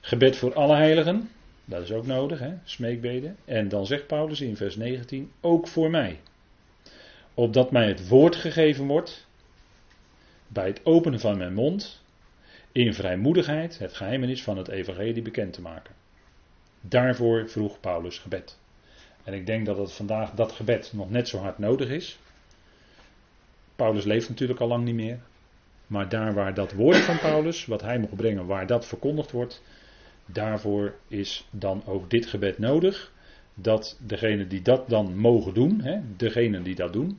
Gebed 0.01 0.37
voor 0.37 0.55
alle 0.55 0.77
heiligen. 0.77 1.31
Dat 1.65 1.83
is 1.83 1.93
ook 1.93 2.07
nodig, 2.07 2.39
hè? 2.39 2.53
smeekbeden. 2.65 3.37
En 3.45 3.69
dan 3.69 3.87
zegt 3.87 4.07
Paulus 4.07 4.41
in 4.41 4.57
vers 4.57 4.77
19, 4.77 5.31
ook 5.41 5.69
voor 5.69 5.91
mij. 5.91 6.21
Opdat 7.35 7.71
mij 7.71 7.89
het 7.89 8.09
woord 8.09 8.37
gegeven 8.37 8.87
wordt, 8.87 9.27
bij 10.47 10.67
het 10.67 10.81
openen 10.85 11.21
van 11.21 11.39
mijn 11.39 11.55
mond, 11.55 12.07
in 12.79 12.95
vrijmoedigheid 12.95 13.79
het 13.79 13.95
geheimenis 13.95 14.43
van 14.43 14.57
het 14.57 14.69
evangelie 14.69 15.23
bekend 15.23 15.53
te 15.53 15.61
maken. 15.61 15.95
Daarvoor 16.81 17.49
vroeg 17.49 17.81
Paulus 17.81 18.19
gebed. 18.19 18.59
En 19.25 19.35
ik 19.35 19.47
denk 19.47 19.67
dat 19.67 19.79
het 19.79 19.93
vandaag 19.93 20.31
dat 20.31 20.53
gebed 20.53 20.93
nog 20.95 21.11
net 21.11 21.29
zo 21.29 21.39
hard 21.39 21.59
nodig 21.59 21.89
is. 21.89 22.19
Paulus 23.77 24.05
leeft 24.05 24.29
natuurlijk 24.29 24.61
al 24.61 24.69
lang 24.69 24.85
niet 24.85 24.95
meer. 24.95 25.19
Maar 25.87 26.09
daar 26.09 26.35
waar 26.35 26.55
dat 26.55 26.73
woord 26.73 26.97
van 26.97 27.19
Paulus, 27.19 27.67
wat 27.67 27.83
hij 27.83 27.99
mocht 27.99 28.17
brengen, 28.17 28.47
waar 28.47 28.67
dat 28.67 28.87
verkondigd 28.87 29.31
wordt, 29.31 29.63
daarvoor 30.27 30.95
is 31.09 31.49
dan 31.51 31.83
ook 31.87 32.11
dit 32.11 32.27
gebed 32.27 32.59
nodig. 32.59 33.13
Dat 33.55 33.99
degenen 34.07 34.49
die 34.49 34.63
dat 34.63 34.89
dan 34.89 35.17
mogen 35.17 35.55
doen, 35.55 35.81
hè, 35.81 36.01
degenen 36.17 36.63
die 36.63 36.75
dat 36.75 36.93
doen, 36.93 37.19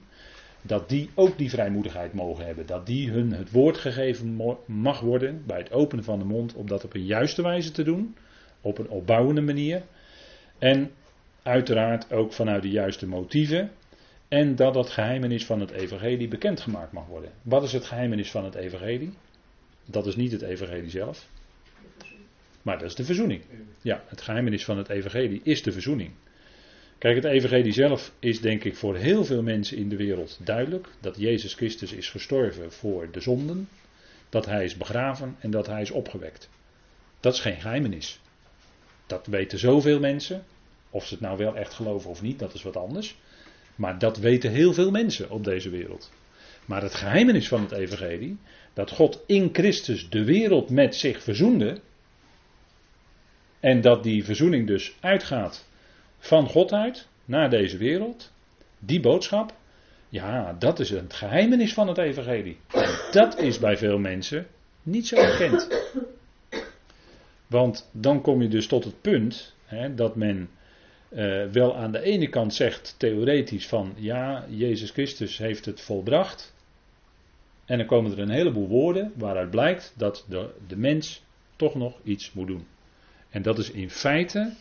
dat 0.61 0.89
die 0.89 1.09
ook 1.13 1.37
die 1.37 1.49
vrijmoedigheid 1.49 2.13
mogen 2.13 2.45
hebben. 2.45 2.65
Dat 2.65 2.85
die 2.85 3.09
hun 3.11 3.33
het 3.33 3.51
woord 3.51 3.77
gegeven 3.77 4.41
mag 4.65 4.99
worden 4.99 5.43
bij 5.45 5.57
het 5.57 5.71
openen 5.71 6.03
van 6.03 6.19
de 6.19 6.25
mond, 6.25 6.53
om 6.53 6.67
dat 6.67 6.83
op 6.83 6.93
een 6.93 7.05
juiste 7.05 7.41
wijze 7.41 7.71
te 7.71 7.83
doen, 7.83 8.15
op 8.61 8.77
een 8.77 8.89
opbouwende 8.89 9.41
manier. 9.41 9.83
En 10.57 10.91
uiteraard 11.43 12.11
ook 12.13 12.33
vanuit 12.33 12.61
de 12.61 12.69
juiste 12.69 13.07
motieven. 13.07 13.71
En 14.27 14.55
dat 14.55 14.73
dat 14.73 14.89
geheimenis 14.89 15.45
van 15.45 15.59
het 15.59 15.71
evangelie 15.71 16.27
bekendgemaakt 16.27 16.91
mag 16.91 17.07
worden. 17.07 17.31
Wat 17.41 17.63
is 17.63 17.73
het 17.73 17.85
geheimenis 17.85 18.31
van 18.31 18.43
het 18.43 18.55
evangelie? 18.55 19.13
Dat 19.85 20.07
is 20.07 20.15
niet 20.15 20.31
het 20.31 20.41
evangelie 20.41 20.89
zelf. 20.89 21.27
Maar 22.61 22.79
dat 22.79 22.87
is 22.87 22.95
de 22.95 23.03
verzoening. 23.03 23.43
Ja, 23.81 24.03
het 24.07 24.21
geheimenis 24.21 24.65
van 24.65 24.77
het 24.77 24.89
evangelie 24.89 25.41
is 25.43 25.63
de 25.63 25.71
verzoening. 25.71 26.11
Kijk, 26.99 27.15
het 27.15 27.25
evangelie 27.25 27.71
zelf 27.71 28.11
is 28.19 28.41
denk 28.41 28.63
ik 28.63 28.75
voor 28.75 28.95
heel 28.95 29.25
veel 29.25 29.41
mensen 29.41 29.77
in 29.77 29.89
de 29.89 29.95
wereld 29.95 30.39
duidelijk. 30.43 30.87
Dat 31.01 31.17
Jezus 31.17 31.53
Christus 31.53 31.91
is 31.91 32.09
gestorven 32.09 32.71
voor 32.71 33.11
de 33.11 33.19
zonden. 33.19 33.69
Dat 34.29 34.45
hij 34.45 34.63
is 34.63 34.77
begraven 34.77 35.35
en 35.39 35.51
dat 35.51 35.67
hij 35.67 35.81
is 35.81 35.91
opgewekt. 35.91 36.49
Dat 37.19 37.33
is 37.33 37.39
geen 37.39 37.61
geheimenis. 37.61 38.19
Dat 39.07 39.27
weten 39.27 39.59
zoveel 39.59 39.99
mensen. 39.99 40.45
Of 40.89 41.05
ze 41.05 41.13
het 41.13 41.23
nou 41.23 41.37
wel 41.37 41.55
echt 41.55 41.73
geloven 41.73 42.09
of 42.09 42.21
niet, 42.21 42.39
dat 42.39 42.53
is 42.53 42.63
wat 42.63 42.77
anders. 42.77 43.17
Maar 43.75 43.99
dat 43.99 44.17
weten 44.17 44.51
heel 44.51 44.73
veel 44.73 44.91
mensen 44.91 45.29
op 45.29 45.43
deze 45.43 45.69
wereld. 45.69 46.11
Maar 46.65 46.81
het 46.81 46.95
geheimenis 46.95 47.47
van 47.47 47.61
het 47.61 47.71
evangelie, 47.71 48.37
dat 48.73 48.91
God 48.91 49.23
in 49.25 49.49
Christus 49.51 50.09
de 50.09 50.23
wereld 50.23 50.69
met 50.69 50.95
zich 50.95 51.23
verzoende, 51.23 51.81
en 53.59 53.81
dat 53.81 54.03
die 54.03 54.23
verzoening 54.23 54.67
dus 54.67 54.95
uitgaat 54.99 55.67
van 56.19 56.47
God 56.47 56.73
uit 56.73 57.07
naar 57.25 57.49
deze 57.49 57.77
wereld, 57.77 58.31
die 58.79 58.99
boodschap, 58.99 59.53
ja, 60.09 60.55
dat 60.59 60.79
is 60.79 60.89
het 60.89 61.13
geheimenis 61.13 61.73
van 61.73 61.87
het 61.87 61.97
evangelie. 61.97 62.57
En 62.67 62.89
dat 63.11 63.37
is 63.37 63.59
bij 63.59 63.77
veel 63.77 63.97
mensen 63.97 64.47
niet 64.83 65.07
zo 65.07 65.15
bekend. 65.15 65.67
Want 67.47 67.89
dan 67.91 68.21
kom 68.21 68.41
je 68.41 68.47
dus 68.47 68.67
tot 68.67 68.83
het 68.83 69.01
punt 69.01 69.55
hè, 69.65 69.95
dat 69.95 70.15
men 70.15 70.49
uh, 71.09 71.45
wel 71.45 71.75
aan 71.75 71.91
de 71.91 72.01
ene 72.01 72.29
kant 72.29 72.53
zegt 72.53 72.95
theoretisch 72.97 73.67
van 73.67 73.93
ja, 73.95 74.45
Jezus 74.49 74.91
Christus 74.91 75.37
heeft 75.37 75.65
het 75.65 75.81
volbracht. 75.81 76.53
En 77.65 77.77
dan 77.77 77.87
komen 77.87 78.11
er 78.11 78.19
een 78.19 78.29
heleboel 78.29 78.67
woorden 78.67 79.11
waaruit 79.15 79.49
blijkt 79.49 79.93
dat 79.97 80.25
de, 80.27 80.49
de 80.67 80.77
mens 80.77 81.23
toch 81.55 81.75
nog 81.75 81.97
iets 82.03 82.33
moet 82.33 82.47
doen. 82.47 82.67
En 83.29 83.41
dat 83.41 83.57
is 83.57 83.71
in 83.71 83.89
feite 83.89 84.53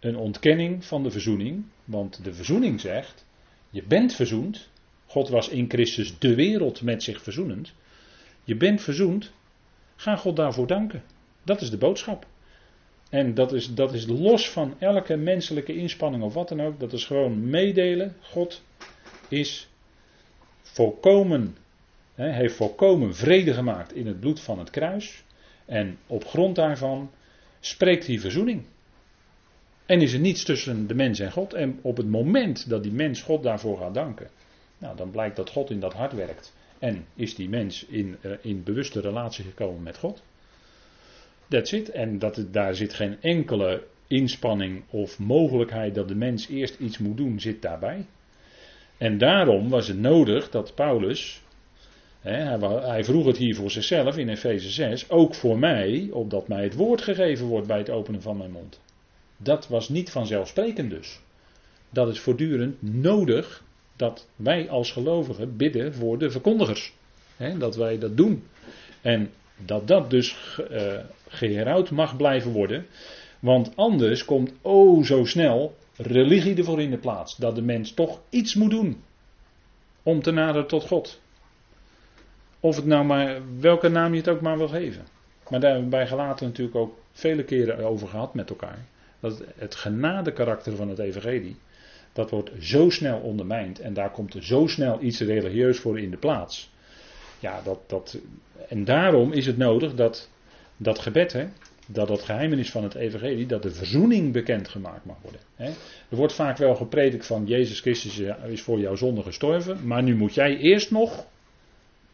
een 0.00 0.16
ontkenning 0.16 0.84
van 0.84 1.02
de 1.02 1.10
verzoening. 1.10 1.64
Want 1.84 2.24
de 2.24 2.34
verzoening 2.34 2.80
zegt, 2.80 3.24
je 3.70 3.82
bent 3.82 4.14
verzoend. 4.14 4.68
God 5.06 5.28
was 5.28 5.48
in 5.48 5.70
Christus 5.70 6.18
de 6.18 6.34
wereld 6.34 6.82
met 6.82 7.02
zich 7.02 7.22
verzoenend. 7.22 7.72
Je 8.44 8.56
bent 8.56 8.80
verzoend. 8.80 9.32
Ga 9.96 10.16
God 10.16 10.36
daarvoor 10.36 10.66
danken. 10.66 11.02
Dat 11.42 11.60
is 11.60 11.70
de 11.70 11.78
boodschap. 11.78 12.26
En 13.10 13.34
dat 13.34 13.52
is, 13.52 13.74
dat 13.74 13.92
is 13.92 14.06
los 14.06 14.50
van 14.50 14.74
elke 14.78 15.16
menselijke 15.16 15.76
inspanning 15.76 16.22
of 16.22 16.34
wat 16.34 16.48
dan 16.48 16.60
ook. 16.60 16.80
Dat 16.80 16.92
is 16.92 17.04
gewoon 17.04 17.50
meedelen. 17.50 18.16
God 18.20 18.62
is 19.28 19.68
volkomen, 20.62 21.56
hè, 22.14 22.32
heeft 22.32 22.54
volkomen 22.54 23.14
vrede 23.14 23.54
gemaakt 23.54 23.94
in 23.94 24.06
het 24.06 24.20
bloed 24.20 24.40
van 24.40 24.58
het 24.58 24.70
kruis. 24.70 25.24
En 25.64 25.98
op 26.06 26.24
grond 26.26 26.56
daarvan 26.56 27.10
spreekt 27.60 28.06
hij 28.06 28.18
verzoening. 28.18 28.62
En 29.88 30.00
is 30.00 30.12
er 30.12 30.20
niets 30.20 30.44
tussen 30.44 30.86
de 30.86 30.94
mens 30.94 31.18
en 31.18 31.32
God. 31.32 31.54
En 31.54 31.78
op 31.82 31.96
het 31.96 32.08
moment 32.08 32.68
dat 32.68 32.82
die 32.82 32.92
mens 32.92 33.22
God 33.22 33.42
daarvoor 33.42 33.78
gaat 33.78 33.94
danken, 33.94 34.28
nou, 34.78 34.96
dan 34.96 35.10
blijkt 35.10 35.36
dat 35.36 35.50
God 35.50 35.70
in 35.70 35.80
dat 35.80 35.92
hart 35.92 36.12
werkt. 36.12 36.54
En 36.78 37.06
is 37.14 37.34
die 37.34 37.48
mens 37.48 37.84
in, 37.84 38.16
uh, 38.20 38.32
in 38.40 38.62
bewuste 38.62 39.00
relatie 39.00 39.44
gekomen 39.44 39.82
met 39.82 39.98
God. 39.98 40.22
That's 41.48 41.72
it. 41.72 41.90
En 41.90 42.18
dat 42.18 42.44
daar 42.50 42.74
zit 42.74 42.94
geen 42.94 43.16
enkele 43.20 43.82
inspanning 44.06 44.82
of 44.90 45.18
mogelijkheid 45.18 45.94
dat 45.94 46.08
de 46.08 46.14
mens 46.14 46.48
eerst 46.48 46.78
iets 46.78 46.98
moet 46.98 47.16
doen, 47.16 47.40
zit 47.40 47.62
daarbij. 47.62 48.06
En 48.98 49.18
daarom 49.18 49.68
was 49.68 49.88
het 49.88 49.98
nodig 49.98 50.50
dat 50.50 50.74
Paulus, 50.74 51.42
hè, 52.20 52.32
hij, 52.32 52.58
hij, 52.80 53.04
vroeg 53.04 53.26
het 53.26 53.36
hier 53.36 53.54
voor 53.54 53.70
zichzelf 53.70 54.16
in 54.16 54.28
Efeze 54.28 54.70
6, 54.70 55.10
ook 55.10 55.34
voor 55.34 55.58
mij, 55.58 56.08
opdat 56.12 56.48
mij 56.48 56.62
het 56.62 56.74
woord 56.74 57.02
gegeven 57.02 57.46
wordt 57.46 57.66
bij 57.66 57.78
het 57.78 57.90
openen 57.90 58.22
van 58.22 58.36
mijn 58.36 58.50
mond. 58.50 58.80
Dat 59.38 59.68
was 59.68 59.88
niet 59.88 60.10
vanzelfsprekend 60.10 60.90
dus. 60.90 61.20
Dat 61.90 62.08
is 62.08 62.20
voortdurend 62.20 62.82
nodig 62.82 63.62
dat 63.96 64.28
wij 64.36 64.70
als 64.70 64.92
gelovigen 64.92 65.56
bidden 65.56 65.94
voor 65.94 66.18
de 66.18 66.30
verkondigers. 66.30 66.92
Dat 67.58 67.76
wij 67.76 67.98
dat 67.98 68.16
doen. 68.16 68.44
En 69.00 69.30
dat 69.56 69.88
dat 69.88 70.10
dus 70.10 70.58
uh, 70.70 70.92
geherouwd 71.28 71.90
mag 71.90 72.16
blijven 72.16 72.52
worden. 72.52 72.86
Want 73.38 73.76
anders 73.76 74.24
komt 74.24 74.52
oh 74.62 75.04
zo 75.04 75.24
snel 75.24 75.76
religie 75.96 76.56
ervoor 76.56 76.80
in 76.80 76.90
de 76.90 76.98
plaats. 76.98 77.36
Dat 77.36 77.54
de 77.54 77.62
mens 77.62 77.92
toch 77.92 78.20
iets 78.30 78.54
moet 78.54 78.70
doen 78.70 79.02
om 80.02 80.22
te 80.22 80.30
naderen 80.30 80.66
tot 80.66 80.86
God. 80.86 81.20
Of 82.60 82.76
het 82.76 82.84
nou 82.84 83.04
maar, 83.04 83.40
welke 83.60 83.88
naam 83.88 84.12
je 84.12 84.18
het 84.18 84.28
ook 84.28 84.40
maar 84.40 84.58
wil 84.58 84.68
geven. 84.68 85.06
Maar 85.48 85.60
daar 85.60 85.72
hebben 85.72 85.90
wij 85.90 86.06
gelaten 86.06 86.46
natuurlijk 86.46 86.76
ook 86.76 86.98
vele 87.12 87.44
keren 87.44 87.84
over 87.84 88.08
gehad 88.08 88.34
met 88.34 88.50
elkaar. 88.50 88.86
Dat 89.20 89.42
het 89.56 89.74
genade 89.74 90.32
karakter 90.32 90.76
van 90.76 90.88
het 90.88 90.98
evangelie, 90.98 91.56
dat 92.12 92.30
wordt 92.30 92.50
zo 92.60 92.90
snel 92.90 93.18
ondermijnd 93.18 93.80
en 93.80 93.94
daar 93.94 94.10
komt 94.10 94.34
er 94.34 94.44
zo 94.44 94.66
snel 94.66 95.02
iets 95.02 95.20
religieus 95.20 95.78
voor 95.78 96.00
in 96.00 96.10
de 96.10 96.16
plaats. 96.16 96.70
Ja, 97.38 97.60
dat, 97.62 97.78
dat, 97.86 98.18
en 98.68 98.84
daarom 98.84 99.32
is 99.32 99.46
het 99.46 99.56
nodig 99.56 99.94
dat 99.94 100.30
dat 100.76 100.98
gebed, 100.98 101.32
hè, 101.32 101.46
dat 101.86 102.08
het 102.08 102.22
geheimenis 102.22 102.70
van 102.70 102.82
het 102.82 102.94
evangelie, 102.94 103.46
dat 103.46 103.62
de 103.62 103.70
verzoening 103.70 104.32
bekendgemaakt 104.32 105.04
mag 105.04 105.16
worden. 105.22 105.40
Hè. 105.54 105.66
Er 106.08 106.16
wordt 106.16 106.32
vaak 106.32 106.56
wel 106.56 106.74
gepredikt 106.74 107.26
van 107.26 107.46
Jezus 107.46 107.80
Christus 107.80 108.18
is 108.46 108.62
voor 108.62 108.78
jouw 108.78 108.94
zonde 108.94 109.22
gestorven, 109.22 109.86
maar 109.86 110.02
nu 110.02 110.16
moet 110.16 110.34
jij 110.34 110.56
eerst 110.56 110.90
nog, 110.90 111.26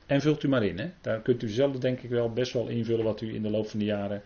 en 0.06 0.20
vult 0.20 0.42
u 0.42 0.48
maar 0.48 0.64
in. 0.64 0.78
Hè. 0.78 0.90
Daar 1.00 1.20
kunt 1.20 1.42
u 1.42 1.48
zelf 1.48 1.78
denk 1.78 2.00
ik 2.00 2.10
wel 2.10 2.32
best 2.32 2.52
wel 2.52 2.66
invullen 2.66 3.04
wat 3.04 3.20
u 3.20 3.34
in 3.34 3.42
de 3.42 3.50
loop 3.50 3.68
van 3.68 3.78
de 3.78 3.84
jaren 3.84 4.22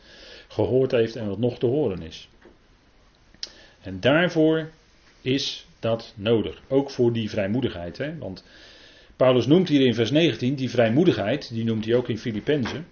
gehoord 0.48 0.90
heeft 0.90 1.16
en 1.16 1.28
wat 1.28 1.38
nog 1.38 1.58
te 1.58 1.66
horen 1.66 2.02
is. 2.02 2.28
En 3.80 4.00
daarvoor 4.00 4.70
is 5.20 5.66
dat 5.78 6.12
nodig. 6.16 6.62
Ook 6.68 6.90
voor 6.90 7.12
die 7.12 7.30
vrijmoedigheid. 7.30 7.98
Hè? 7.98 8.18
Want 8.18 8.44
Paulus 9.16 9.46
noemt 9.46 9.68
hier 9.68 9.86
in 9.86 9.94
vers 9.94 10.10
19 10.10 10.54
die 10.54 10.70
vrijmoedigheid, 10.70 11.48
die 11.52 11.64
noemt 11.64 11.84
hij 11.84 11.94
ook 11.94 12.08
in 12.08 12.18
Filippenzen. 12.18 12.86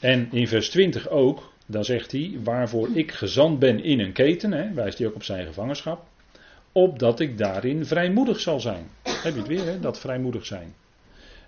En 0.00 0.28
in 0.32 0.48
vers 0.48 0.70
20 0.70 1.08
ook, 1.08 1.52
dan 1.66 1.84
zegt 1.84 2.12
hij, 2.12 2.38
waarvoor 2.42 2.88
ik 2.94 3.12
gezand 3.12 3.58
ben 3.58 3.82
in 3.82 4.00
een 4.00 4.12
keten, 4.12 4.52
hè, 4.52 4.72
wijst 4.72 4.98
hij 4.98 5.06
ook 5.06 5.14
op 5.14 5.22
zijn 5.22 5.46
gevangenschap, 5.46 6.06
opdat 6.72 7.20
ik 7.20 7.38
daarin 7.38 7.86
vrijmoedig 7.86 8.40
zal 8.40 8.60
zijn. 8.60 8.86
Heb 9.02 9.32
je 9.32 9.38
het 9.38 9.48
weer, 9.48 9.64
hè, 9.64 9.80
dat 9.80 10.00
vrijmoedig 10.00 10.46
zijn. 10.46 10.74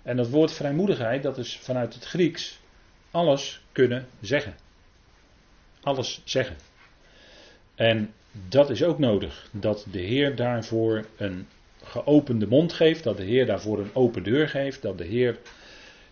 En 0.03 0.17
dat 0.17 0.29
woord 0.29 0.51
vrijmoedigheid, 0.51 1.23
dat 1.23 1.37
is 1.37 1.57
vanuit 1.57 1.93
het 1.93 2.05
Grieks 2.05 2.59
alles 3.11 3.61
kunnen 3.71 4.07
zeggen. 4.21 4.55
Alles 5.81 6.21
zeggen. 6.23 6.55
En 7.75 8.13
dat 8.49 8.69
is 8.69 8.83
ook 8.83 8.99
nodig, 8.99 9.49
dat 9.51 9.85
de 9.91 9.99
Heer 9.99 10.35
daarvoor 10.35 11.05
een 11.17 11.47
geopende 11.83 12.47
mond 12.47 12.73
geeft, 12.73 13.03
dat 13.03 13.17
de 13.17 13.23
Heer 13.23 13.45
daarvoor 13.45 13.79
een 13.79 13.95
open 13.95 14.23
deur 14.23 14.49
geeft, 14.49 14.81
dat 14.81 14.97
de 14.97 15.05
Heer 15.05 15.37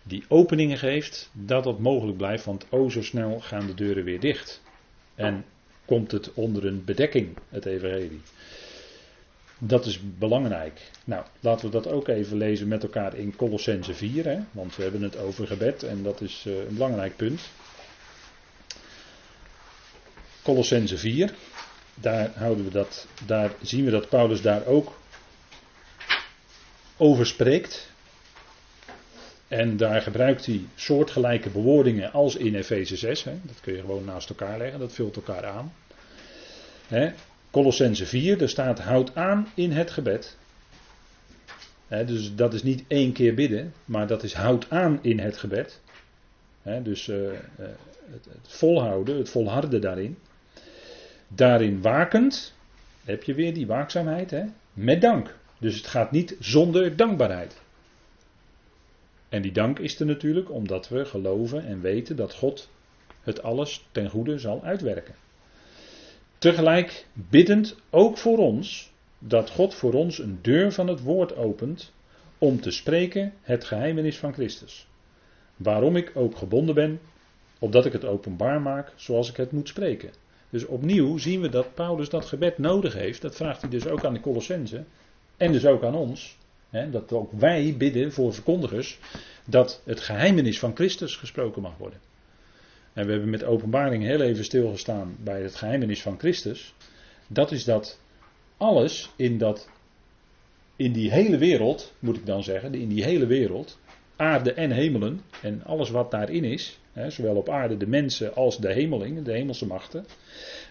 die 0.02 0.24
openingen 0.28 0.78
geeft, 0.78 1.30
dat 1.32 1.64
dat 1.64 1.78
mogelijk 1.78 2.16
blijft, 2.16 2.44
want 2.44 2.66
o 2.70 2.88
zo 2.88 3.02
snel 3.02 3.40
gaan 3.40 3.66
de 3.66 3.74
deuren 3.74 4.04
weer 4.04 4.20
dicht. 4.20 4.62
En 5.14 5.44
komt 5.84 6.12
het 6.12 6.34
onder 6.34 6.66
een 6.66 6.84
bedekking, 6.84 7.36
het 7.48 7.66
evangelie. 7.66 8.20
Dat 9.58 9.86
is 9.86 10.00
belangrijk. 10.18 10.80
Nou, 11.04 11.24
laten 11.40 11.66
we 11.66 11.72
dat 11.72 11.88
ook 11.88 12.08
even 12.08 12.36
lezen 12.36 12.68
met 12.68 12.82
elkaar 12.82 13.16
in 13.16 13.36
Colossense 13.36 13.94
4, 13.94 14.24
hè, 14.24 14.38
want 14.50 14.76
we 14.76 14.82
hebben 14.82 15.02
het 15.02 15.18
over 15.18 15.46
gebed 15.46 15.82
en 15.82 16.02
dat 16.02 16.20
is 16.20 16.44
uh, 16.46 16.58
een 16.58 16.74
belangrijk 16.74 17.16
punt. 17.16 17.40
Colossense 20.42 20.98
4, 20.98 21.34
daar, 22.00 22.30
houden 22.34 22.64
we 22.64 22.70
dat, 22.70 23.06
daar 23.26 23.50
zien 23.62 23.84
we 23.84 23.90
dat 23.90 24.08
Paulus 24.08 24.42
daar 24.42 24.66
ook 24.66 24.92
over 26.96 27.26
spreekt. 27.26 27.90
En 29.48 29.76
daar 29.76 30.02
gebruikt 30.02 30.46
hij 30.46 30.60
soortgelijke 30.74 31.50
bewoordingen 31.50 32.12
als 32.12 32.36
in 32.36 32.54
Efeze 32.54 32.96
6. 32.96 33.24
Hè. 33.24 33.32
Dat 33.42 33.60
kun 33.60 33.74
je 33.74 33.80
gewoon 33.80 34.04
naast 34.04 34.28
elkaar 34.28 34.58
leggen, 34.58 34.78
dat 34.78 34.92
vult 34.92 35.16
elkaar 35.16 35.46
aan. 35.46 35.72
Hè. 36.86 37.12
Colossense 37.50 38.06
4, 38.06 38.38
daar 38.38 38.48
staat 38.48 38.78
houd 38.80 39.14
aan 39.14 39.48
in 39.54 39.72
het 39.72 39.90
gebed. 39.90 40.36
Dus 41.88 42.34
dat 42.34 42.54
is 42.54 42.62
niet 42.62 42.84
één 42.88 43.12
keer 43.12 43.34
bidden, 43.34 43.72
maar 43.84 44.06
dat 44.06 44.22
is 44.22 44.34
houd 44.34 44.70
aan 44.70 44.98
in 45.02 45.18
het 45.18 45.36
gebed. 45.36 45.80
Dus 46.82 47.08
uh, 47.08 47.30
het, 47.56 48.24
het 48.24 48.48
volhouden, 48.48 49.16
het 49.16 49.30
volharden 49.30 49.80
daarin. 49.80 50.18
Daarin 51.28 51.82
wakend, 51.82 52.54
heb 53.04 53.22
je 53.22 53.34
weer 53.34 53.54
die 53.54 53.66
waakzaamheid, 53.66 54.30
hè, 54.30 54.44
met 54.72 55.00
dank. 55.00 55.36
Dus 55.58 55.76
het 55.76 55.86
gaat 55.86 56.10
niet 56.10 56.36
zonder 56.40 56.96
dankbaarheid. 56.96 57.60
En 59.28 59.42
die 59.42 59.52
dank 59.52 59.78
is 59.78 60.00
er 60.00 60.06
natuurlijk 60.06 60.50
omdat 60.50 60.88
we 60.88 61.04
geloven 61.04 61.64
en 61.64 61.80
weten 61.80 62.16
dat 62.16 62.34
God 62.34 62.68
het 63.20 63.42
alles 63.42 63.86
ten 63.92 64.10
goede 64.10 64.38
zal 64.38 64.62
uitwerken. 64.62 65.14
Tegelijk 66.38 67.06
biddend 67.12 67.76
ook 67.90 68.18
voor 68.18 68.38
ons 68.38 68.92
dat 69.18 69.50
God 69.50 69.74
voor 69.74 69.92
ons 69.92 70.18
een 70.18 70.38
deur 70.42 70.72
van 70.72 70.86
het 70.86 71.00
woord 71.00 71.36
opent 71.36 71.92
om 72.38 72.60
te 72.60 72.70
spreken 72.70 73.32
het 73.42 73.64
geheimenis 73.64 74.18
van 74.18 74.32
Christus. 74.32 74.86
Waarom 75.56 75.96
ik 75.96 76.12
ook 76.14 76.36
gebonden 76.36 76.74
ben, 76.74 77.00
opdat 77.58 77.86
ik 77.86 77.92
het 77.92 78.04
openbaar 78.04 78.60
maak 78.60 78.92
zoals 78.96 79.30
ik 79.30 79.36
het 79.36 79.52
moet 79.52 79.68
spreken. 79.68 80.10
Dus 80.50 80.66
opnieuw 80.66 81.18
zien 81.18 81.40
we 81.40 81.48
dat 81.48 81.74
Paulus 81.74 82.08
dat 82.08 82.26
gebed 82.26 82.58
nodig 82.58 82.94
heeft. 82.94 83.22
Dat 83.22 83.36
vraagt 83.36 83.60
hij 83.60 83.70
dus 83.70 83.86
ook 83.86 84.04
aan 84.04 84.14
de 84.14 84.20
Colossense 84.20 84.84
en 85.36 85.52
dus 85.52 85.66
ook 85.66 85.84
aan 85.84 85.94
ons. 85.94 86.38
Hè, 86.70 86.90
dat 86.90 87.12
ook 87.12 87.32
wij 87.32 87.74
bidden 87.78 88.12
voor 88.12 88.34
verkondigers 88.34 88.98
dat 89.44 89.82
het 89.84 90.00
geheimenis 90.00 90.58
van 90.58 90.74
Christus 90.74 91.16
gesproken 91.16 91.62
mag 91.62 91.76
worden. 91.76 92.00
En 92.92 93.06
we 93.06 93.12
hebben 93.12 93.30
met 93.30 93.44
openbaring 93.44 94.02
heel 94.02 94.20
even 94.20 94.44
stilgestaan 94.44 95.16
bij 95.20 95.42
het 95.42 95.54
geheimenis 95.54 96.02
van 96.02 96.18
Christus. 96.18 96.74
Dat 97.26 97.52
is 97.52 97.64
dat 97.64 98.00
alles 98.56 99.10
in 99.16 99.38
dat 99.38 99.68
in 100.76 100.92
die 100.92 101.10
hele 101.10 101.38
wereld, 101.38 101.92
moet 101.98 102.16
ik 102.16 102.26
dan 102.26 102.42
zeggen, 102.42 102.74
in 102.74 102.88
die 102.88 103.04
hele 103.04 103.26
wereld, 103.26 103.78
aarde 104.16 104.52
en 104.52 104.70
hemelen 104.70 105.20
en 105.42 105.64
alles 105.64 105.90
wat 105.90 106.10
daarin 106.10 106.44
is, 106.44 106.78
zowel 107.08 107.36
op 107.36 107.48
aarde 107.48 107.76
de 107.76 107.86
mensen 107.86 108.34
als 108.34 108.58
de 108.58 108.72
hemelingen, 108.72 109.24
de 109.24 109.32
hemelse 109.32 109.66
machten, 109.66 110.06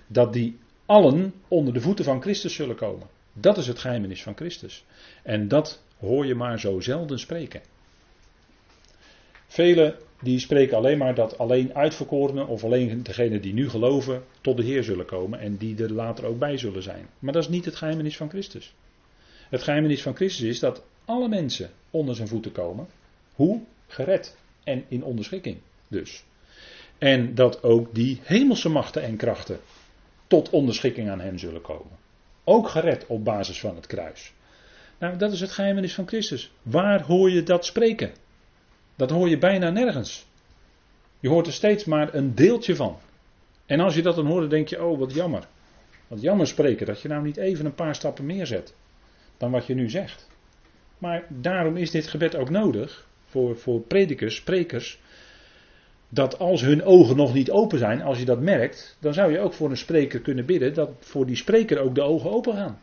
dat 0.07 0.33
die 0.33 0.57
allen 0.85 1.33
onder 1.47 1.73
de 1.73 1.81
voeten 1.81 2.05
van 2.05 2.21
Christus 2.21 2.53
zullen 2.53 2.75
komen. 2.75 3.07
Dat 3.33 3.57
is 3.57 3.67
het 3.67 3.79
geheimenis 3.79 4.23
van 4.23 4.35
Christus. 4.35 4.85
En 5.23 5.47
dat 5.47 5.81
hoor 5.99 6.25
je 6.25 6.35
maar 6.35 6.59
zo 6.59 6.79
zelden 6.79 7.19
spreken. 7.19 7.61
Velen 9.47 9.95
die 10.21 10.39
spreken 10.39 10.77
alleen 10.77 10.97
maar 10.97 11.15
dat 11.15 11.37
alleen 11.37 11.75
uitverkorenen 11.75 12.47
of 12.47 12.63
alleen 12.63 13.03
degenen 13.03 13.41
die 13.41 13.53
nu 13.53 13.69
geloven 13.69 14.23
tot 14.41 14.57
de 14.57 14.63
Heer 14.63 14.83
zullen 14.83 15.05
komen 15.05 15.39
en 15.39 15.57
die 15.57 15.83
er 15.83 15.91
later 15.91 16.25
ook 16.25 16.39
bij 16.39 16.57
zullen 16.57 16.83
zijn. 16.83 17.07
Maar 17.19 17.33
dat 17.33 17.43
is 17.43 17.49
niet 17.49 17.65
het 17.65 17.75
geheimenis 17.75 18.17
van 18.17 18.29
Christus. 18.29 18.73
Het 19.49 19.63
geheimenis 19.63 20.01
van 20.01 20.15
Christus 20.15 20.47
is 20.47 20.59
dat 20.59 20.83
alle 21.05 21.27
mensen 21.27 21.69
onder 21.91 22.15
zijn 22.15 22.27
voeten 22.27 22.51
komen. 22.51 22.87
Hoe? 23.33 23.61
Gered 23.87 24.35
en 24.63 24.83
in 24.87 25.03
onderschikking 25.03 25.57
dus. 25.87 26.23
En 26.97 27.35
dat 27.35 27.63
ook 27.63 27.95
die 27.95 28.19
hemelse 28.23 28.69
machten 28.69 29.03
en 29.03 29.17
krachten 29.17 29.59
tot 30.27 30.49
onderschikking 30.49 31.09
aan 31.09 31.19
hem 31.19 31.37
zullen 31.37 31.61
komen. 31.61 31.97
Ook 32.43 32.69
gered 32.69 33.05
op 33.07 33.23
basis 33.23 33.59
van 33.59 33.75
het 33.75 33.87
kruis. 33.87 34.33
Nou, 34.99 35.17
dat 35.17 35.31
is 35.31 35.39
het 35.39 35.51
geheimenis 35.51 35.93
van 35.93 36.07
Christus. 36.07 36.51
Waar 36.61 37.01
hoor 37.01 37.31
je 37.31 37.43
dat 37.43 37.65
spreken? 37.65 38.11
Dat 38.95 39.09
hoor 39.09 39.29
je 39.29 39.37
bijna 39.37 39.69
nergens. 39.69 40.25
Je 41.19 41.29
hoort 41.29 41.47
er 41.47 41.53
steeds 41.53 41.85
maar 41.85 42.13
een 42.13 42.35
deeltje 42.35 42.75
van. 42.75 42.97
En 43.65 43.79
als 43.79 43.95
je 43.95 44.01
dat 44.01 44.15
dan 44.15 44.25
hoort, 44.25 44.41
dan 44.41 44.49
denk 44.49 44.67
je, 44.67 44.83
oh 44.83 44.99
wat 44.99 45.13
jammer. 45.13 45.47
Wat 46.07 46.21
jammer 46.21 46.47
spreken 46.47 46.85
dat 46.85 47.01
je 47.01 47.07
nou 47.07 47.23
niet 47.23 47.37
even 47.37 47.65
een 47.65 47.75
paar 47.75 47.95
stappen 47.95 48.25
meer 48.25 48.45
zet 48.45 48.73
dan 49.37 49.51
wat 49.51 49.65
je 49.65 49.73
nu 49.73 49.89
zegt. 49.89 50.29
Maar 50.97 51.25
daarom 51.29 51.77
is 51.77 51.91
dit 51.91 52.07
gebed 52.07 52.35
ook 52.35 52.49
nodig 52.49 53.07
voor, 53.25 53.57
voor 53.57 53.81
predikers, 53.81 54.35
sprekers. 54.35 54.99
Dat 56.15 56.39
als 56.39 56.61
hun 56.61 56.83
ogen 56.83 57.15
nog 57.15 57.33
niet 57.33 57.51
open 57.51 57.77
zijn, 57.77 58.01
als 58.01 58.19
je 58.19 58.25
dat 58.25 58.39
merkt, 58.39 58.97
dan 58.99 59.13
zou 59.13 59.31
je 59.31 59.39
ook 59.39 59.53
voor 59.53 59.69
een 59.69 59.77
spreker 59.77 60.19
kunnen 60.19 60.45
bidden 60.45 60.73
dat 60.73 60.89
voor 60.99 61.25
die 61.25 61.35
spreker 61.35 61.79
ook 61.79 61.95
de 61.95 62.01
ogen 62.01 62.31
open 62.31 62.53
gaan. 62.53 62.79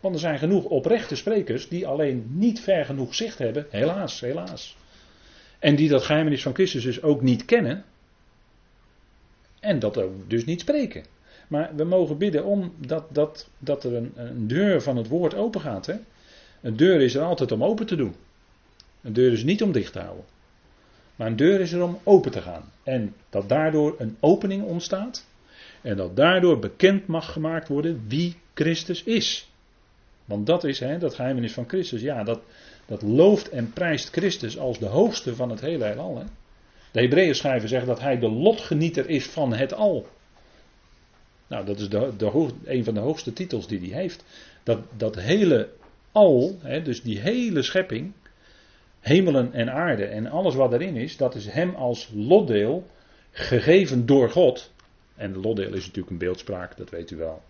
Want 0.00 0.14
er 0.14 0.20
zijn 0.20 0.38
genoeg 0.38 0.64
oprechte 0.64 1.16
sprekers 1.16 1.68
die 1.68 1.86
alleen 1.86 2.26
niet 2.28 2.60
ver 2.60 2.84
genoeg 2.84 3.14
zicht 3.14 3.38
hebben, 3.38 3.66
helaas, 3.70 4.20
helaas. 4.20 4.76
En 5.58 5.76
die 5.76 5.88
dat 5.88 6.02
geheimenis 6.02 6.42
van 6.42 6.54
Christus 6.54 6.82
dus 6.82 7.02
ook 7.02 7.22
niet 7.22 7.44
kennen. 7.44 7.84
En 9.60 9.78
dat 9.78 9.98
ook 9.98 10.30
dus 10.30 10.44
niet 10.44 10.60
spreken. 10.60 11.04
Maar 11.48 11.70
we 11.76 11.84
mogen 11.84 12.18
bidden 12.18 12.44
om 12.44 12.74
dat, 12.86 13.04
dat, 13.14 13.48
dat 13.58 13.84
er 13.84 13.94
een, 13.94 14.12
een 14.14 14.46
deur 14.46 14.82
van 14.82 14.96
het 14.96 15.08
woord 15.08 15.34
open 15.34 15.60
gaat. 15.60 15.86
Hè? 15.86 15.94
Een 16.60 16.76
deur 16.76 17.00
is 17.00 17.14
er 17.14 17.22
altijd 17.22 17.52
om 17.52 17.64
open 17.64 17.86
te 17.86 17.96
doen. 17.96 18.14
Een 19.02 19.12
deur 19.12 19.32
is 19.32 19.44
niet 19.44 19.62
om 19.62 19.72
dicht 19.72 19.92
te 19.92 20.00
houden. 20.00 20.33
Maar 21.16 21.26
een 21.26 21.36
deur 21.36 21.60
is 21.60 21.72
er 21.72 21.82
om 21.82 21.98
open 22.02 22.30
te 22.30 22.42
gaan. 22.42 22.72
En 22.82 23.14
dat 23.30 23.48
daardoor 23.48 23.94
een 23.98 24.16
opening 24.20 24.62
ontstaat. 24.62 25.26
En 25.82 25.96
dat 25.96 26.16
daardoor 26.16 26.58
bekend 26.58 27.06
mag 27.06 27.32
gemaakt 27.32 27.68
worden 27.68 28.04
wie 28.08 28.36
Christus 28.54 29.02
is. 29.02 29.48
Want 30.24 30.46
dat 30.46 30.64
is 30.64 30.80
hè, 30.80 30.98
dat 30.98 31.14
geheimenis 31.14 31.52
van 31.52 31.68
Christus. 31.68 32.00
Ja, 32.00 32.24
dat, 32.24 32.40
dat 32.86 33.02
looft 33.02 33.48
en 33.48 33.72
prijst 33.72 34.10
Christus 34.10 34.58
als 34.58 34.78
de 34.78 34.86
hoogste 34.86 35.34
van 35.34 35.50
het 35.50 35.60
hele 35.60 35.84
heelal. 35.84 36.18
Hè. 36.18 36.24
De 36.92 37.00
Hebreeën 37.00 37.34
schrijver 37.34 37.68
zegt 37.68 37.86
dat 37.86 38.00
hij 38.00 38.18
de 38.18 38.30
lotgenieter 38.30 39.08
is 39.08 39.26
van 39.26 39.52
het 39.54 39.74
al. 39.74 40.06
Nou, 41.46 41.64
dat 41.64 41.78
is 41.78 41.88
de, 41.88 42.12
de 42.16 42.50
een 42.64 42.84
van 42.84 42.94
de 42.94 43.00
hoogste 43.00 43.32
titels 43.32 43.66
die 43.66 43.78
hij 43.78 44.00
heeft. 44.00 44.24
Dat, 44.62 44.78
dat 44.96 45.14
hele 45.14 45.68
al, 46.12 46.58
hè, 46.60 46.82
dus 46.82 47.02
die 47.02 47.20
hele 47.20 47.62
schepping, 47.62 48.12
hemelen 49.04 49.52
en 49.52 49.72
aarde 49.72 50.04
en 50.04 50.26
alles 50.26 50.54
wat 50.54 50.72
erin 50.72 50.96
is, 50.96 51.16
dat 51.16 51.34
is 51.34 51.46
hem 51.46 51.74
als 51.74 52.10
lotdeel 52.14 52.86
gegeven 53.30 54.06
door 54.06 54.30
God. 54.30 54.72
En 55.16 55.32
de 55.32 55.38
lotdeel 55.38 55.72
is 55.72 55.86
natuurlijk 55.86 56.10
een 56.10 56.18
beeldspraak, 56.18 56.76
dat 56.76 56.90
weet 56.90 57.10
u 57.10 57.16
wel. 57.16 57.42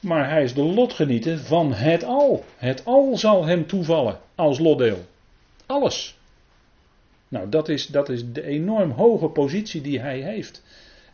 Maar 0.00 0.30
hij 0.30 0.42
is 0.42 0.54
de 0.54 0.62
lotgenieter 0.62 1.38
van 1.38 1.72
het 1.72 2.04
al. 2.04 2.44
Het 2.56 2.84
al 2.84 3.16
zal 3.16 3.44
hem 3.44 3.66
toevallen 3.66 4.18
als 4.34 4.58
lotdeel. 4.58 5.04
Alles. 5.66 6.18
Nou, 7.28 7.48
dat 7.48 7.68
is, 7.68 7.86
dat 7.86 8.08
is 8.08 8.32
de 8.32 8.42
enorm 8.42 8.90
hoge 8.90 9.28
positie 9.28 9.80
die 9.80 10.00
hij 10.00 10.20
heeft. 10.20 10.62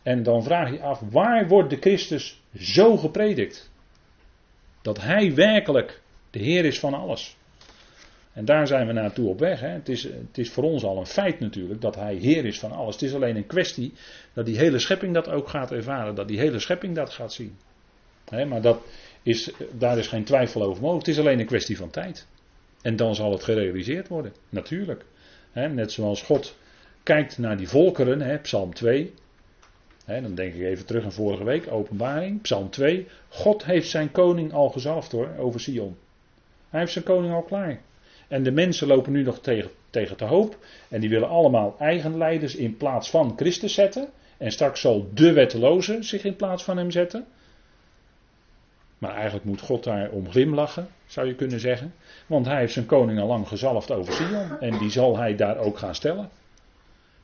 En 0.03 0.23
dan 0.23 0.43
vraag 0.43 0.71
je 0.71 0.81
af, 0.81 0.99
waar 1.11 1.47
wordt 1.47 1.69
de 1.69 1.77
Christus 1.77 2.41
zo 2.57 2.97
gepredikt? 2.97 3.71
Dat 4.81 5.01
hij 5.01 5.35
werkelijk 5.35 6.01
de 6.29 6.39
Heer 6.39 6.65
is 6.65 6.79
van 6.79 6.93
alles. 6.93 7.37
En 8.33 8.45
daar 8.45 8.67
zijn 8.67 8.87
we 8.87 8.93
naartoe 8.93 9.29
op 9.29 9.39
weg. 9.39 9.59
Hè. 9.59 9.67
Het, 9.67 9.89
is, 9.89 10.03
het 10.03 10.37
is 10.37 10.51
voor 10.51 10.63
ons 10.63 10.83
al 10.83 10.97
een 10.97 11.05
feit 11.05 11.39
natuurlijk 11.39 11.81
dat 11.81 11.95
hij 11.95 12.15
Heer 12.15 12.45
is 12.45 12.59
van 12.59 12.71
alles. 12.71 12.93
Het 12.93 13.03
is 13.03 13.13
alleen 13.13 13.35
een 13.35 13.47
kwestie 13.47 13.93
dat 14.33 14.45
die 14.45 14.57
hele 14.57 14.79
schepping 14.79 15.13
dat 15.13 15.29
ook 15.29 15.49
gaat 15.49 15.71
ervaren. 15.71 16.15
Dat 16.15 16.27
die 16.27 16.39
hele 16.39 16.59
schepping 16.59 16.95
dat 16.95 17.09
gaat 17.09 17.33
zien. 17.33 17.57
maar 18.47 18.61
dat 18.61 18.81
is, 19.23 19.51
daar 19.71 19.97
is 19.97 20.07
geen 20.07 20.23
twijfel 20.23 20.63
over 20.63 20.81
mogelijk. 20.81 21.05
Het 21.05 21.15
is 21.15 21.21
alleen 21.21 21.39
een 21.39 21.45
kwestie 21.45 21.77
van 21.77 21.89
tijd. 21.89 22.27
En 22.81 22.95
dan 22.95 23.15
zal 23.15 23.31
het 23.31 23.43
gerealiseerd 23.43 24.07
worden. 24.07 24.33
Natuurlijk. 24.49 25.05
net 25.53 25.91
zoals 25.91 26.21
God 26.21 26.55
kijkt 27.03 27.37
naar 27.37 27.57
die 27.57 27.67
volkeren, 27.67 28.41
Psalm 28.41 28.73
2 28.73 29.13
dan 30.05 30.35
denk 30.35 30.53
ik 30.53 30.61
even 30.61 30.85
terug 30.85 31.03
aan 31.03 31.11
vorige 31.11 31.43
week, 31.43 31.71
openbaring, 31.71 32.41
Psalm 32.41 32.69
2. 32.69 33.07
God 33.29 33.65
heeft 33.65 33.89
zijn 33.89 34.11
koning 34.11 34.53
al 34.53 34.69
gezalfd 34.69 35.11
hoor, 35.11 35.29
over 35.37 35.59
Sion. 35.59 35.97
Hij 36.69 36.79
heeft 36.79 36.91
zijn 36.91 37.05
koning 37.05 37.33
al 37.33 37.41
klaar. 37.41 37.81
En 38.31 38.43
de 38.43 38.51
mensen 38.51 38.87
lopen 38.87 39.11
nu 39.11 39.23
nog 39.23 39.39
tegen, 39.39 39.71
tegen 39.89 40.17
de 40.17 40.25
hoop. 40.25 40.57
En 40.89 41.01
die 41.01 41.09
willen 41.09 41.29
allemaal 41.29 41.75
eigen 41.79 42.17
leiders 42.17 42.55
in 42.55 42.77
plaats 42.77 43.09
van 43.09 43.33
Christus 43.35 43.73
zetten. 43.73 44.09
En 44.37 44.51
straks 44.51 44.81
zal 44.81 45.09
de 45.13 45.33
wetteloze 45.33 46.03
zich 46.03 46.23
in 46.23 46.35
plaats 46.35 46.63
van 46.63 46.77
hem 46.77 46.91
zetten. 46.91 47.25
Maar 48.97 49.13
eigenlijk 49.13 49.45
moet 49.45 49.61
God 49.61 49.83
daar 49.83 50.09
om 50.09 50.29
glimlachen, 50.29 50.87
zou 51.05 51.27
je 51.27 51.35
kunnen 51.35 51.59
zeggen. 51.59 51.93
Want 52.27 52.45
hij 52.45 52.59
heeft 52.59 52.73
zijn 52.73 52.85
koning 52.85 53.19
al 53.19 53.27
lang 53.27 53.47
gezalfd 53.47 53.91
over 53.91 54.13
Sion. 54.13 54.59
En 54.59 54.77
die 54.77 54.89
zal 54.89 55.17
hij 55.17 55.35
daar 55.35 55.57
ook 55.57 55.77
gaan 55.77 55.95
stellen. 55.95 56.29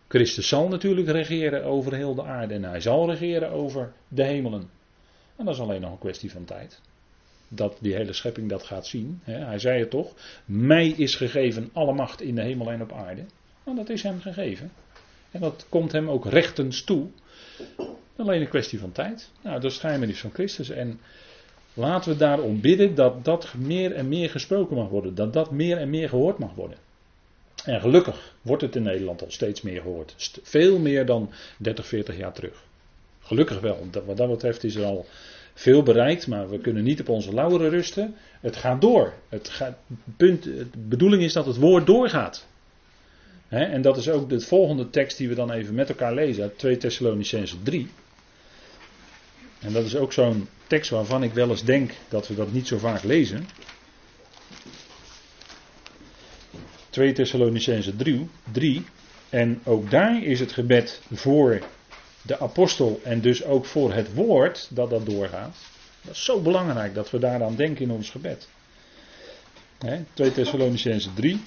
Christus 0.07 0.47
zal 0.47 0.67
natuurlijk 0.67 1.07
regeren 1.07 1.63
over 1.63 1.93
heel 1.93 2.15
de 2.15 2.23
aarde 2.23 2.53
en 2.53 2.63
hij 2.63 2.81
zal 2.81 3.09
regeren 3.09 3.49
over 3.49 3.91
de 4.07 4.23
hemelen. 4.23 4.69
En 5.35 5.45
dat 5.45 5.53
is 5.53 5.61
alleen 5.61 5.81
nog 5.81 5.91
een 5.91 5.97
kwestie 5.97 6.31
van 6.31 6.45
tijd. 6.45 6.81
Dat 7.47 7.77
die 7.79 7.95
hele 7.95 8.13
schepping 8.13 8.49
dat 8.49 8.63
gaat 8.63 8.87
zien. 8.87 9.21
Hij 9.23 9.59
zei 9.59 9.79
het 9.79 9.89
toch. 9.89 10.13
Mij 10.45 10.87
is 10.87 11.15
gegeven 11.15 11.69
alle 11.73 11.93
macht 11.93 12.21
in 12.21 12.35
de 12.35 12.41
hemel 12.41 12.71
en 12.71 12.81
op 12.81 12.93
aarde. 12.93 13.25
Nou, 13.63 13.77
dat 13.77 13.89
is 13.89 14.03
hem 14.03 14.19
gegeven. 14.19 14.71
En 15.31 15.41
dat 15.41 15.65
komt 15.69 15.91
hem 15.91 16.09
ook 16.09 16.25
rechtens 16.25 16.83
toe. 16.83 17.07
Alleen 18.15 18.41
een 18.41 18.49
kwestie 18.49 18.79
van 18.79 18.91
tijd. 18.91 19.31
Nou, 19.41 19.59
dat 19.59 19.71
is 19.71 19.83
niet 19.99 20.17
van 20.17 20.31
Christus. 20.33 20.69
En 20.69 20.99
laten 21.73 22.11
we 22.11 22.17
daarom 22.17 22.61
bidden 22.61 22.95
dat 22.95 23.25
dat 23.25 23.53
meer 23.53 23.93
en 23.93 24.07
meer 24.07 24.29
gesproken 24.29 24.75
mag 24.75 24.89
worden. 24.89 25.15
Dat 25.15 25.33
dat 25.33 25.51
meer 25.51 25.77
en 25.77 25.89
meer 25.89 26.09
gehoord 26.09 26.37
mag 26.37 26.53
worden. 26.53 26.77
En 27.65 27.81
gelukkig 27.81 28.35
wordt 28.41 28.61
het 28.61 28.75
in 28.75 28.83
Nederland 28.83 29.21
al 29.21 29.31
steeds 29.31 29.61
meer 29.61 29.81
gehoord. 29.81 30.39
Veel 30.43 30.79
meer 30.79 31.05
dan 31.05 31.31
30, 31.57 31.87
40 31.87 32.17
jaar 32.17 32.33
terug. 32.33 32.63
Gelukkig 33.19 33.59
wel. 33.59 33.87
Wat 34.05 34.17
dat 34.17 34.29
betreft 34.29 34.63
is 34.63 34.75
er 34.75 34.85
al 34.85 35.05
veel 35.57 35.83
bereikt, 35.83 36.27
maar 36.27 36.49
we 36.49 36.59
kunnen 36.59 36.83
niet 36.83 36.99
op 36.99 37.09
onze 37.09 37.33
lauweren 37.33 37.69
rusten. 37.69 38.15
Het 38.41 38.55
gaat 38.55 38.81
door. 38.81 39.13
Het 39.29 39.49
gaat, 39.49 39.77
punt, 40.17 40.43
de 40.43 40.67
bedoeling 40.77 41.23
is 41.23 41.33
dat 41.33 41.45
het 41.45 41.57
woord 41.57 41.85
doorgaat. 41.85 42.47
en 43.49 43.81
dat 43.81 43.97
is 43.97 44.09
ook 44.09 44.29
de 44.29 44.39
volgende 44.39 44.89
tekst 44.89 45.17
die 45.17 45.27
we 45.27 45.35
dan 45.35 45.51
even 45.51 45.75
met 45.75 45.89
elkaar 45.89 46.13
lezen 46.13 46.43
uit 46.43 46.57
2 46.57 46.77
Thessalonicense 46.77 47.63
3. 47.63 47.87
En 49.59 49.73
dat 49.73 49.85
is 49.85 49.95
ook 49.95 50.13
zo'n 50.13 50.47
tekst 50.67 50.89
waarvan 50.89 51.23
ik 51.23 51.33
wel 51.33 51.49
eens 51.49 51.63
denk 51.63 51.91
dat 52.09 52.27
we 52.27 52.35
dat 52.35 52.51
niet 52.51 52.67
zo 52.67 52.77
vaak 52.77 53.03
lezen. 53.03 53.47
2 56.89 57.13
Thessalonicense 57.13 57.95
3, 57.95 58.29
3. 58.51 58.85
En 59.29 59.61
ook 59.63 59.91
daar 59.91 60.23
is 60.23 60.39
het 60.39 60.51
gebed 60.51 61.01
voor 61.13 61.61
de 62.27 62.39
apostel 62.39 62.99
en 63.03 63.21
dus 63.21 63.43
ook 63.43 63.65
voor 63.65 63.93
het 63.93 64.13
woord 64.13 64.67
dat 64.69 64.89
dat 64.89 65.05
doorgaat. 65.05 65.55
Dat 66.01 66.15
is 66.15 66.23
zo 66.23 66.41
belangrijk 66.41 66.93
dat 66.93 67.09
we 67.09 67.19
daaraan 67.19 67.55
denken 67.55 67.83
in 67.83 67.91
ons 67.91 68.09
gebed. 68.09 68.47
He, 69.77 70.03
2 70.13 70.31
Thessalonicense 70.31 71.13
3. 71.13 71.41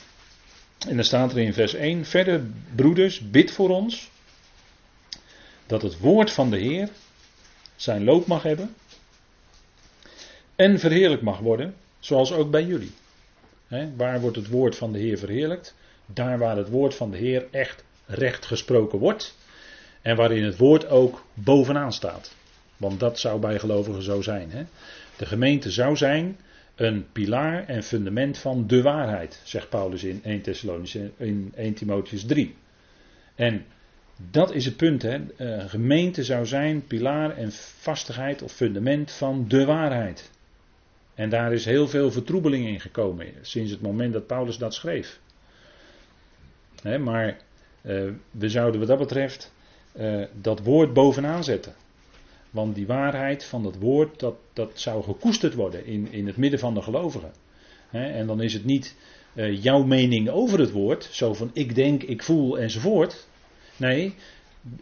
En 0.88 0.97
dan 0.97 1.05
staat 1.05 1.33
er 1.33 1.38
in 1.38 1.55
vers 1.55 1.75
1: 1.75 2.05
Verder, 2.05 2.43
broeders, 2.75 3.31
bid 3.31 3.51
voor 3.51 3.69
ons. 3.69 4.11
Dat 5.66 5.83
het 5.83 5.99
woord 5.99 6.31
van 6.31 6.51
de 6.51 6.59
Heer 6.59 6.88
zijn 7.77 8.05
loop 8.05 8.27
mag 8.27 8.43
hebben. 8.43 8.75
En 10.57 10.79
verheerlijk 10.79 11.23
mag 11.23 11.38
worden, 11.38 11.75
zoals 11.99 12.33
ook 12.33 12.51
bij 12.51 12.64
jullie 12.64 12.93
waar 13.97 14.21
wordt 14.21 14.37
het 14.37 14.49
woord 14.49 14.77
van 14.77 14.93
de 14.93 14.99
Heer 14.99 15.19
verheerlijkt? 15.19 15.75
Daar 16.07 16.38
waar 16.38 16.57
het 16.57 16.69
woord 16.69 16.95
van 16.95 17.11
de 17.11 17.16
Heer 17.16 17.47
echt 17.51 17.85
recht 18.07 18.47
gesproken 18.47 18.99
wordt. 18.99 19.37
En 20.03 20.17
waarin 20.17 20.45
het 20.45 20.57
woord 20.57 20.89
ook 20.89 21.25
bovenaan 21.35 21.93
staat. 21.93 22.35
Want 22.77 23.01
dat 23.01 23.19
zou 23.19 23.41
bij 23.41 23.59
gelovigen 23.59 24.03
zo 24.03 24.23
zijn. 24.23 24.69
De 25.17 25.27
gemeente 25.27 25.71
zou 25.71 25.97
zijn 25.97 26.37
een 26.75 27.07
pilaar 27.13 27.67
en 27.67 27.83
fundament 27.83 28.39
van 28.39 28.67
de 28.67 28.83
waarheid, 28.83 29.41
zegt 29.45 29.69
Paulus 29.69 30.05
in 30.05 30.21
1, 30.25 30.41
Thessalonisch, 30.41 30.95
in 31.17 31.53
1 31.55 31.75
Timotheus 31.75 32.25
3. 32.25 32.55
En 33.35 33.65
dat 34.31 34.55
is 34.55 34.65
het 34.65 34.77
punt. 34.77 35.03
Hè. 35.03 35.19
Een 35.37 35.69
gemeente 35.69 36.25
zou 36.25 36.47
zijn 36.47 36.87
pilaar 36.87 37.37
en 37.37 37.53
vastigheid 37.53 38.43
of 38.43 38.53
fundament 38.53 39.13
van 39.13 39.49
de 39.49 39.65
waarheid. 39.65 40.31
En 41.15 41.31
daar 41.31 41.53
is 41.53 41.65
heel 41.65 41.89
veel 41.89 42.11
vertroebeling 42.11 42.67
in 42.67 42.81
gekomen 42.81 43.27
sinds 43.41 43.71
het 43.71 43.81
moment 43.81 44.13
dat 44.13 44.27
Paulus 44.27 44.59
dat 44.59 44.75
schreef. 44.75 45.21
maar 47.01 47.39
uh, 47.83 48.11
we 48.31 48.49
zouden 48.49 48.81
wat 48.81 48.89
dat 48.89 48.99
betreft 48.99 49.53
uh, 49.92 50.24
dat 50.33 50.61
woord 50.61 50.92
bovenaan 50.92 51.44
zetten. 51.44 51.74
Want 52.50 52.74
die 52.74 52.87
waarheid 52.87 53.44
van 53.44 53.62
dat 53.62 53.76
woord, 53.76 54.20
dat, 54.20 54.35
dat 54.53 54.70
zou 54.74 55.03
gekoesterd 55.03 55.55
worden 55.55 55.87
in, 55.87 56.09
in 56.11 56.26
het 56.26 56.37
midden 56.37 56.61
van 56.61 56.74
de 56.74 56.83
gelovigen. 56.83 57.33
en 57.90 58.26
dan 58.26 58.42
is 58.42 58.53
het 58.53 58.64
niet 58.64 58.94
uh, 59.35 59.62
jouw 59.62 59.83
mening 59.83 60.29
over 60.29 60.59
het 60.59 60.70
woord, 60.70 61.09
zo 61.11 61.35
van 61.35 61.50
ik 61.53 61.74
denk, 61.74 62.03
ik 62.03 62.22
voel 62.22 62.59
enzovoort. 62.59 63.26
Nee, 63.76 64.14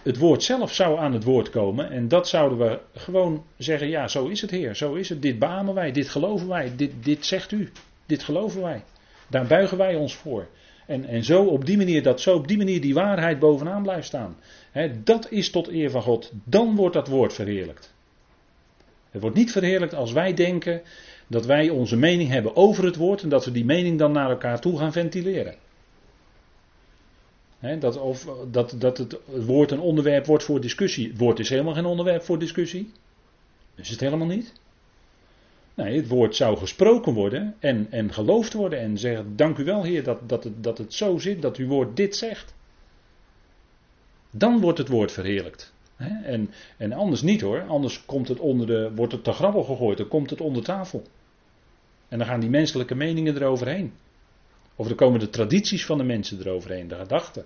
het 0.02 0.18
woord 0.18 0.42
zelf 0.42 0.74
zou 0.74 0.98
aan 0.98 1.12
het 1.12 1.24
woord 1.24 1.50
komen 1.50 1.90
en 1.90 2.08
dat 2.08 2.28
zouden 2.28 2.58
we 2.58 2.80
gewoon 2.94 3.44
zeggen, 3.56 3.88
ja 3.88 4.08
zo 4.08 4.26
is 4.26 4.40
het 4.40 4.50
Heer, 4.50 4.74
zo 4.76 4.94
is 4.94 5.08
het, 5.08 5.22
dit 5.22 5.38
beamen 5.38 5.74
wij, 5.74 5.92
dit 5.92 6.08
geloven 6.08 6.48
wij, 6.48 6.72
dit, 6.76 6.92
dit 7.04 7.26
zegt 7.26 7.52
u, 7.52 7.72
dit 8.06 8.22
geloven 8.22 8.62
wij. 8.62 8.82
Daar 9.28 9.46
buigen 9.46 9.78
wij 9.78 9.94
ons 9.94 10.14
voor. 10.14 10.48
En, 10.88 11.04
en 11.04 11.24
zo 11.24 11.44
op 11.44 11.66
die 11.66 11.76
manier, 11.76 12.02
dat 12.02 12.20
zo 12.20 12.34
op 12.34 12.48
die 12.48 12.56
manier 12.56 12.80
die 12.80 12.94
waarheid 12.94 13.38
bovenaan 13.38 13.82
blijft 13.82 14.06
staan. 14.06 14.36
dat 15.04 15.30
is 15.30 15.50
tot 15.50 15.68
eer 15.68 15.90
van 15.90 16.02
God. 16.02 16.32
Dan 16.44 16.76
wordt 16.76 16.94
dat 16.94 17.08
woord 17.08 17.32
verheerlijkt. 17.32 17.94
Het 19.10 19.20
wordt 19.20 19.36
niet 19.36 19.52
verheerlijkt 19.52 19.94
als 19.94 20.12
wij 20.12 20.34
denken 20.34 20.82
dat 21.26 21.46
wij 21.46 21.68
onze 21.68 21.96
mening 21.96 22.30
hebben 22.30 22.56
over 22.56 22.84
het 22.84 22.96
woord 22.96 23.22
en 23.22 23.28
dat 23.28 23.44
we 23.44 23.52
die 23.52 23.64
mening 23.64 23.98
dan 23.98 24.12
naar 24.12 24.30
elkaar 24.30 24.60
toe 24.60 24.78
gaan 24.78 24.92
ventileren 24.92 25.54
dat, 27.60 27.96
of, 27.96 28.28
dat, 28.50 28.74
dat 28.78 28.98
het 28.98 29.18
woord 29.26 29.70
een 29.70 29.80
onderwerp 29.80 30.26
wordt 30.26 30.44
voor 30.44 30.60
discussie. 30.60 31.08
Het 31.08 31.18
woord 31.18 31.38
is 31.38 31.48
helemaal 31.48 31.74
geen 31.74 31.84
onderwerp 31.84 32.22
voor 32.22 32.38
discussie. 32.38 32.92
Is 33.74 33.88
het 33.88 34.00
helemaal 34.00 34.26
niet. 34.26 34.52
Nee, 35.78 35.96
het 35.96 36.08
woord 36.08 36.36
zou 36.36 36.56
gesproken 36.56 37.14
worden 37.14 37.54
en, 37.58 37.86
en 37.90 38.12
geloofd 38.12 38.52
worden 38.52 38.78
en 38.78 38.98
zeggen: 38.98 39.36
Dank 39.36 39.58
u 39.58 39.64
wel, 39.64 39.82
Heer, 39.82 40.02
dat, 40.02 40.28
dat, 40.28 40.44
het, 40.44 40.62
dat 40.62 40.78
het 40.78 40.94
zo 40.94 41.18
zit, 41.18 41.42
dat 41.42 41.56
uw 41.56 41.66
woord 41.66 41.96
dit 41.96 42.16
zegt. 42.16 42.54
Dan 44.30 44.60
wordt 44.60 44.78
het 44.78 44.88
woord 44.88 45.12
verheerlijkt. 45.12 45.72
En, 46.22 46.50
en 46.76 46.92
anders 46.92 47.22
niet 47.22 47.40
hoor, 47.40 47.62
anders 47.62 48.04
komt 48.04 48.28
het 48.28 48.38
onder 48.38 48.66
de, 48.66 48.92
wordt 48.94 49.12
het 49.12 49.24
te 49.24 49.32
grabbel 49.32 49.64
gegooid, 49.64 49.98
dan 49.98 50.08
komt 50.08 50.30
het 50.30 50.40
onder 50.40 50.62
tafel. 50.62 51.02
En 52.08 52.18
dan 52.18 52.26
gaan 52.26 52.40
die 52.40 52.50
menselijke 52.50 52.94
meningen 52.94 53.36
eroverheen. 53.36 53.92
Of 54.76 54.88
er 54.88 54.94
komen 54.94 55.20
de 55.20 55.30
tradities 55.30 55.86
van 55.86 55.98
de 55.98 56.04
mensen 56.04 56.38
eroverheen, 56.38 56.88
de 56.88 56.94
gedachten. 56.94 57.44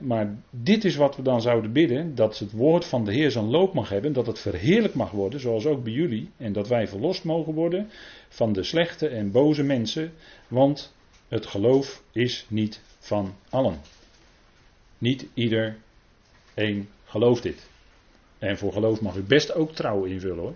Maar 0.00 0.36
dit 0.50 0.84
is 0.84 0.96
wat 0.96 1.16
we 1.16 1.22
dan 1.22 1.40
zouden 1.40 1.72
bidden: 1.72 2.14
dat 2.14 2.38
het 2.38 2.52
woord 2.52 2.84
van 2.84 3.04
de 3.04 3.12
Heer 3.12 3.30
zijn 3.30 3.50
loop 3.50 3.74
mag 3.74 3.88
hebben, 3.88 4.12
dat 4.12 4.26
het 4.26 4.38
verheerlijk 4.38 4.94
mag 4.94 5.10
worden, 5.10 5.40
zoals 5.40 5.66
ook 5.66 5.84
bij 5.84 5.92
jullie, 5.92 6.30
en 6.36 6.52
dat 6.52 6.68
wij 6.68 6.88
verlost 6.88 7.24
mogen 7.24 7.54
worden 7.54 7.90
van 8.28 8.52
de 8.52 8.62
slechte 8.62 9.08
en 9.08 9.30
boze 9.30 9.62
mensen, 9.62 10.12
want 10.48 10.94
het 11.28 11.46
geloof 11.46 12.02
is 12.12 12.46
niet 12.48 12.80
van 12.98 13.34
allen. 13.48 13.80
Niet 14.98 15.26
ieder 15.34 15.76
een 16.54 16.88
gelooft 17.04 17.42
dit. 17.42 17.66
En 18.38 18.58
voor 18.58 18.72
geloof 18.72 19.00
mag 19.00 19.16
u 19.16 19.22
best 19.22 19.54
ook 19.54 19.72
trouw 19.74 20.04
invullen 20.04 20.38
hoor. 20.38 20.54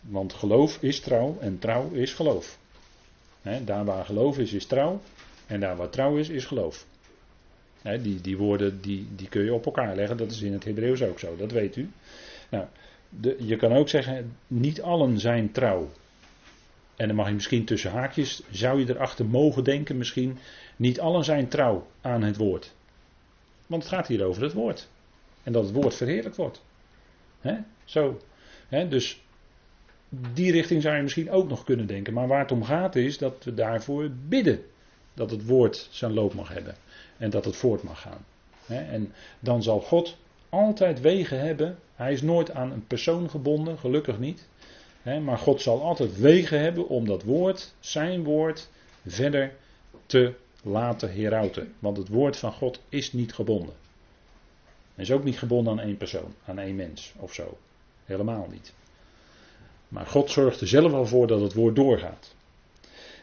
want 0.00 0.32
geloof 0.32 0.82
is 0.82 1.00
trouw 1.00 1.36
en 1.40 1.58
trouw 1.58 1.90
is 1.90 2.12
geloof 2.12 2.58
daar 3.64 3.84
waar 3.84 4.04
geloof 4.04 4.38
is, 4.38 4.52
is 4.52 4.66
trouw. 4.66 5.00
En 5.52 5.60
daar 5.60 5.76
waar 5.76 5.88
trouw 5.88 6.16
is, 6.16 6.28
is 6.28 6.44
geloof. 6.44 6.86
die, 7.82 8.20
die 8.20 8.36
woorden 8.36 8.80
die, 8.80 9.08
die 9.16 9.28
kun 9.28 9.44
je 9.44 9.54
op 9.54 9.66
elkaar 9.66 9.96
leggen. 9.96 10.16
Dat 10.16 10.30
is 10.30 10.42
in 10.42 10.52
het 10.52 10.64
Hebreeuws 10.64 11.02
ook 11.02 11.18
zo, 11.18 11.36
dat 11.36 11.52
weet 11.52 11.76
u. 11.76 11.90
Nou, 12.50 12.64
de, 13.08 13.36
je 13.38 13.56
kan 13.56 13.72
ook 13.72 13.88
zeggen, 13.88 14.36
niet 14.46 14.82
allen 14.82 15.18
zijn 15.18 15.52
trouw. 15.52 15.90
En 16.96 17.06
dan 17.06 17.16
mag 17.16 17.28
je 17.28 17.34
misschien 17.34 17.64
tussen 17.64 17.90
haakjes, 17.90 18.42
zou 18.50 18.80
je 18.80 18.94
erachter 18.94 19.26
mogen 19.26 19.64
denken 19.64 19.96
misschien, 19.96 20.38
niet 20.76 21.00
allen 21.00 21.24
zijn 21.24 21.48
trouw 21.48 21.86
aan 22.00 22.22
het 22.22 22.36
woord. 22.36 22.74
Want 23.66 23.82
het 23.82 23.92
gaat 23.92 24.06
hier 24.06 24.24
over 24.24 24.42
het 24.42 24.52
woord. 24.52 24.88
En 25.42 25.52
dat 25.52 25.64
het 25.64 25.72
woord 25.72 25.94
verheerlijk 25.94 26.34
wordt. 26.34 26.64
Zo. 27.84 28.20
Dus 28.68 29.22
die 30.34 30.52
richting 30.52 30.82
zou 30.82 30.96
je 30.96 31.02
misschien 31.02 31.30
ook 31.30 31.48
nog 31.48 31.64
kunnen 31.64 31.86
denken. 31.86 32.12
Maar 32.12 32.28
waar 32.28 32.40
het 32.40 32.52
om 32.52 32.64
gaat 32.64 32.96
is 32.96 33.18
dat 33.18 33.44
we 33.44 33.54
daarvoor 33.54 34.10
bidden. 34.28 34.70
Dat 35.14 35.30
het 35.30 35.46
woord 35.46 35.88
zijn 35.90 36.12
loop 36.12 36.34
mag 36.34 36.48
hebben. 36.48 36.74
En 37.16 37.30
dat 37.30 37.44
het 37.44 37.56
voort 37.56 37.82
mag 37.82 38.00
gaan. 38.00 38.24
En 38.66 39.12
dan 39.40 39.62
zal 39.62 39.80
God 39.80 40.16
altijd 40.48 41.00
wegen 41.00 41.40
hebben. 41.40 41.78
Hij 41.94 42.12
is 42.12 42.22
nooit 42.22 42.50
aan 42.50 42.70
een 42.72 42.86
persoon 42.86 43.30
gebonden, 43.30 43.78
gelukkig 43.78 44.18
niet. 44.18 44.48
Maar 45.02 45.38
God 45.38 45.60
zal 45.60 45.82
altijd 45.82 46.18
wegen 46.18 46.60
hebben 46.60 46.88
om 46.88 47.06
dat 47.06 47.22
woord, 47.22 47.74
zijn 47.80 48.24
woord, 48.24 48.68
verder 49.06 49.54
te 50.06 50.34
laten 50.62 51.12
herauten. 51.12 51.74
Want 51.78 51.96
het 51.96 52.08
woord 52.08 52.36
van 52.36 52.52
God 52.52 52.80
is 52.88 53.12
niet 53.12 53.34
gebonden. 53.34 53.74
Hij 54.94 55.04
is 55.04 55.12
ook 55.12 55.24
niet 55.24 55.38
gebonden 55.38 55.72
aan 55.72 55.80
één 55.80 55.96
persoon, 55.96 56.34
aan 56.44 56.58
één 56.58 56.76
mens 56.76 57.12
of 57.16 57.34
zo. 57.34 57.58
Helemaal 58.04 58.48
niet. 58.50 58.72
Maar 59.88 60.06
God 60.06 60.30
zorgt 60.30 60.60
er 60.60 60.68
zelf 60.68 60.92
al 60.92 61.06
voor 61.06 61.26
dat 61.26 61.40
het 61.40 61.54
woord 61.54 61.76
doorgaat. 61.76 62.34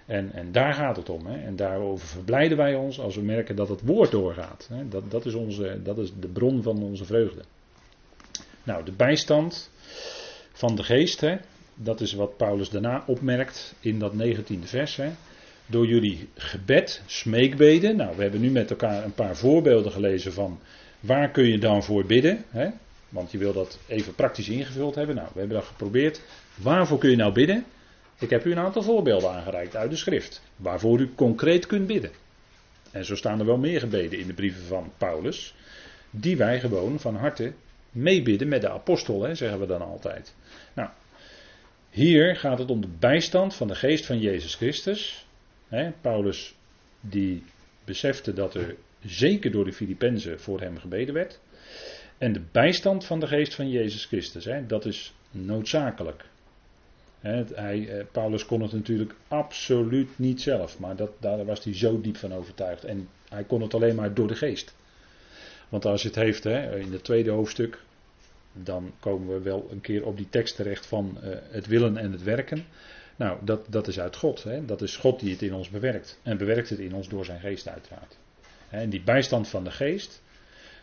En, 0.10 0.32
en 0.34 0.52
daar 0.52 0.74
gaat 0.74 0.96
het 0.96 1.10
om. 1.10 1.26
Hè. 1.26 1.46
En 1.46 1.56
daarover 1.56 2.08
verblijden 2.08 2.58
wij 2.58 2.76
ons 2.76 3.00
als 3.00 3.16
we 3.16 3.22
merken 3.22 3.56
dat 3.56 3.70
het 3.70 3.82
woord 3.82 4.12
doorgaat. 4.12 4.68
Hè. 4.74 4.88
Dat, 4.88 5.12
dat, 5.12 5.26
is 5.26 5.34
onze, 5.34 5.80
dat 5.84 5.98
is 5.98 6.12
de 6.20 6.28
bron 6.28 6.64
van 6.64 6.84
onze 6.84 7.06
vreugde. 7.06 7.42
Nou, 8.64 8.86
de 8.86 8.92
bijstand 8.92 9.72
van 10.54 10.76
de 10.76 10.84
geest. 10.84 11.22
Hè. 11.22 11.38
Dat 11.76 12.02
is 12.02 12.14
wat 12.14 12.38
Paulus 12.38 12.70
daarna 12.70 13.04
opmerkt 13.08 13.76
in 13.80 14.00
dat 14.00 14.14
19e 14.14 14.64
vers. 14.64 14.96
Hè. 14.96 15.10
Door 15.66 15.88
jullie 15.88 16.30
gebed, 16.36 17.02
smeekbeden. 17.06 17.96
Nou, 17.96 18.16
we 18.16 18.22
hebben 18.22 18.42
nu 18.42 18.50
met 18.50 18.70
elkaar 18.70 19.04
een 19.04 19.14
paar 19.14 19.36
voorbeelden 19.36 19.92
gelezen 19.92 20.34
van 20.34 20.60
waar 21.00 21.32
kun 21.32 21.46
je 21.46 21.60
dan 21.60 21.84
voor 21.84 22.06
bidden. 22.06 22.46
Hè. 22.50 22.70
Want 23.10 23.32
je 23.32 23.38
wil 23.38 23.54
dat 23.54 23.80
even 23.88 24.16
praktisch 24.16 24.50
ingevuld 24.50 24.96
hebben. 24.96 25.16
Nou, 25.16 25.28
we 25.34 25.40
hebben 25.40 25.58
dat 25.58 25.68
geprobeerd. 25.68 26.22
Waarvoor 26.56 26.98
kun 26.98 27.10
je 27.10 27.16
nou 27.16 27.34
bidden? 27.34 27.66
Ik 28.20 28.30
heb 28.30 28.46
u 28.46 28.52
een 28.52 28.60
aantal 28.60 28.82
voorbeelden 28.82 29.32
aangereikt 29.32 29.76
uit 29.76 29.90
de 29.90 29.98
schrift. 29.98 30.42
Waarvoor 30.56 31.00
u 31.00 31.14
concreet 31.16 31.66
kunt 31.66 31.88
bidden. 31.88 32.12
En 32.92 33.06
zo 33.06 33.16
staan 33.16 33.40
er 33.40 33.46
wel 33.46 33.58
meer 33.58 33.80
gebeden 33.80 34.20
in 34.20 34.28
de 34.28 34.34
brieven 34.34 34.64
van 34.64 34.92
Paulus. 34.98 35.56
Die 36.10 36.38
wij 36.38 36.60
gewoon 36.60 37.00
van 37.00 37.16
harte 37.16 37.54
meebidden 37.92 38.48
met 38.48 38.62
de 38.62 38.70
apostel, 38.70 39.24
hè, 39.24 39.36
zeggen 39.36 39.60
we 39.60 39.66
dan 39.66 39.82
altijd. 39.82 40.36
Nou, 40.74 40.90
hier 41.90 42.36
gaat 42.36 42.60
het 42.60 42.70
om 42.70 42.82
de 42.82 42.96
bijstand 43.00 43.56
van 43.56 43.68
de 43.68 43.76
geest 43.76 44.06
van 44.06 44.20
Jezus 44.20 44.56
Christus. 44.56 45.26
Hè, 45.68 45.92
Paulus 46.02 46.56
die 47.02 47.44
besefte 47.86 48.34
dat 48.34 48.54
er 48.54 48.76
zeker 49.06 49.52
door 49.52 49.66
de 49.66 49.74
Filippenzen 49.74 50.40
voor 50.40 50.60
hem 50.60 50.78
gebeden 50.78 51.14
werd. 51.14 51.40
En 52.18 52.34
de 52.34 52.42
bijstand 52.52 53.06
van 53.06 53.20
de 53.20 53.28
geest 53.28 53.56
van 53.56 53.70
Jezus 53.70 54.06
Christus, 54.06 54.46
hè, 54.46 54.66
dat 54.66 54.86
is 54.86 55.14
noodzakelijk. 55.32 56.26
Hij, 57.22 57.90
eh, 57.90 58.06
Paulus 58.12 58.46
kon 58.46 58.62
het 58.62 58.72
natuurlijk 58.72 59.16
absoluut 59.28 60.10
niet 60.16 60.42
zelf, 60.42 60.80
maar 60.80 60.96
dat, 60.96 61.12
daar 61.20 61.46
was 61.46 61.64
hij 61.64 61.76
zo 61.76 62.02
diep 62.02 62.18
van 62.18 62.34
overtuigd. 62.34 62.84
En 62.84 63.10
hij 63.30 63.44
kon 63.44 63.62
het 63.62 63.74
alleen 63.74 63.96
maar 63.96 64.14
door 64.14 64.28
de 64.28 64.36
geest. 64.36 64.76
Want 65.70 65.86
als 65.86 66.04
het 66.04 66.16
heeft 66.16 66.46
in 66.46 66.92
het 66.92 67.04
tweede 67.04 67.30
hoofdstuk, 67.30 67.80
dan 68.54 68.92
komen 69.00 69.34
we 69.34 69.42
wel 69.42 69.68
een 69.72 69.82
keer 69.82 70.06
op 70.06 70.18
die 70.18 70.30
tekst 70.30 70.56
terecht 70.56 70.86
van 70.86 71.18
uh, 71.24 71.36
het 71.50 71.68
willen 71.68 71.98
en 71.98 72.12
het 72.12 72.24
werken. 72.24 72.66
Nou, 73.16 73.38
dat, 73.42 73.66
dat 73.70 73.88
is 73.88 74.00
uit 74.00 74.16
God. 74.16 74.46
Dat 74.66 74.82
is 74.82 74.96
God 74.96 75.20
die 75.20 75.32
het 75.32 75.42
in 75.42 75.54
ons 75.54 75.70
bewerkt. 75.70 76.20
En 76.24 76.38
bewerkt 76.38 76.70
het 76.70 76.80
in 76.80 76.94
ons 76.94 77.10
door 77.10 77.26
zijn 77.26 77.40
geest 77.40 77.68
uiteraard. 77.68 78.18
En 78.70 78.90
die 78.90 79.02
bijstand 79.02 79.48
van 79.48 79.64
de 79.64 79.72
geest, 79.72 80.22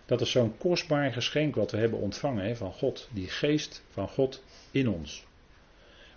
dat 0.07 0.21
is 0.21 0.31
zo'n 0.31 0.57
kostbaar 0.59 1.13
geschenk 1.13 1.55
wat 1.55 1.71
we 1.71 1.77
hebben 1.77 1.99
ontvangen 1.99 2.57
van 2.57 2.73
God. 2.73 3.09
Die 3.13 3.29
geest 3.29 3.83
van 3.91 4.09
God 4.09 4.43
in 4.71 4.89
ons. 4.89 5.25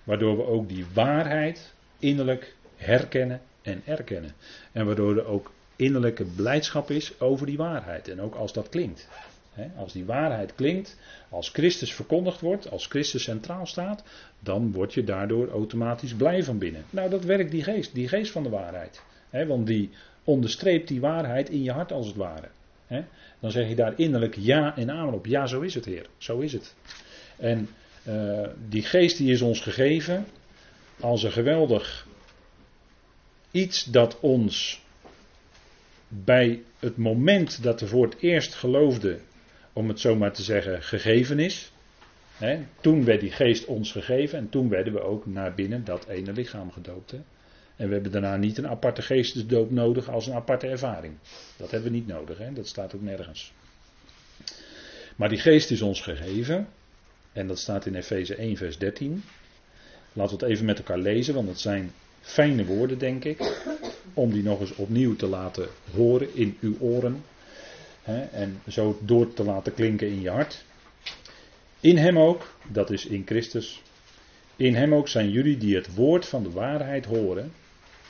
Waardoor 0.10 0.38
we 0.38 0.46
ook 0.46 0.70
die 0.70 0.86
waarheid 0.94 1.74
innerlijk 2.00 2.56
herkennen 2.76 3.42
en 3.62 3.82
erkennen. 3.86 4.32
En 4.72 4.86
waardoor 4.86 5.18
er 5.18 5.26
ook 5.26 5.52
innerlijke 5.76 6.26
blijdschap 6.26 6.92
is 6.92 7.20
over 7.20 7.46
die 7.46 7.58
waarheid. 7.58 8.08
En 8.08 8.22
ook 8.22 8.36
als 8.36 8.54
dat 8.54 8.70
klinkt. 8.70 9.08
Als 9.78 9.94
die 9.94 10.06
waarheid 10.06 10.56
klinkt, 10.56 10.98
als 11.30 11.50
Christus 11.50 11.94
verkondigd 11.94 12.42
wordt, 12.42 12.72
als 12.72 12.86
Christus 12.86 13.24
centraal 13.24 13.66
staat, 13.66 14.04
dan 14.40 14.72
word 14.72 14.94
je 14.94 15.04
daardoor 15.04 15.50
automatisch 15.50 16.14
blij 16.14 16.44
van 16.44 16.58
binnen. 16.58 16.84
Nou, 16.90 17.10
dat 17.10 17.24
werkt 17.24 17.52
die 17.52 17.64
geest, 17.64 17.94
die 17.94 18.08
geest 18.08 18.32
van 18.32 18.44
de 18.44 18.50
waarheid. 18.50 19.02
Want 19.30 19.68
die 19.68 19.90
onderstreept 20.24 20.88
die 20.88 21.00
waarheid 21.00 21.50
in 21.50 21.64
je 21.64 21.72
hart 21.72 21.92
als 21.92 22.08
het 22.08 22.16
ware. 22.16 22.48
Dan 23.40 23.52
zeg 23.52 23.68
je 23.68 23.76
daar 23.76 23.94
innerlijk 23.96 24.36
ja 24.36 24.78
en 24.78 24.92
amen 24.92 25.14
op. 25.14 25.26
Ja, 25.26 25.46
zo 25.48 25.62
is 25.62 25.76
het, 25.76 25.86
Heer. 25.86 26.06
Zo 26.18 26.40
is 26.40 26.54
het. 26.54 26.76
En 27.38 27.70
eh, 28.10 28.50
die 28.70 28.84
geest 28.84 29.18
die 29.18 29.32
is 29.32 29.42
ons 29.42 29.60
gegeven 29.60 30.26
als 31.00 31.24
een 31.24 31.32
geweldig 31.32 32.08
iets 33.52 33.84
dat 33.84 34.20
ons 34.20 34.82
bij 36.08 36.62
het 36.80 36.98
moment 36.98 37.64
dat 37.64 37.80
we 37.80 37.88
voor 37.88 38.06
het 38.06 38.20
eerst 38.20 38.54
geloofden, 38.54 39.22
om 39.74 39.88
het 39.88 40.00
zo 40.00 40.16
maar 40.16 40.34
te 40.34 40.44
zeggen, 40.44 40.84
gegeven 40.84 41.40
is. 41.40 41.72
Toen 42.82 43.06
werd 43.06 43.20
die 43.20 43.32
geest 43.32 43.66
ons 43.66 43.92
gegeven 43.92 44.38
en 44.38 44.50
toen 44.50 44.70
werden 44.70 44.94
we 44.94 45.02
ook 45.02 45.26
naar 45.26 45.54
binnen 45.54 45.84
dat 45.84 46.08
ene 46.08 46.34
lichaam 46.34 46.72
gedoopt. 46.72 47.14
En 47.76 47.88
we 47.88 47.94
hebben 47.94 48.12
daarna 48.12 48.36
niet 48.36 48.58
een 48.58 48.68
aparte 48.68 49.02
geestesdoop 49.02 49.72
nodig 49.72 50.10
als 50.10 50.28
een 50.28 50.34
aparte 50.34 50.68
ervaring. 50.68 51.14
Dat 51.58 51.72
hebben 51.72 51.92
we 51.92 51.98
niet 51.98 52.08
nodig, 52.08 52.38
dat 52.54 52.68
staat 52.68 52.96
ook 52.96 53.02
nergens. 53.02 53.54
Maar 55.16 55.30
die 55.30 55.40
geest 55.40 55.72
is 55.72 55.82
ons 55.82 56.02
gegeven. 56.02 56.68
En 57.34 57.48
dat 57.48 57.60
staat 57.60 57.86
in 57.86 57.96
Efeze 57.96 58.36
1, 58.36 58.58
vers 58.58 58.78
13. 58.78 59.24
Laten 60.14 60.38
we 60.38 60.44
het 60.44 60.54
even 60.54 60.66
met 60.66 60.78
elkaar 60.78 60.98
lezen, 60.98 61.34
want 61.34 61.48
het 61.48 61.60
zijn 61.60 61.92
fijne 62.22 62.66
woorden, 62.66 62.98
denk 62.98 63.24
ik. 63.24 63.66
Om 64.14 64.32
die 64.32 64.44
nog 64.44 64.60
eens 64.60 64.76
opnieuw 64.76 65.16
te 65.16 65.28
laten 65.28 65.68
horen 65.94 66.36
in 66.36 66.58
uw 66.62 66.76
oren. 66.80 67.24
Hè, 68.02 68.22
en 68.22 68.62
zo 68.68 69.00
door 69.02 69.34
te 69.34 69.44
laten 69.44 69.74
klinken 69.74 70.08
in 70.08 70.22
je 70.22 70.30
hart. 70.30 70.64
In 71.80 71.98
hem 71.98 72.20
ook, 72.20 72.54
dat 72.68 72.92
is 72.92 73.06
in 73.06 73.24
Christus. 73.26 73.82
In 74.56 74.76
hem 74.76 74.94
ook 74.94 75.08
zijn 75.08 75.30
jullie 75.30 75.58
die 75.58 75.76
het 75.76 75.96
woord 75.96 76.26
van 76.26 76.44
de 76.44 76.52
waarheid 76.52 77.06
horen. 77.06 77.52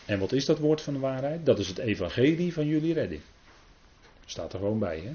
En 0.06 0.20
wat 0.20 0.32
is 0.32 0.46
dat 0.46 0.60
woord 0.60 0.82
van 0.82 0.94
de 0.94 1.00
waarheid? 1.00 1.46
Dat 1.46 1.60
is 1.60 1.68
het 1.68 1.78
evangelie 1.78 2.54
van 2.54 2.68
jullie 2.68 2.94
redding. 2.94 3.22
Staat 4.26 4.54
er 4.54 4.60
gewoon 4.60 4.80
bij, 4.80 5.00
hè? 5.00 5.12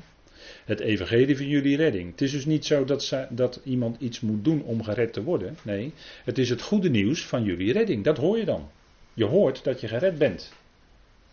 Het 0.64 0.80
evangelie 0.80 1.36
van 1.36 1.48
jullie 1.48 1.76
redding. 1.76 2.10
Het 2.10 2.20
is 2.20 2.30
dus 2.30 2.44
niet 2.44 2.64
zo 2.64 2.84
dat, 2.84 3.16
dat 3.30 3.60
iemand 3.64 4.00
iets 4.00 4.20
moet 4.20 4.44
doen 4.44 4.62
om 4.62 4.82
gered 4.82 5.12
te 5.12 5.22
worden. 5.22 5.56
Nee, 5.62 5.92
het 6.24 6.38
is 6.38 6.48
het 6.48 6.62
goede 6.62 6.90
nieuws 6.90 7.26
van 7.26 7.44
jullie 7.44 7.72
redding. 7.72 8.04
Dat 8.04 8.16
hoor 8.16 8.38
je 8.38 8.44
dan. 8.44 8.70
Je 9.14 9.24
hoort 9.24 9.64
dat 9.64 9.80
je 9.80 9.88
gered 9.88 10.18
bent. 10.18 10.52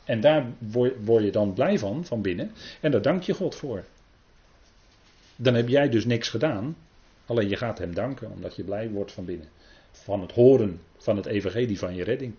En 0.03 0.21
daar 0.21 0.45
word 1.03 1.23
je 1.23 1.31
dan 1.31 1.53
blij 1.53 1.79
van, 1.79 2.05
van 2.05 2.21
binnen. 2.21 2.51
En 2.79 2.91
daar 2.91 3.01
dank 3.01 3.23
je 3.23 3.33
God 3.33 3.55
voor. 3.55 3.83
Dan 5.35 5.53
heb 5.53 5.67
jij 5.67 5.89
dus 5.89 6.05
niks 6.05 6.29
gedaan. 6.29 6.75
Alleen 7.25 7.49
je 7.49 7.55
gaat 7.55 7.77
hem 7.77 7.93
danken, 7.93 8.31
omdat 8.31 8.55
je 8.55 8.63
blij 8.63 8.89
wordt 8.89 9.11
van 9.11 9.25
binnen. 9.25 9.47
Van 9.91 10.21
het 10.21 10.31
horen 10.31 10.79
van 10.97 11.15
het 11.15 11.25
evangelie 11.25 11.79
van 11.79 11.95
je 11.95 12.03
redding. 12.03 12.33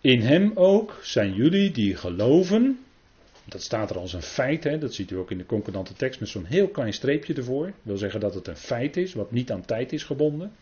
In 0.00 0.20
hem 0.20 0.52
ook 0.54 0.98
zijn 1.02 1.34
jullie 1.34 1.70
die 1.70 1.96
geloven. 1.96 2.83
Dat 3.44 3.62
staat 3.62 3.90
er 3.90 3.98
als 3.98 4.12
een 4.12 4.22
feit, 4.22 4.64
hè? 4.64 4.78
dat 4.78 4.94
ziet 4.94 5.10
u 5.10 5.16
ook 5.16 5.30
in 5.30 5.38
de 5.38 5.46
concordante 5.46 5.92
tekst 5.92 6.20
met 6.20 6.28
zo'n 6.28 6.44
heel 6.44 6.68
klein 6.68 6.92
streepje 6.92 7.34
ervoor. 7.34 7.64
Dat 7.64 7.74
wil 7.82 7.96
zeggen 7.96 8.20
dat 8.20 8.34
het 8.34 8.48
een 8.48 8.56
feit 8.56 8.96
is, 8.96 9.14
wat 9.14 9.30
niet 9.30 9.50
aan 9.50 9.64
tijd 9.64 9.92
is 9.92 10.04
gebonden. 10.04 10.52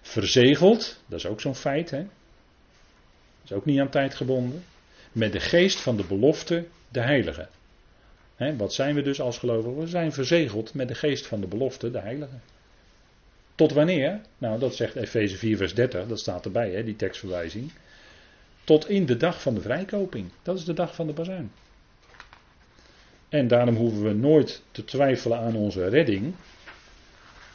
Verzegeld, 0.00 1.00
dat 1.06 1.18
is 1.18 1.26
ook 1.26 1.40
zo'n 1.40 1.54
feit, 1.54 1.90
hè? 1.90 1.98
dat 1.98 3.44
is 3.44 3.52
ook 3.52 3.64
niet 3.64 3.80
aan 3.80 3.90
tijd 3.90 4.14
gebonden. 4.14 4.64
Met 5.12 5.32
de 5.32 5.40
geest 5.40 5.80
van 5.80 5.96
de 5.96 6.04
belofte, 6.04 6.64
de 6.88 7.00
heilige. 7.00 7.48
Hè, 8.36 8.56
wat 8.56 8.74
zijn 8.74 8.94
we 8.94 9.02
dus 9.02 9.20
als 9.20 9.38
gelovigen? 9.38 9.78
We 9.78 9.86
zijn 9.86 10.12
verzegeld 10.12 10.74
met 10.74 10.88
de 10.88 10.94
geest 10.94 11.26
van 11.26 11.40
de 11.40 11.46
belofte, 11.46 11.90
de 11.90 12.00
heilige. 12.00 12.38
Tot 13.54 13.72
wanneer? 13.72 14.20
Nou, 14.38 14.58
dat 14.58 14.74
zegt 14.74 14.96
Efeze 14.96 15.36
4, 15.36 15.56
vers 15.56 15.74
30, 15.74 16.06
dat 16.06 16.20
staat 16.20 16.44
erbij, 16.44 16.70
hè, 16.70 16.84
die 16.84 16.96
tekstverwijzing. 16.96 17.72
Tot 18.64 18.88
in 18.88 19.06
de 19.06 19.16
dag 19.16 19.42
van 19.42 19.54
de 19.54 19.60
vrijkoping. 19.60 20.30
Dat 20.42 20.58
is 20.58 20.64
de 20.64 20.72
dag 20.72 20.94
van 20.94 21.06
de 21.06 21.12
bazuin. 21.12 21.50
En 23.28 23.48
daarom 23.48 23.76
hoeven 23.76 24.02
we 24.02 24.12
nooit 24.12 24.62
te 24.70 24.84
twijfelen 24.84 25.38
aan 25.38 25.56
onze 25.56 25.88
redding. 25.88 26.34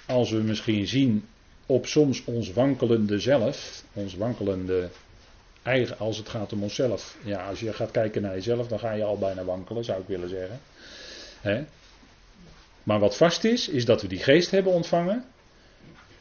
Als 0.08 0.32
we 0.32 0.38
misschien 0.38 0.88
zien 0.88 1.26
op 1.66 1.86
soms 1.86 2.24
ons 2.26 2.54
wankelende 2.54 3.20
zelf, 3.20 3.84
ons 3.94 4.16
wankelende 4.16 4.90
eigen, 5.64 6.00
als 6.00 6.18
het 6.18 6.30
gaat 6.30 6.54
om 6.54 6.64
onszelf. 6.64 7.18
Ja, 7.24 7.48
als 7.48 7.60
je 7.60 7.74
gaat 7.74 7.92
kijken 7.92 8.22
naar 8.22 8.34
jezelf, 8.34 8.68
dan 8.68 8.80
ga 8.80 8.92
je 8.92 9.04
al 9.04 9.18
bijna 9.18 9.44
wankelen, 9.44 9.84
zou 9.84 10.02
ik 10.02 10.08
willen 10.08 10.30
zeggen. 10.30 10.60
Maar 12.84 13.00
wat 13.00 13.18
vast 13.18 13.44
is, 13.44 13.68
is 13.68 13.86
dat 13.86 14.02
we 14.02 14.08
die 14.08 14.20
geest 14.20 14.52
hebben 14.52 14.74
ontvangen 14.74 15.26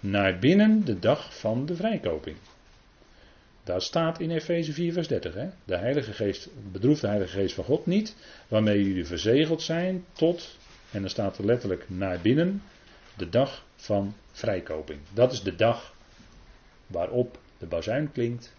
naar 0.01 0.39
binnen 0.39 0.85
de 0.85 0.99
dag 0.99 1.39
van 1.39 1.67
de 1.67 1.77
vrijkoping. 1.77 2.37
Daar 3.65 3.83
staat 3.83 4.21
in 4.21 4.31
Efeze 4.31 4.73
4, 4.73 4.93
vers 4.93 5.09
30. 5.09 5.35
Hè? 5.35 5.49
De 5.65 5.77
Heilige 5.77 6.13
Geest 6.13 6.49
bedroeft 6.73 7.01
de 7.01 7.07
Heilige 7.07 7.39
Geest 7.39 7.55
van 7.55 7.65
God 7.65 7.87
niet, 7.87 8.17
waarmee 8.49 8.85
jullie 8.85 9.07
verzegeld 9.07 9.63
zijn 9.63 10.05
tot, 10.13 10.57
en 10.91 11.01
dan 11.01 11.11
staat 11.11 11.39
er 11.39 11.45
letterlijk 11.45 11.85
naar 11.89 12.21
binnen, 12.21 12.63
de 13.17 13.29
dag 13.29 13.65
van 13.77 14.15
vrijkoping. 14.33 15.01
Dat 15.13 15.33
is 15.33 15.43
de 15.43 15.57
dag 15.57 15.95
waarop 16.87 17.39
de 17.59 17.67
bazuin 17.67 18.13
klinkt 18.13 18.53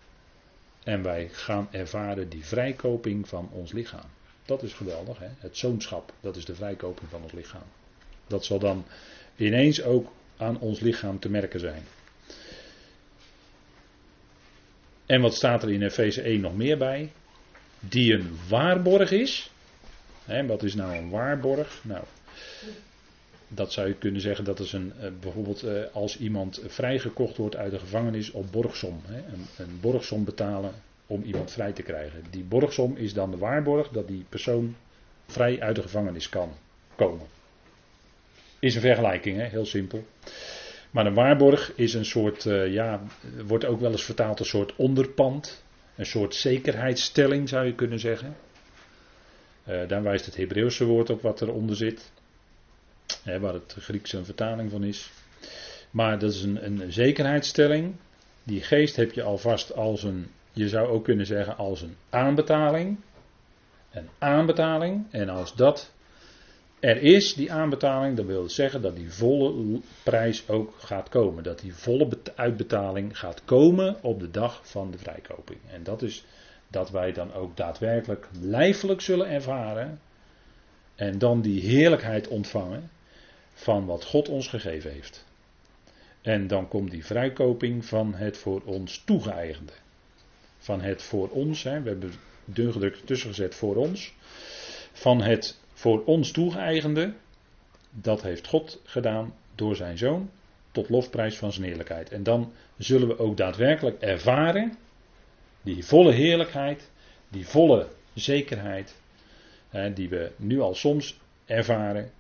en 0.84 1.04
wij 1.04 1.30
gaan 1.32 1.68
ervaren 1.72 2.30
die 2.30 2.46
vrijkoping 2.46 3.28
van 3.28 3.50
ons 3.52 3.72
lichaam. 3.72 4.10
Dat 4.46 4.64
is 4.64 4.74
geweldig, 4.74 5.20
hè? 5.20 5.30
het 5.38 5.58
zoonschap, 5.58 6.14
dat 6.20 6.36
is 6.36 6.46
de 6.46 6.56
vrijkoping 6.56 7.10
van 7.10 7.24
ons 7.24 7.32
lichaam. 7.32 7.64
Dat 8.28 8.46
zal 8.46 8.60
dan 8.60 8.86
ineens 9.36 9.84
ook 9.84 10.12
aan 10.38 10.60
ons 10.60 10.80
lichaam 10.80 11.20
te 11.20 11.30
merken 11.30 11.60
zijn. 11.60 11.84
En 15.06 15.22
wat 15.22 15.36
staat 15.36 15.64
er 15.64 15.72
in 15.72 15.82
Efeze 15.82 16.22
1 16.22 16.42
nog 16.42 16.56
meer 16.56 16.78
bij? 16.78 17.12
Die 17.80 18.14
een 18.14 18.38
waarborg 18.50 19.12
is. 19.12 19.52
Hè, 20.26 20.46
wat 20.46 20.64
is 20.64 20.76
nou 20.76 20.96
een 20.96 21.10
waarborg? 21.10 21.82
Nou, 21.84 22.04
dat 23.48 23.72
zou 23.74 23.88
je 23.88 23.94
kunnen 23.94 24.22
zeggen 24.22 24.46
dat 24.46 24.60
is 24.60 24.74
een, 24.74 24.94
eh, 25.00 25.10
bijvoorbeeld 25.22 25.64
eh, 25.64 25.84
als 25.92 26.18
iemand 26.18 26.62
vrijgekocht 26.68 27.38
wordt 27.38 27.56
uit 27.56 27.72
de 27.72 27.80
gevangenis 27.80 28.32
op 28.32 28.52
borgsom. 28.52 29.02
Een, 29.58 29.80
borgsom 29.82 30.24
betalen 30.24 30.74
om 31.08 31.24
iemand 31.24 31.52
vrij 31.52 31.72
te 31.72 31.82
krijgen. 31.82 32.24
Die 32.30 32.44
borgsom 32.44 32.98
is 32.98 33.14
dan 33.14 33.32
de 33.32 33.38
waarborg 33.38 33.90
dat 33.90 34.08
die 34.08 34.26
persoon 34.30 34.76
vrij 35.28 35.62
uit 35.62 35.76
de 35.76 35.82
gevangenis 35.82 36.30
kan 36.30 36.52
komen. 36.96 37.26
Is 38.60 38.76
een 38.76 38.82
vergelijking, 38.82 39.50
heel 39.50 39.66
simpel. 39.66 40.06
Maar 40.94 41.06
een 41.06 41.14
waarborg 41.14 41.72
is 41.76 41.94
een 41.94 42.06
soort, 42.06 42.46
uh, 42.46 42.74
ja, 42.74 43.02
wordt 43.46 43.66
ook 43.66 43.80
wel 43.80 43.92
eens 43.92 44.04
vertaald 44.04 44.40
als 44.40 44.54
een 44.54 44.60
soort 44.60 44.76
onderpand. 44.76 45.64
Een 45.96 46.06
soort 46.06 46.36
zekerheidsstelling 46.36 47.50
zou 47.50 47.66
je 47.66 47.74
kunnen 47.74 48.00
zeggen. 48.00 48.36
Uh, 49.68 49.88
daar 49.88 50.04
wijst 50.04 50.26
het 50.26 50.36
Hebreeuwse 50.36 50.86
woord 50.86 51.10
op 51.10 51.22
wat 51.22 51.42
eronder 51.42 51.76
zit. 51.76 52.12
Waar 53.40 53.54
het 53.54 53.76
Griekse 53.80 54.18
een 54.18 54.26
vertaling 54.26 54.72
van 54.72 54.84
is. 54.84 55.12
Maar 55.92 56.20
dat 56.20 56.32
is 56.32 56.44
een, 56.44 56.66
een 56.66 56.92
zekerheidsstelling. 56.92 57.96
Die 58.44 58.62
geest 58.62 58.96
heb 58.96 59.12
je 59.12 59.24
alvast 59.24 59.76
als 59.76 60.04
een, 60.04 60.32
je 60.52 60.70
zou 60.70 60.88
ook 60.88 61.04
kunnen 61.04 61.26
zeggen 61.26 61.58
als 61.58 61.82
een 61.82 61.96
aanbetaling. 62.10 62.98
Een 63.92 64.10
aanbetaling. 64.18 65.06
En 65.12 65.30
als 65.30 65.56
dat 65.56 65.92
er 66.84 67.02
is 67.02 67.34
die 67.34 67.52
aanbetaling, 67.52 68.18
dat 68.18 68.26
wil 68.26 68.50
zeggen 68.50 68.82
dat 68.82 68.96
die 68.96 69.12
volle 69.12 69.80
prijs 70.04 70.50
ook 70.50 70.74
gaat 70.78 71.10
komen. 71.10 71.44
Dat 71.44 71.60
die 71.60 71.76
volle 71.76 72.10
uitbetaling 72.36 73.20
gaat 73.20 73.46
komen 73.46 73.98
op 74.02 74.20
de 74.20 74.32
dag 74.32 74.62
van 74.64 74.92
de 74.92 74.98
vrijkoping. 74.98 75.60
En 75.72 75.84
dat 75.84 76.02
is 76.02 76.26
dat 76.68 76.90
wij 76.90 77.12
dan 77.12 77.34
ook 77.34 77.58
daadwerkelijk 77.58 78.28
lijfelijk 78.40 79.02
zullen 79.02 79.28
ervaren. 79.28 80.00
En 80.96 81.18
dan 81.18 81.42
die 81.42 81.62
heerlijkheid 81.62 82.28
ontvangen 82.28 82.90
van 83.54 83.86
wat 83.86 84.06
God 84.06 84.30
ons 84.30 84.48
gegeven 84.48 84.92
heeft. 84.92 85.26
En 86.22 86.48
dan 86.48 86.68
komt 86.68 86.92
die 86.92 87.06
vrijkoping 87.06 87.86
van 87.86 88.14
het 88.14 88.38
voor 88.38 88.62
ons 88.66 89.04
toegeëigende. 89.06 89.74
Van 90.58 90.82
het 90.82 91.02
voor 91.02 91.30
ons, 91.30 91.64
hè, 91.64 91.82
we 91.82 91.90
hebben 91.90 92.14
dun 92.46 92.72
gedrukt 92.72 93.08
tussen 93.08 93.30
gezet 93.30 93.56
voor 93.56 93.76
ons. 93.76 94.14
Van 94.92 95.22
het 95.22 95.62
voor 95.84 96.04
ons 96.06 96.32
toegeëigende, 96.32 97.14
dat 97.90 98.22
heeft 98.22 98.48
God 98.48 98.82
gedaan 98.84 99.34
door 99.56 99.76
zijn 99.76 99.98
zoon 99.98 100.30
tot 100.72 100.90
lofprijs 100.90 101.38
van 101.38 101.54
zijn 101.54 101.66
heerlijkheid. 101.66 102.10
En 102.10 102.24
dan 102.24 102.52
zullen 102.78 103.08
we 103.08 103.20
ook 103.20 103.38
daadwerkelijk 103.38 104.02
ervaren 104.02 104.78
die 105.62 105.86
volle 105.86 106.12
heerlijkheid, 106.12 106.90
die 107.30 107.48
volle 107.48 107.88
zekerheid, 108.14 108.96
hè, 109.70 109.94
die 109.94 110.10
we 110.10 110.32
nu 110.36 110.60
al 110.60 110.76
soms 110.76 111.20
ervaren, 111.46 112.12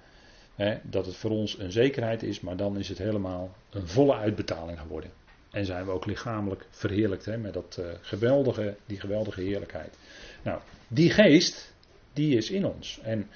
hè, 0.55 0.78
dat 0.82 1.05
het 1.05 1.16
voor 1.16 1.32
ons 1.32 1.59
een 1.59 1.72
zekerheid 1.72 2.24
is, 2.24 2.39
maar 2.39 2.57
dan 2.57 2.78
is 2.78 2.89
het 2.89 2.97
helemaal 2.97 3.55
een 3.70 3.88
volle 3.88 4.16
uitbetaling 4.16 4.80
geworden. 4.80 5.11
En 5.51 5.66
zijn 5.66 5.86
we 5.86 5.91
ook 5.91 6.05
lichamelijk 6.05 6.66
verheerlijkt 6.70 7.26
hè, 7.26 7.38
met 7.38 7.53
dat, 7.53 7.78
uh, 7.80 7.86
geweldige, 8.01 8.76
die 8.86 8.99
geweldige 8.99 9.41
heerlijkheid. 9.41 9.97
Nou, 10.41 10.59
die 10.88 11.09
geest, 11.09 11.72
die 12.14 12.38
is 12.38 12.49
in 12.49 12.66
ons. 12.66 12.99
En 13.03 13.28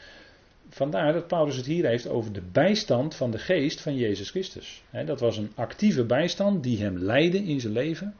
vandaar 0.70 1.14
dat 1.14 1.28
Paulus 1.28 1.56
het 1.56 1.66
hier 1.66 1.86
heeft 1.86 2.08
over 2.08 2.34
de 2.34 2.42
bijstand 2.52 3.16
van 3.16 3.32
de 3.32 3.40
geest 3.40 3.82
van 3.82 3.96
Jezus 3.96 4.30
Christus. 4.30 4.84
dat 5.06 5.20
was 5.20 5.38
een 5.38 5.52
actieve 5.56 6.06
bijstand 6.06 6.64
die 6.64 6.82
hem 6.82 6.98
leidde 6.98 7.44
in 7.44 7.60
zijn 7.60 7.74
leven. 7.74 8.16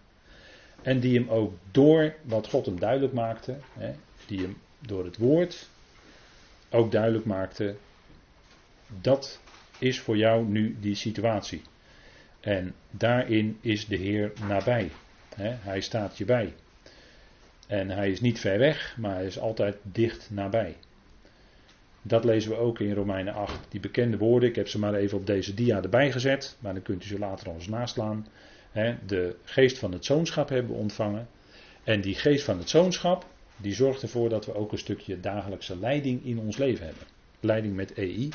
En 0.82 1.00
die 1.00 1.20
hem 1.20 1.30
ook 1.30 1.54
door 1.72 2.16
wat 2.22 2.48
God 2.48 2.66
hem 2.66 2.80
duidelijk 2.80 3.14
maakte, 3.14 3.58
die 4.26 4.42
hem 4.42 4.58
door 4.80 5.06
het 5.06 5.18
woord 5.18 5.68
ook 6.70 6.92
duidelijk 6.92 7.26
maakte 7.26 7.76
dat 9.02 9.40
is 9.80 10.00
voor 10.00 10.18
jou 10.18 10.46
nu 10.46 10.78
die 10.80 10.96
situatie. 10.96 11.62
En 12.40 12.74
daarin 12.92 13.58
is 13.62 13.86
de 13.86 13.96
Heer 13.96 14.32
nabij. 14.48 14.92
hij 15.40 15.82
staat 15.82 16.18
je 16.18 16.26
bij. 16.26 16.54
En 17.68 17.90
hij 17.90 18.12
is 18.12 18.22
niet 18.22 18.40
ver 18.40 18.60
weg, 18.60 18.96
maar 18.98 19.16
hij 19.16 19.26
is 19.26 19.40
altijd 19.40 19.78
dicht 19.82 20.30
nabij. 20.32 20.76
Dat 22.02 22.24
lezen 22.24 22.52
we 22.52 22.58
ook 22.58 22.80
in 22.80 22.94
Romeinen 22.94 23.34
8. 23.34 23.60
Die 23.70 23.80
bekende 23.80 24.18
woorden, 24.18 24.50
ik 24.50 24.56
heb 24.56 24.68
ze 24.68 24.80
maar 24.80 24.94
even 24.94 25.18
op 25.18 25.26
deze 25.26 25.54
dia 25.54 25.82
erbij 25.82 26.12
gezet, 26.12 26.58
maar 26.60 26.74
dan 26.74 26.82
kunt 26.82 27.04
u 27.04 27.08
ze 27.08 27.20
later 27.20 27.50
ons 27.50 27.68
naslaan. 27.68 28.28
de 29.06 29.36
geest 29.44 29.78
van 29.78 29.92
het 29.92 30.06
zoonschap 30.06 30.50
hebben 30.50 30.76
ontvangen. 30.76 31.28
En 31.84 32.02
die 32.02 32.16
geest 32.16 32.44
van 32.44 32.58
het 32.58 32.70
zoonschap, 32.70 33.26
die 33.58 33.74
zorgt 33.74 34.02
ervoor 34.02 34.30
dat 34.30 34.46
we 34.46 34.56
ook 34.56 34.72
een 34.72 34.78
stukje 34.78 35.20
dagelijkse 35.20 35.80
leiding 35.80 36.26
in 36.26 36.40
ons 36.40 36.58
leven 36.58 36.86
hebben. 36.86 37.04
Leiding 37.40 37.76
met 37.76 37.94
EI. 37.94 38.30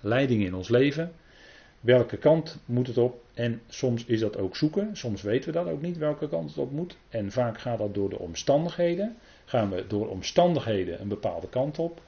leiding 0.00 0.44
in 0.44 0.54
ons 0.54 0.68
leven. 0.68 1.12
Welke 1.86 2.16
kant 2.16 2.58
moet 2.64 2.86
het 2.86 2.98
op? 2.98 3.24
En 3.34 3.60
soms 3.68 4.04
is 4.04 4.20
dat 4.20 4.36
ook 4.36 4.56
zoeken. 4.56 4.96
Soms 4.96 5.22
weten 5.22 5.52
we 5.52 5.58
dat 5.58 5.68
ook 5.68 5.82
niet 5.82 5.98
welke 5.98 6.28
kant 6.28 6.48
het 6.48 6.58
op 6.58 6.70
moet. 6.70 6.96
En 7.08 7.32
vaak 7.32 7.58
gaat 7.58 7.78
dat 7.78 7.94
door 7.94 8.10
de 8.10 8.18
omstandigheden. 8.18 9.16
Gaan 9.44 9.70
we 9.70 9.86
door 9.86 10.08
omstandigheden 10.08 11.00
een 11.00 11.08
bepaalde 11.08 11.48
kant 11.48 11.78
op. 11.78 12.02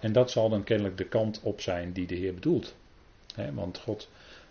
En 0.00 0.12
dat 0.12 0.30
zal 0.30 0.48
dan 0.48 0.64
kennelijk 0.64 0.96
de 0.96 1.04
kant 1.04 1.40
op 1.42 1.60
zijn 1.60 1.92
die 1.92 2.06
de 2.06 2.14
Heer 2.14 2.34
bedoelt. 2.34 2.74
want 3.54 3.78
God 3.78 4.08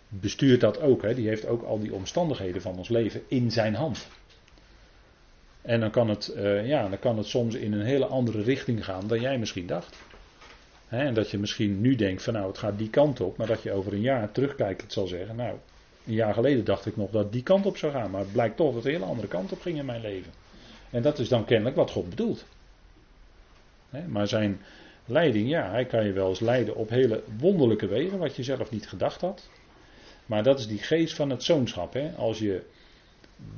bestuurt 0.08 0.60
dat 0.60 0.80
ook. 0.80 1.14
Die 1.14 1.28
heeft 1.28 1.46
ook 1.46 1.62
al 1.62 1.78
die 1.78 1.94
omstandigheden 1.94 2.62
van 2.62 2.76
ons 2.76 2.88
leven 2.88 3.22
in 3.28 3.50
zijn 3.50 3.74
hand. 3.74 4.08
En 5.62 5.80
dan 5.80 5.90
kan 5.90 6.08
het, 6.08 6.28
eh, 6.28 6.66
ja, 6.68 6.88
dan 6.88 6.98
kan 6.98 7.16
het 7.16 7.26
soms 7.26 7.54
in 7.54 7.72
een 7.72 7.86
hele 7.86 8.06
andere 8.06 8.42
richting 8.42 8.84
gaan 8.84 9.06
dan 9.06 9.20
jij 9.20 9.38
misschien 9.38 9.66
dacht. 9.66 9.96
En 10.90 11.14
dat 11.14 11.30
je 11.30 11.38
misschien 11.38 11.80
nu 11.80 11.94
denkt 11.94 12.22
van 12.22 12.32
nou 12.32 12.46
het 12.46 12.58
gaat 12.58 12.78
die 12.78 12.90
kant 12.90 13.20
op, 13.20 13.36
maar 13.36 13.46
dat 13.46 13.62
je 13.62 13.72
over 13.72 13.92
een 13.92 14.00
jaar 14.00 14.32
terugkijkt 14.32 14.92
zal 14.92 15.06
zeggen, 15.06 15.36
nou 15.36 15.56
een 16.06 16.14
jaar 16.14 16.34
geleden 16.34 16.64
dacht 16.64 16.86
ik 16.86 16.96
nog 16.96 17.10
dat 17.10 17.32
die 17.32 17.42
kant 17.42 17.66
op 17.66 17.76
zou 17.76 17.92
gaan, 17.92 18.10
maar 18.10 18.20
het 18.20 18.32
blijkt 18.32 18.56
toch 18.56 18.74
dat 18.74 18.84
een 18.84 18.90
hele 18.90 19.04
andere 19.04 19.28
kant 19.28 19.52
op 19.52 19.60
ging 19.60 19.78
in 19.78 19.84
mijn 19.84 20.00
leven. 20.00 20.32
En 20.90 21.02
dat 21.02 21.18
is 21.18 21.28
dan 21.28 21.44
kennelijk 21.44 21.76
wat 21.76 21.90
God 21.90 22.08
bedoelt. 22.08 22.44
maar 24.06 24.28
zijn 24.28 24.60
leiding, 25.04 25.48
ja, 25.48 25.70
hij 25.70 25.84
kan 25.84 26.06
je 26.06 26.12
wel 26.12 26.28
eens 26.28 26.40
leiden 26.40 26.76
op 26.76 26.88
hele 26.88 27.22
wonderlijke 27.38 27.86
wegen, 27.86 28.18
wat 28.18 28.36
je 28.36 28.42
zelf 28.42 28.70
niet 28.70 28.88
gedacht 28.88 29.20
had. 29.20 29.48
Maar 30.26 30.42
dat 30.42 30.58
is 30.58 30.66
die 30.66 30.78
geest 30.78 31.14
van 31.14 31.30
het 31.30 31.42
zoonschap. 31.42 31.96
Als 32.16 32.38
je 32.38 32.62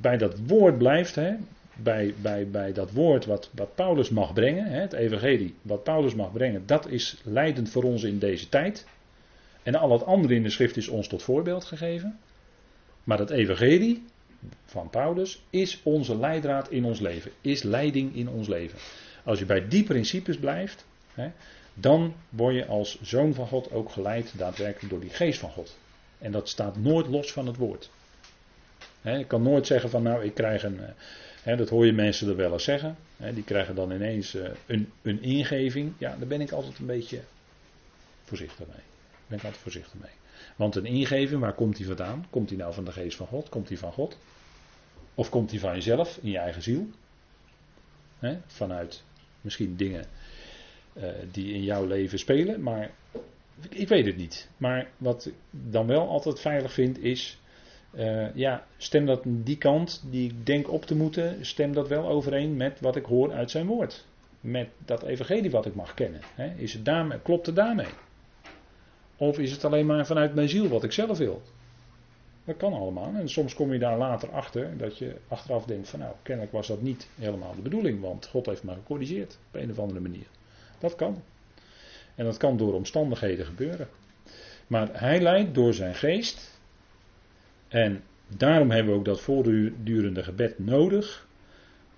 bij 0.00 0.16
dat 0.16 0.38
woord 0.46 0.78
blijft, 0.78 1.14
bij, 1.82 2.14
bij, 2.22 2.48
bij 2.48 2.72
dat 2.72 2.92
woord 2.92 3.24
wat, 3.24 3.50
wat 3.54 3.74
Paulus 3.74 4.08
mag 4.10 4.32
brengen, 4.32 4.66
het 4.66 4.92
evangelie, 4.92 5.54
wat 5.62 5.84
Paulus 5.84 6.14
mag 6.14 6.32
brengen, 6.32 6.66
dat 6.66 6.88
is 6.88 7.20
leidend 7.24 7.70
voor 7.70 7.82
ons 7.82 8.02
in 8.02 8.18
deze 8.18 8.48
tijd. 8.48 8.86
En 9.62 9.74
al 9.74 9.92
het 9.92 10.04
andere 10.04 10.34
in 10.34 10.42
de 10.42 10.50
schrift 10.50 10.76
is 10.76 10.88
ons 10.88 11.08
tot 11.08 11.22
voorbeeld 11.22 11.64
gegeven. 11.64 12.18
Maar 13.04 13.16
dat 13.16 13.30
evangelie 13.30 14.04
van 14.64 14.90
Paulus 14.90 15.42
is 15.50 15.80
onze 15.82 16.16
leidraad 16.16 16.70
in 16.70 16.84
ons 16.84 17.00
leven, 17.00 17.30
is 17.40 17.62
leiding 17.62 18.16
in 18.16 18.28
ons 18.28 18.48
leven. 18.48 18.78
Als 19.24 19.38
je 19.38 19.46
bij 19.46 19.68
die 19.68 19.84
principes 19.84 20.38
blijft, 20.38 20.84
hè, 21.14 21.30
dan 21.74 22.14
word 22.28 22.54
je 22.54 22.66
als 22.66 23.00
zoon 23.02 23.34
van 23.34 23.46
God 23.46 23.72
ook 23.72 23.90
geleid 23.90 24.32
daadwerkelijk 24.38 24.90
door 24.90 25.00
die 25.00 25.10
geest 25.10 25.38
van 25.38 25.50
God. 25.50 25.76
En 26.18 26.32
dat 26.32 26.48
staat 26.48 26.76
nooit 26.76 27.06
los 27.06 27.32
van 27.32 27.46
het 27.46 27.56
woord. 27.56 27.90
Hè, 29.00 29.18
ik 29.18 29.28
kan 29.28 29.42
nooit 29.42 29.66
zeggen 29.66 29.90
van 29.90 30.02
nou 30.02 30.24
ik 30.24 30.34
krijg 30.34 30.62
een, 30.62 30.80
eh, 31.44 31.58
dat 31.58 31.68
hoor 31.68 31.86
je 31.86 31.92
mensen 31.92 32.28
er 32.28 32.36
wel 32.36 32.52
eens 32.52 32.64
zeggen. 32.64 32.96
die 33.34 33.44
krijgen 33.44 33.74
dan 33.74 33.92
ineens 33.92 34.34
eh, 34.34 34.50
een, 34.66 34.92
een 35.02 35.22
ingeving. 35.22 35.92
Ja, 35.98 36.16
daar 36.16 36.28
ben 36.28 36.40
ik 36.40 36.50
altijd 36.50 36.78
een 36.78 36.86
beetje 36.86 37.20
voorzichtig 38.24 38.66
mee. 38.66 38.76
Daar 38.76 39.26
ben 39.26 39.38
ik 39.38 39.44
altijd 39.44 39.62
voorzichtig 39.62 39.94
mee. 40.00 40.12
Want 40.56 40.76
een 40.76 40.86
ingeving, 40.86 41.40
waar 41.40 41.54
komt 41.54 41.76
die 41.76 41.86
vandaan? 41.86 42.26
Komt 42.30 42.48
die 42.48 42.58
nou 42.58 42.74
van 42.74 42.84
de 42.84 42.92
geest 42.92 43.16
van 43.16 43.26
God? 43.26 43.48
Komt 43.48 43.68
die 43.68 43.78
van 43.78 43.92
God? 43.92 44.18
Of 45.14 45.28
komt 45.28 45.50
die 45.50 45.60
van 45.60 45.74
jezelf, 45.74 46.18
in 46.22 46.30
je 46.30 46.38
eigen 46.38 46.62
ziel? 46.62 46.88
vanuit 48.46 49.02
misschien 49.40 49.76
dingen 49.76 50.04
uh, 50.92 51.04
die 51.30 51.54
in 51.54 51.62
jouw 51.62 51.86
leven 51.86 52.18
spelen, 52.18 52.62
maar 52.62 52.90
ik 53.68 53.88
weet 53.88 54.06
het 54.06 54.16
niet. 54.16 54.48
Maar 54.56 54.90
wat 54.96 55.26
ik 55.26 55.34
dan 55.50 55.86
wel 55.86 56.08
altijd 56.08 56.40
veilig 56.40 56.72
vind 56.72 56.98
is 56.98 57.38
uh, 57.94 58.34
ja, 58.34 58.66
stem 58.76 59.06
dat 59.06 59.22
die 59.24 59.58
kant 59.58 60.02
die 60.10 60.28
ik 60.28 60.46
denk 60.46 60.70
op 60.70 60.84
te 60.84 60.96
moeten, 60.96 61.46
stem 61.46 61.72
dat 61.72 61.88
wel 61.88 62.08
overeen 62.08 62.56
met 62.56 62.80
wat 62.80 62.96
ik 62.96 63.04
hoor 63.04 63.32
uit 63.32 63.50
zijn 63.50 63.66
woord. 63.66 64.06
Met 64.40 64.68
dat 64.84 65.02
evangelie 65.02 65.50
wat 65.50 65.66
ik 65.66 65.74
mag 65.74 65.94
kennen. 65.94 66.20
Is 66.56 66.72
het 66.72 66.84
daarmee, 66.84 67.18
klopt 67.18 67.46
het 67.46 67.56
daarmee? 67.56 67.90
Of 69.16 69.38
is 69.38 69.50
het 69.50 69.64
alleen 69.64 69.86
maar 69.86 70.06
vanuit 70.06 70.34
mijn 70.34 70.48
ziel 70.48 70.68
wat 70.68 70.84
ik 70.84 70.92
zelf 70.92 71.18
wil? 71.18 71.42
Dat 72.44 72.56
kan 72.56 72.72
allemaal. 72.72 73.14
En 73.14 73.28
soms 73.28 73.54
kom 73.54 73.72
je 73.72 73.78
daar 73.78 73.98
later 73.98 74.30
achter 74.30 74.76
dat 74.76 74.98
je 74.98 75.16
achteraf 75.28 75.64
denkt 75.64 75.88
van 75.88 75.98
nou, 75.98 76.14
kennelijk 76.22 76.52
was 76.52 76.66
dat 76.66 76.82
niet 76.82 77.08
helemaal 77.18 77.54
de 77.54 77.62
bedoeling, 77.62 78.00
want 78.00 78.26
God 78.26 78.46
heeft 78.46 78.62
me 78.62 78.72
gecorrigeerd 78.72 79.38
op 79.48 79.60
een 79.60 79.70
of 79.70 79.78
andere 79.78 80.00
manier. 80.00 80.26
Dat 80.78 80.94
kan. 80.94 81.22
En 82.14 82.24
dat 82.24 82.36
kan 82.36 82.56
door 82.56 82.74
omstandigheden 82.74 83.46
gebeuren. 83.46 83.88
Maar 84.66 84.88
hij 84.92 85.20
leidt 85.20 85.54
door 85.54 85.74
zijn 85.74 85.94
geest 85.94 86.51
en 87.72 88.02
daarom 88.36 88.70
hebben 88.70 88.92
we 88.92 88.98
ook 88.98 89.04
dat 89.04 89.20
voortdurende 89.20 90.22
gebed 90.22 90.58
nodig, 90.58 91.26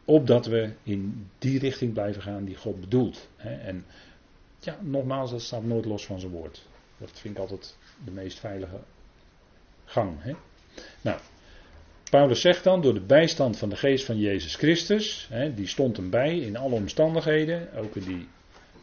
opdat 0.04 0.46
we 0.46 0.70
in 0.82 1.30
die 1.38 1.58
richting 1.58 1.92
blijven 1.92 2.22
gaan 2.22 2.44
die 2.44 2.56
God 2.56 2.80
bedoelt. 2.80 3.28
En 3.36 3.84
ja, 4.58 4.78
nogmaals, 4.80 5.30
dat 5.30 5.42
staat 5.42 5.64
nooit 5.64 5.84
los 5.84 6.06
van 6.06 6.20
zijn 6.20 6.32
woord. 6.32 6.62
Dat 6.98 7.10
vind 7.12 7.34
ik 7.34 7.40
altijd 7.40 7.76
de 8.04 8.10
meest 8.10 8.38
veilige 8.38 8.78
gang. 9.84 10.36
Nou, 11.00 11.18
Paulus 12.10 12.40
zegt 12.40 12.64
dan, 12.64 12.82
door 12.82 12.94
de 12.94 13.00
bijstand 13.00 13.58
van 13.58 13.68
de 13.68 13.76
geest 13.76 14.04
van 14.04 14.18
Jezus 14.18 14.56
Christus, 14.56 15.30
die 15.54 15.66
stond 15.66 15.96
hem 15.96 16.10
bij 16.10 16.38
in 16.38 16.56
alle 16.56 16.74
omstandigheden, 16.74 17.68
ook 17.76 17.96
in 17.96 18.04
die 18.04 18.28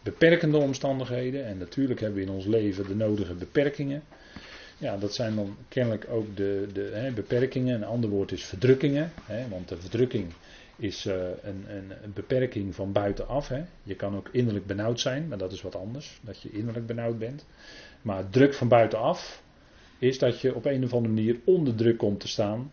beperkende 0.04 0.58
omstandigheden. 0.58 1.46
En 1.46 1.58
natuurlijk 1.58 2.00
hebben 2.00 2.20
we 2.20 2.26
in 2.26 2.34
ons 2.34 2.46
leven 2.46 2.88
de 2.88 2.96
nodige 2.96 3.34
beperkingen. 3.34 4.04
Ja, 4.82 4.98
dat 4.98 5.14
zijn 5.14 5.36
dan 5.36 5.58
kennelijk 5.68 6.08
ook 6.10 6.36
de, 6.36 6.68
de 6.74 6.90
hè, 6.94 7.12
beperkingen. 7.12 7.76
Een 7.76 7.84
ander 7.84 8.10
woord 8.10 8.32
is 8.32 8.44
verdrukkingen. 8.44 9.12
Hè, 9.24 9.48
want 9.50 9.70
de 9.70 9.78
verdrukking 9.78 10.34
is 10.76 11.06
uh, 11.06 11.14
een, 11.42 11.66
een, 11.68 11.92
een, 12.04 12.14
beperking 12.14 12.76
van 12.76 12.92
buitenaf. 12.92 13.48
Hè. 13.48 13.64
Je 13.84 13.96
kan 13.96 14.16
ook 14.16 14.30
innerlijk 14.32 14.66
benauwd 14.66 15.00
zijn, 15.00 15.28
maar 15.28 15.38
dat 15.38 15.52
is 15.52 15.62
wat 15.62 15.76
anders. 15.76 16.20
Dat 16.22 16.42
je 16.42 16.52
innerlijk 16.52 16.86
benauwd 16.86 17.20
bent. 17.20 17.46
Maar 18.02 18.30
druk 18.30 18.54
van 18.54 18.68
buitenaf 18.68 19.44
is 20.00 20.20
dat 20.20 20.40
je 20.40 20.56
op 20.56 20.66
een 20.66 20.84
of 20.84 20.94
andere 20.94 21.14
manier 21.14 21.40
onder 21.44 21.76
druk 21.76 21.98
komt 21.98 22.20
te 22.20 22.28
staan. 22.28 22.72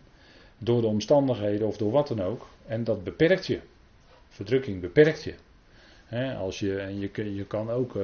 Door 0.57 0.81
de 0.81 0.87
omstandigheden 0.87 1.67
of 1.67 1.77
door 1.77 1.91
wat 1.91 2.07
dan 2.07 2.21
ook. 2.21 2.47
En 2.65 2.83
dat 2.83 3.03
beperkt 3.03 3.47
je. 3.47 3.59
Verdrukking 4.29 4.81
beperkt 4.81 5.23
je 5.23 5.33
als 6.17 6.59
je, 6.59 6.79
en 6.79 6.99
je, 6.99 7.35
je 7.35 7.45
kan 7.45 7.69
ook 7.69 7.95
uh, 7.95 8.03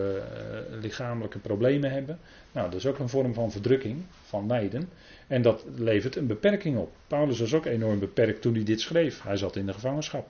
lichamelijke 0.82 1.40
problemen 1.40 1.92
hebben. 1.92 2.20
Nou, 2.52 2.70
dat 2.70 2.80
is 2.80 2.86
ook 2.86 3.00
een 3.00 3.10
vorm 3.10 3.34
van 3.34 3.52
verdrukking, 3.52 4.04
van 4.24 4.48
lijden. 4.48 4.90
En 5.28 5.42
dat 5.42 5.66
levert 5.76 6.16
een 6.16 6.28
beperking 6.28 6.78
op. 6.78 6.92
Paulus 7.08 7.40
was 7.40 7.54
ook 7.54 7.66
enorm 7.66 8.00
beperkt 8.00 8.42
toen 8.42 8.54
hij 8.54 8.64
dit 8.64 8.82
schreef. 8.82 9.22
Hij 9.22 9.38
zat 9.38 9.56
in 9.56 9.66
de 9.66 9.74
gevangenschap. 9.74 10.28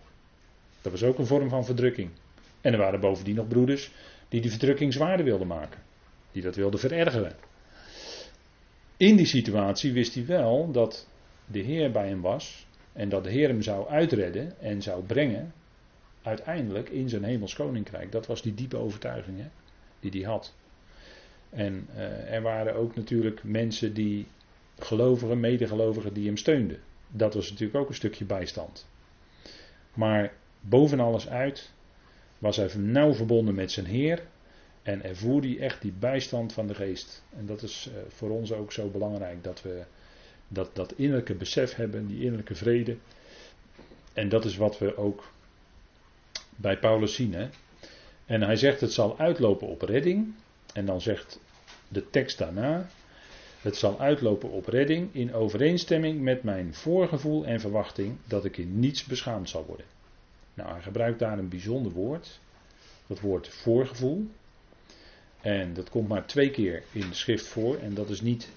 Dat 0.82 0.91
was 0.91 1.03
ook 1.03 1.17
een 1.17 1.26
vorm 1.26 1.49
van 1.49 1.65
verdrukking. 1.65 2.09
En 2.61 2.73
er 2.73 2.80
waren 2.80 2.99
bovendien 2.99 3.36
nog 3.36 3.47
broeders 3.47 3.91
die 4.30 4.41
die 4.41 4.51
verdrukking 4.51 4.93
zwaarder 4.93 5.26
wilden 5.26 5.47
maken. 5.47 5.80
Die 6.32 6.41
dat 6.41 6.55
wilden 6.55 6.80
verergeren. 6.80 7.36
In 8.97 9.15
die 9.15 9.26
situatie 9.26 9.93
wist 9.93 10.13
hij 10.13 10.26
wel 10.26 10.71
dat 10.71 11.07
de 11.45 11.59
Heer 11.59 11.91
bij 11.91 12.07
hem 12.07 12.21
was. 12.21 12.67
En 12.93 13.09
dat 13.09 13.23
de 13.23 13.30
Heer 13.30 13.47
hem 13.47 13.61
zou 13.61 13.88
uitredden 13.88 14.59
en 14.59 14.82
zou 14.82 15.03
brengen 15.03 15.53
uiteindelijk 16.26 16.89
in 16.89 17.09
zijn 17.09 17.23
hemels 17.23 17.55
koninkrijk. 17.55 18.11
Dat 18.11 18.26
was 18.26 18.41
die 18.41 18.53
diepe 18.53 18.78
overtuiging 18.78 19.39
hè, 19.39 19.47
die 19.99 20.11
hij 20.11 20.32
had. 20.32 20.53
En 21.49 21.88
uh, 21.95 22.34
er 22.34 22.41
waren 22.41 22.76
ook 22.76 22.95
natuurlijk 22.95 23.43
mensen 23.43 23.93
die, 23.93 24.28
gelovigen, 24.80 25.39
medegelovigen, 25.39 26.13
die 26.13 26.26
hem 26.26 26.38
steunden. 26.38 26.80
Dat 27.07 27.34
was 27.34 27.49
natuurlijk 27.49 27.80
ook 27.80 27.89
een 27.89 27.95
stukje 27.95 28.26
bijstand. 28.26 28.88
Maar 29.93 30.34
boven 30.61 30.99
alles 30.99 31.30
uit 31.30 31.71
was 32.38 32.55
hij 32.55 32.69
nauw 32.76 33.13
verbonden 33.13 33.55
met 33.55 33.71
zijn 33.71 33.86
Heer. 33.86 34.23
En 34.84 35.03
ervoerde 35.03 35.47
hij 35.47 35.59
echt 35.59 35.82
die 35.82 35.93
bijstand 35.99 36.53
van 36.53 36.67
de 36.67 36.76
geest. 36.76 37.23
En 37.38 37.45
dat 37.45 37.61
is 37.61 37.89
uh, 37.89 37.97
voor 38.07 38.30
ons 38.30 38.51
ook 38.51 38.71
zo 38.71 38.89
belangrijk 38.89 39.43
dat 39.43 39.61
we 39.61 39.84
dat, 40.47 40.76
dat 40.76 40.93
innerlijke 40.93 41.36
besef 41.36 41.76
hebben, 41.76 42.07
die 42.07 42.19
innerlijke 42.19 42.55
vrede. 42.55 42.97
En 44.13 44.30
dat 44.30 44.45
is 44.45 44.57
wat 44.57 44.78
we 44.78 44.97
ook 44.97 45.34
bij 46.56 46.78
Paulus 46.78 47.16
zien. 47.16 47.36
En 48.26 48.41
hij 48.41 48.56
zegt 48.56 48.82
het 48.82 48.93
zal 48.93 49.20
uitlopen 49.20 49.68
op 49.68 49.82
redding. 49.82 50.34
En 50.74 50.86
dan 50.86 51.01
zegt 51.01 51.39
de 51.88 52.10
tekst 52.10 52.38
daarna. 52.38 52.89
Het 53.62 53.76
zal 53.76 53.99
uitlopen 53.99 54.49
op 54.49 54.68
redding 54.68 55.10
in 55.16 55.34
overeenstemming 55.34 56.22
met 56.22 56.43
mijn 56.43 56.74
voorgevoel 56.74 57.45
en 57.45 57.60
verwachting 57.60 58.18
dat 58.26 58.45
ik 58.45 58.58
in 58.58 58.80
niets 58.80 59.03
beschaamd 59.03 59.49
zal 59.49 59.66
worden. 59.66 59.86
Nou, 60.53 60.72
hij 60.72 60.82
gebruikt 60.82 61.20
daar 61.20 61.38
een 61.39 61.49
bijzonder 61.49 61.91
woord. 61.91 62.39
Dat 63.08 63.20
woord 63.20 63.47
voorgevoel. 63.47 64.28
En 65.41 65.74
dat 65.74 65.89
komt 65.89 66.08
maar 66.08 66.26
twee 66.26 66.51
keer 66.51 66.84
in 66.91 67.10
de 67.10 67.14
schrift 67.16 67.47
voor. 67.47 67.78
En 67.78 67.93
dat 67.93 68.10
is 68.10 68.22
niet. 68.22 68.49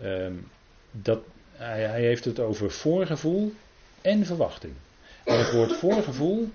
ehm, 0.00 0.34
dat, 0.90 1.22
hij, 1.52 1.82
hij 1.82 2.00
heeft 2.00 2.24
het 2.24 2.40
over 2.40 2.70
voorgevoel 2.70 3.52
en 4.00 4.26
verwachting. 4.26 4.72
En 5.24 5.38
het 5.38 5.52
woord 5.52 5.72
voorgevoel. 5.72 6.48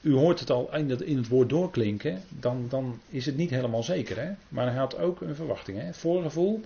U 0.00 0.12
hoort 0.14 0.40
het 0.40 0.50
al 0.50 0.74
in 0.74 0.90
het, 0.90 1.28
woord 1.28 1.48
doorklinken. 1.48 2.22
Dan, 2.28 2.66
dan 2.68 3.00
is 3.08 3.26
het 3.26 3.36
niet 3.36 3.50
helemaal 3.50 3.82
zeker. 3.82 4.16
Hè? 4.16 4.32
Maar 4.48 4.66
hij 4.66 4.76
had 4.76 4.98
ook 4.98 5.20
een 5.20 5.34
verwachting. 5.34 5.78
Hè? 5.78 5.94
Voorgevoel 5.94 6.60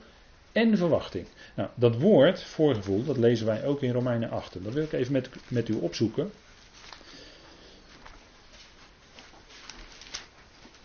en 0.52 0.76
verwachting. 0.76 1.26
Nou, 1.54 1.68
dat 1.74 1.96
woord 1.96 2.42
voorgevoel, 2.42 3.04
dat 3.04 3.16
lezen 3.16 3.46
wij 3.46 3.64
ook 3.64 3.82
in 3.82 3.92
Romeinen 3.92 4.30
8. 4.30 4.54
En 4.54 4.62
dat 4.62 4.72
wil 4.72 4.82
ik 4.82 4.92
even 4.92 5.12
met, 5.12 5.28
met 5.48 5.68
u 5.68 5.74
opzoeken. 5.74 6.30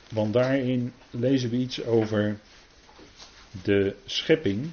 Want 0.09 0.34
daarin 0.34 0.93
lezen 1.09 1.49
we 1.49 1.55
iets 1.55 1.84
over 1.84 2.39
de 3.63 3.95
schepping. 4.05 4.72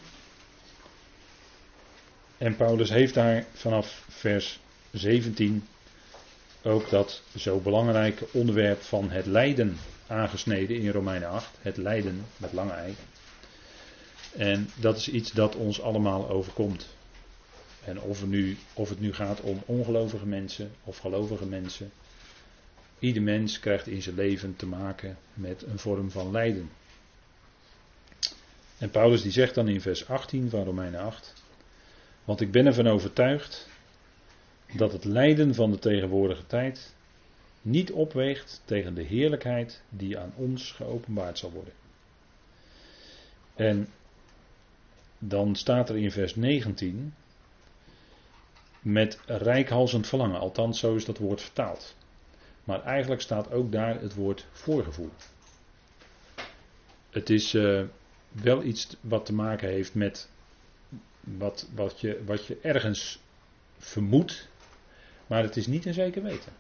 En 2.38 2.57
Paulus 2.57 2.90
heeft 2.90 3.14
daar 3.14 3.47
vanaf 3.53 4.05
vers 4.09 4.61
17 4.90 5.66
ook 6.62 6.90
dat 6.90 7.22
zo 7.36 7.58
belangrijke 7.58 8.26
onderwerp 8.32 8.82
van 8.82 9.10
het 9.10 9.26
lijden 9.26 9.76
aangesneden 10.06 10.76
in 10.76 10.90
Romeinen 10.90 11.28
8. 11.28 11.48
Het 11.60 11.76
lijden 11.76 12.24
met 12.36 12.52
lange 12.52 12.72
ei. 12.72 12.94
En 14.36 14.68
dat 14.74 14.96
is 14.96 15.08
iets 15.08 15.32
dat 15.32 15.56
ons 15.56 15.80
allemaal 15.80 16.28
overkomt. 16.28 16.88
En 17.84 18.00
of, 18.00 18.20
het 18.20 18.28
nu, 18.28 18.56
of 18.74 18.88
het 18.88 19.00
nu 19.00 19.14
gaat 19.14 19.40
om 19.40 19.62
ongelovige 19.66 20.26
mensen 20.26 20.72
of 20.84 20.98
gelovige 20.98 21.46
mensen. 21.46 21.90
Ieder 22.98 23.22
mens 23.22 23.58
krijgt 23.58 23.86
in 23.86 24.02
zijn 24.02 24.14
leven 24.14 24.56
te 24.56 24.66
maken 24.66 25.18
met 25.34 25.62
een 25.62 25.78
vorm 25.78 26.10
van 26.10 26.30
lijden. 26.30 26.70
En 28.78 28.90
Paulus 28.90 29.22
die 29.22 29.32
zegt 29.32 29.54
dan 29.54 29.68
in 29.68 29.80
vers 29.80 30.08
18 30.08 30.50
van 30.50 30.64
Romeinen 30.64 31.00
8. 31.00 31.32
Want 32.24 32.40
ik 32.40 32.50
ben 32.50 32.66
ervan 32.66 32.86
overtuigd 32.86 33.68
dat 34.73 34.93
het 34.93 35.05
lijden 35.05 35.55
van 35.55 35.70
de 35.70 35.79
tegenwoordige 35.79 36.47
tijd 36.47 36.95
niet 37.62 37.93
opweegt 37.93 38.62
tegen 38.64 38.95
de 38.95 39.03
heerlijkheid 39.03 39.83
die 39.89 40.18
aan 40.18 40.33
ons 40.37 40.73
geopenbaard 40.73 41.39
zal 41.39 41.51
worden. 41.51 41.73
En 43.55 43.89
dan 45.18 45.57
staat 45.57 45.89
er 45.89 45.97
in 45.97 46.11
vers 46.11 46.35
19 46.35 47.14
met 48.81 49.18
rijkhalsend 49.27 50.07
verlangen, 50.07 50.41
althans 50.41 50.79
zo 50.79 50.95
is 50.95 51.05
dat 51.05 51.18
woord 51.18 51.41
vertaald. 51.41 51.95
Maar 52.64 52.83
eigenlijk 52.83 53.20
staat 53.20 53.53
ook 53.53 53.73
daar 53.73 54.01
het 54.01 54.14
woord 54.14 54.47
voorgevoel. 54.53 55.11
Het 57.11 57.31
is 57.31 57.55
uh, 57.55 57.83
wel 58.29 58.62
iets 58.62 58.97
wat 59.01 59.27
te 59.27 59.33
maken 59.33 59.68
heeft 59.68 59.95
met 59.95 60.29
wat, 61.20 61.68
wat, 61.75 62.01
je, 62.01 62.23
wat 62.25 62.47
je 62.47 62.59
ergens 62.62 63.20
vermoedt, 63.79 64.49
maar 65.33 65.43
het 65.43 65.57
is 65.57 65.66
niet 65.66 65.87
een 65.87 65.95
zeker 65.95 66.22
weten. 66.22 66.53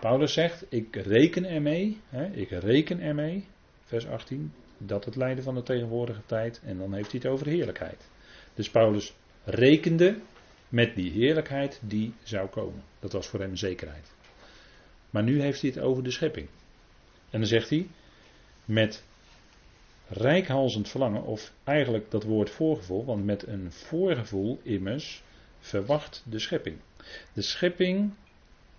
Paulus 0.00 0.32
zegt, 0.32 0.64
ik 0.68 0.96
reken 0.96 1.44
ermee, 1.44 2.00
hè, 2.08 2.26
ik 2.26 2.50
reken 2.50 3.00
ermee, 3.00 3.44
vers 3.84 4.06
18, 4.06 4.52
dat 4.78 5.04
het 5.04 5.16
lijden 5.16 5.44
van 5.44 5.54
de 5.54 5.62
tegenwoordige 5.62 6.20
tijd, 6.26 6.60
en 6.64 6.78
dan 6.78 6.94
heeft 6.94 7.10
hij 7.10 7.20
het 7.22 7.30
over 7.30 7.46
heerlijkheid. 7.46 8.08
Dus 8.54 8.70
Paulus 8.70 9.14
rekende 9.44 10.16
met 10.68 10.94
die 10.94 11.10
heerlijkheid 11.10 11.80
die 11.82 12.14
zou 12.22 12.48
komen. 12.48 12.82
Dat 13.00 13.12
was 13.12 13.26
voor 13.28 13.40
hem 13.40 13.50
een 13.50 13.58
zekerheid. 13.58 14.12
Maar 15.10 15.22
nu 15.22 15.40
heeft 15.40 15.60
hij 15.60 15.70
het 15.70 15.80
over 15.80 16.02
de 16.02 16.10
schepping. 16.10 16.48
En 17.30 17.38
dan 17.38 17.48
zegt 17.48 17.70
hij, 17.70 17.86
met 18.64 19.04
rijkhalzend 20.08 20.88
verlangen, 20.88 21.22
of 21.22 21.52
eigenlijk 21.64 22.10
dat 22.10 22.24
woord 22.24 22.50
voorgevoel, 22.50 23.04
want 23.04 23.24
met 23.24 23.46
een 23.46 23.72
voorgevoel 23.72 24.60
immers 24.62 25.22
verwacht 25.58 26.24
de 26.26 26.38
schepping. 26.38 26.76
De 27.32 27.42
schepping, 27.42 28.12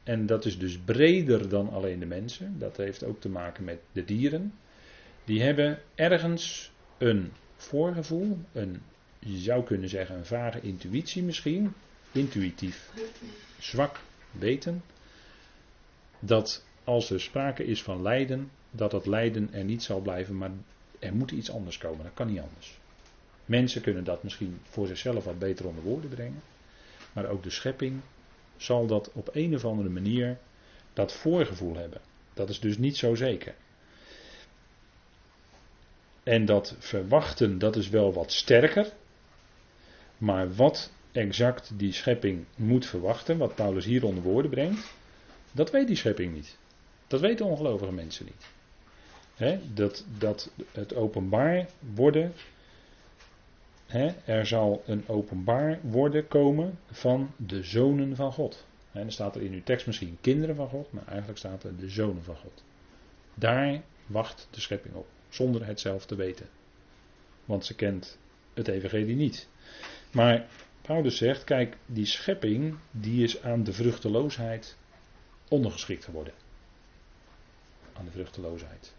en 0.04 0.26
dat 0.26 0.46
is 0.46 0.60
dus 0.60 0.78
breder 0.78 1.50
dan 1.50 1.70
alleen 1.70 2.00
de 2.00 2.06
mensen, 2.06 2.60
dat 2.60 2.78
heeft 2.78 3.04
ook 3.04 3.22
te 3.22 3.30
maken 3.30 3.64
met 3.64 3.80
de 3.92 4.06
dieren, 4.06 4.54
die 5.24 5.42
hebben 5.42 5.80
ergens 5.96 6.72
een 6.98 7.32
voorgevoel, 7.56 8.38
een, 8.52 8.82
je 9.20 9.38
zou 9.38 9.64
kunnen 9.64 9.90
zeggen 9.90 10.16
een 10.16 10.26
vage 10.26 10.62
intuïtie 10.62 11.24
misschien, 11.24 11.74
intuïtief 12.12 12.92
zwak 13.60 14.00
weten, 14.32 14.84
dat 16.20 16.66
als 16.84 17.10
er 17.10 17.22
sprake 17.22 17.66
is 17.66 17.84
van 17.84 18.02
lijden, 18.02 18.52
dat 18.72 18.92
dat 18.92 19.06
lijden 19.06 19.54
er 19.54 19.64
niet 19.64 19.84
zal 19.84 20.00
blijven, 20.00 20.38
maar 20.38 20.52
er 21.00 21.16
moet 21.16 21.32
iets 21.32 21.52
anders 21.52 21.78
komen. 21.78 22.04
Dat 22.04 22.14
kan 22.14 22.28
niet 22.28 22.40
anders. 22.40 22.80
Mensen 23.46 23.82
kunnen 23.82 24.04
dat 24.04 24.24
misschien 24.24 24.60
voor 24.64 24.88
zichzelf 24.88 25.24
wat 25.24 25.40
beter 25.40 25.68
onder 25.68 25.84
woorden 25.84 26.10
brengen. 26.10 26.42
Maar 27.14 27.26
ook 27.26 27.44
de 27.44 27.50
schepping 27.50 28.02
zal 28.58 28.88
dat 28.88 29.12
op 29.14 29.30
een 29.32 29.56
of 29.56 29.66
andere 29.66 29.90
manier 29.90 30.38
dat 30.94 31.14
voorgevoel 31.14 31.76
hebben. 31.76 32.02
Dat 32.34 32.50
is 32.50 32.60
dus 32.60 32.78
niet 32.78 32.98
zo 32.98 33.16
zeker. 33.16 33.56
En 36.24 36.46
dat 36.46 36.76
verwachten, 36.80 37.60
dat 37.60 37.76
is 37.76 37.90
wel 37.90 38.14
wat 38.14 38.32
sterker. 38.32 38.92
Maar 40.18 40.56
wat 40.56 40.92
exact 41.12 41.72
die 41.76 41.94
schepping 41.94 42.46
moet 42.56 42.86
verwachten, 42.86 43.38
wat 43.38 43.56
Paulus 43.56 43.86
hier 43.86 44.06
onder 44.06 44.24
woorden 44.24 44.52
brengt, 44.52 44.94
dat 45.52 45.72
weet 45.72 45.88
die 45.88 45.96
schepping 45.96 46.34
niet. 46.34 46.58
Dat 47.08 47.20
weten 47.20 47.46
ongelovige 47.46 47.92
mensen 47.92 48.26
niet. 48.26 48.46
dat, 49.74 50.06
dat 50.18 50.52
het 50.72 50.96
openbaar 50.96 51.70
worden, 51.80 52.34
er 54.26 54.46
zal 54.46 54.84
een 54.86 55.04
openbaar 55.08 55.80
worden 55.82 56.28
komen 56.28 56.80
van 56.92 57.32
de 57.38 57.64
zonen 57.64 58.16
van 58.16 58.34
God. 58.34 58.66
En 58.92 59.02
dan 59.02 59.12
staat 59.12 59.36
er 59.36 59.42
in 59.42 59.54
uw 59.54 59.64
tekst 59.64 59.88
misschien 59.88 60.18
kinderen 60.22 60.56
van 60.56 60.68
God, 60.68 60.92
maar 60.92 61.08
eigenlijk 61.08 61.38
staat 61.38 61.64
er 61.64 61.78
de 61.78 61.90
zonen 61.90 62.24
van 62.24 62.36
God. 62.36 62.64
Daar 63.34 63.82
wacht 64.06 64.48
de 64.52 64.62
schepping 64.62 64.96
op 64.96 65.08
zonder 65.30 65.66
het 65.66 65.80
zelf 65.80 66.06
te 66.06 66.16
weten. 66.16 66.50
Want 67.46 67.66
ze 67.66 67.76
kent 67.76 68.18
het 68.54 68.68
evangelie 68.68 69.16
niet. 69.16 69.48
Maar 70.12 70.48
Paulus 70.82 71.18
zegt, 71.18 71.44
kijk, 71.44 71.78
die 71.86 72.06
schepping 72.06 72.78
die 72.92 73.24
is 73.24 73.42
aan 73.42 73.64
de 73.64 73.74
vruchteloosheid 73.74 74.78
ondergeschikt 75.50 76.06
geworden. 76.06 76.34
Aan 77.94 78.06
de 78.06 78.12
vruchteloosheid. 78.12 78.94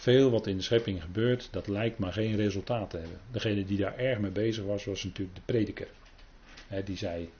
Veel 0.00 0.30
wat 0.30 0.46
in 0.46 0.56
de 0.56 0.62
schepping 0.62 1.02
gebeurt, 1.02 1.48
dat 1.50 1.68
lijkt 1.68 1.98
maar 1.98 2.12
geen 2.12 2.36
resultaat 2.36 2.90
te 2.90 2.96
hebben. 2.96 3.20
Degene 3.30 3.64
die 3.64 3.78
daar 3.78 3.98
erg 3.98 4.18
mee 4.18 4.30
bezig 4.30 4.64
was, 4.64 4.84
was 4.84 5.04
natuurlijk 5.04 5.36
de 5.36 5.42
prediker. 5.44 5.88
die 6.84 6.96
zei, 6.96 7.30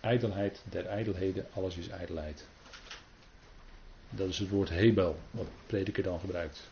ijdelheid 0.00 0.62
der 0.70 0.86
ijdelheden, 0.86 1.46
alles 1.52 1.76
is 1.76 1.88
ijdelheid. 1.88 2.46
Dat 4.10 4.28
is 4.28 4.38
het 4.38 4.48
woord 4.48 4.68
hebel, 4.68 5.18
wat 5.30 5.44
de 5.44 5.50
prediker 5.66 6.02
dan 6.02 6.20
gebruikt. 6.20 6.70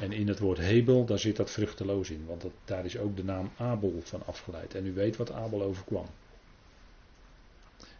En 0.00 0.12
in 0.12 0.28
het 0.28 0.38
woord 0.38 0.58
hebel, 0.58 1.04
daar 1.04 1.18
zit 1.18 1.36
dat 1.36 1.50
vruchteloos 1.50 2.10
in, 2.10 2.24
want 2.26 2.42
dat, 2.42 2.52
daar 2.64 2.84
is 2.84 2.98
ook 2.98 3.16
de 3.16 3.24
naam 3.24 3.50
Abel 3.56 4.00
van 4.02 4.26
afgeleid. 4.26 4.74
En 4.74 4.86
u 4.86 4.92
weet 4.92 5.16
wat 5.16 5.32
Abel 5.32 5.62
overkwam. 5.62 6.06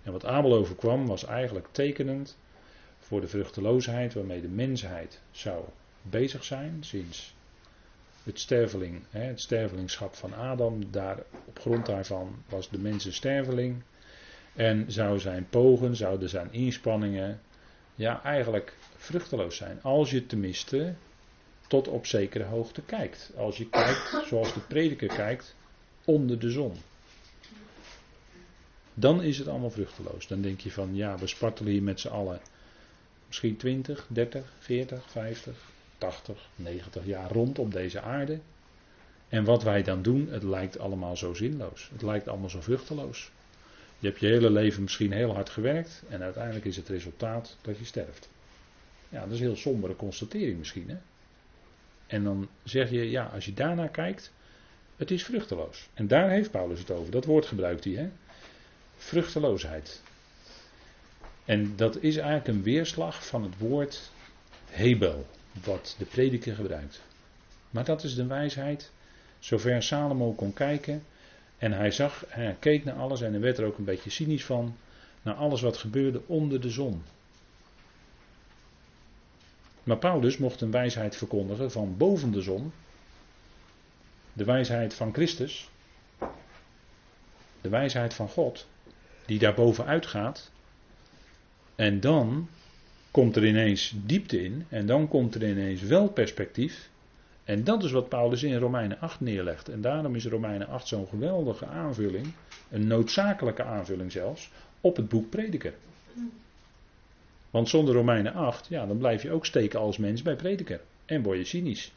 En 0.03 0.13
wat 0.13 0.25
Abel 0.25 0.55
overkwam 0.55 1.07
was 1.07 1.25
eigenlijk 1.25 1.67
tekenend 1.71 2.37
voor 3.07 3.21
de 3.21 3.29
vruchteloosheid 3.29 4.15
waarmee 4.15 4.41
de 4.41 4.49
mensheid 4.49 5.21
zou 5.31 5.65
bezig 6.03 6.45
zijn 6.45 6.77
sinds 6.81 7.35
het, 8.23 8.41
sterveling, 8.41 9.03
het 9.11 9.41
stervelingschap 9.41 10.15
van 10.15 10.35
Adam. 10.35 10.91
Daar, 10.91 11.19
op 11.45 11.59
grond 11.59 11.87
daarvan 11.87 12.43
was 12.49 12.71
de 12.71 12.79
mens 12.79 13.05
een 13.05 13.13
sterveling. 13.13 13.83
En 14.55 14.93
zou 14.93 15.19
zijn 15.19 15.47
pogen, 15.51 15.97
zouden 15.97 16.29
zijn 16.29 16.53
inspanningen 16.53 17.41
ja, 17.95 18.23
eigenlijk 18.23 18.77
vruchteloos 18.97 19.57
zijn. 19.57 19.83
Als 19.83 20.11
je 20.11 20.27
tenminste 20.27 20.95
tot 21.67 21.89
op 21.89 22.07
zekere 22.07 22.45
hoogte 22.45 22.83
kijkt. 22.83 23.31
Als 23.37 23.57
je 23.57 23.69
kijkt 23.69 24.27
zoals 24.29 24.55
de 24.55 24.61
prediker 24.61 25.09
kijkt 25.09 25.55
onder 26.05 26.39
de 26.39 26.51
zon. 26.51 26.73
Dan 28.95 29.23
is 29.23 29.39
het 29.39 29.49
allemaal 29.49 29.71
vruchteloos. 29.71 30.27
Dan 30.27 30.41
denk 30.41 30.61
je 30.61 30.71
van 30.71 30.95
ja, 30.95 31.19
we 31.19 31.27
spartelen 31.27 31.73
hier 31.73 31.83
met 31.83 32.01
z'n 32.01 32.09
allen 32.09 32.41
misschien 33.27 33.57
20, 33.57 34.07
30, 34.09 34.53
40, 34.59 35.11
50, 35.11 35.57
80, 35.99 36.49
90 36.55 37.07
jaar 37.07 37.33
rond 37.33 37.59
op 37.59 37.73
deze 37.73 38.01
aarde. 38.01 38.39
En 39.29 39.45
wat 39.45 39.63
wij 39.63 39.83
dan 39.83 40.03
doen, 40.03 40.29
het 40.31 40.43
lijkt 40.43 40.79
allemaal 40.79 41.17
zo 41.17 41.35
zinloos. 41.35 41.89
Het 41.93 42.03
lijkt 42.03 42.29
allemaal 42.29 42.51
zo 42.51 42.61
vruchteloos. 42.61 43.31
Je 43.99 44.07
hebt 44.07 44.21
je 44.21 44.27
hele 44.27 44.51
leven 44.51 44.83
misschien 44.83 45.13
heel 45.13 45.35
hard 45.35 45.51
gewerkt 45.51 46.03
en 46.09 46.23
uiteindelijk 46.23 46.65
is 46.65 46.77
het 46.77 46.89
resultaat 46.89 47.57
dat 47.63 47.79
je 47.79 47.85
sterft. 47.85 48.29
Ja, 49.09 49.21
dat 49.21 49.31
is 49.31 49.41
een 49.41 49.47
heel 49.47 49.57
sombere 49.57 49.97
constatering 49.97 50.59
misschien. 50.59 50.89
Hè? 50.89 50.97
En 52.07 52.25
dan 52.25 52.49
zeg 52.63 52.91
je, 52.91 53.11
ja, 53.11 53.25
als 53.25 53.45
je 53.45 53.55
daarnaar 53.55 53.89
kijkt, 53.89 54.33
het 54.97 55.11
is 55.11 55.25
vruchteloos. 55.25 55.89
En 55.95 56.07
daar 56.07 56.31
heeft 56.31 56.51
Paulus 56.51 56.79
het 56.79 56.91
over. 56.91 57.11
Dat 57.11 57.25
woord 57.25 57.47
gebruikt 57.47 57.85
hij. 57.85 57.93
Hè? 57.93 58.09
Vruchteloosheid. 58.97 60.03
En 61.45 61.77
dat 61.77 61.97
is 62.03 62.17
eigenlijk 62.17 62.49
een 62.49 62.63
weerslag 62.63 63.27
van 63.27 63.43
het 63.43 63.59
woord 63.59 64.11
Hebel, 64.67 65.27
wat 65.65 65.95
de 65.99 66.05
prediker 66.05 66.55
gebruikt. 66.55 67.03
Maar 67.71 67.85
dat 67.85 68.05
is 68.05 68.15
de 68.15 68.27
wijsheid, 68.27 68.91
zover 69.39 69.83
Salomo 69.83 70.33
kon 70.33 70.53
kijken. 70.53 71.05
En 71.59 71.73
hij 71.73 71.91
zag, 71.91 72.25
hij 72.29 72.57
keek 72.59 72.85
naar 72.85 72.95
alles 72.95 73.21
en 73.21 73.33
hij 73.33 73.41
werd 73.41 73.59
er 73.59 73.67
ook 73.67 73.79
een 73.79 73.85
beetje 73.85 74.11
cynisch 74.11 74.45
van. 74.45 74.77
Naar 75.23 75.35
alles 75.35 75.61
wat 75.61 75.77
gebeurde 75.77 76.23
onder 76.27 76.61
de 76.61 76.71
zon. 76.71 77.03
Maar 79.83 79.99
Paulus 79.99 80.39
mocht 80.39 80.61
een 80.61 80.71
wijsheid 80.71 81.17
verkondigen 81.17 81.71
van 81.71 81.97
boven 81.97 82.33
de 82.33 82.43
zon. 82.43 82.73
De 84.33 84.45
wijsheid 84.45 84.95
van 84.95 85.13
Christus. 85.13 85.71
De 87.61 87.69
wijsheid 87.69 88.15
van 88.15 88.29
God. 88.29 88.67
Die 89.27 89.39
daar 89.39 89.55
bovenuit 89.55 90.07
gaat. 90.07 90.51
En 91.77 92.01
dan 92.01 92.49
komt 93.11 93.37
er 93.37 93.47
ineens 93.47 93.95
diepte 94.05 94.45
in. 94.45 94.65
En 94.69 94.87
dan 94.87 95.09
komt 95.09 95.35
er 95.35 95.49
ineens 95.49 95.83
wel 95.83 96.09
perspectief. 96.09 96.91
En 97.45 97.65
dat 97.65 97.85
is 97.85 97.91
wat 97.91 98.09
Paulus 98.09 98.43
in 98.43 98.59
Romeinen 98.59 99.01
8 99.01 99.21
neerlegt. 99.21 99.69
En 99.69 99.81
daarom 99.81 100.15
is 100.15 100.27
Romeinen 100.27 100.69
8 100.69 100.87
zo'n 100.87 101.07
geweldige 101.07 101.67
aanvulling. 101.67 102.27
Een 102.71 102.87
noodzakelijke 102.87 103.63
aanvulling 103.63 104.13
zelfs. 104.13 104.51
Op 104.81 104.97
het 104.97 105.09
boek 105.09 105.31
Prediker. 105.31 105.75
Want 107.51 107.69
zonder 107.69 107.95
Romeinen 107.95 108.33
8, 108.33 108.67
ja, 108.69 108.87
dan 108.87 108.99
blijf 108.99 109.23
je 109.23 109.31
ook 109.31 109.47
steken 109.47 109.81
als 109.81 109.99
mens 109.99 110.23
bij 110.23 110.37
prediker. 110.37 110.81
En 111.05 111.23
word 111.23 111.39
je 111.39 111.45
cynisch. 111.45 111.93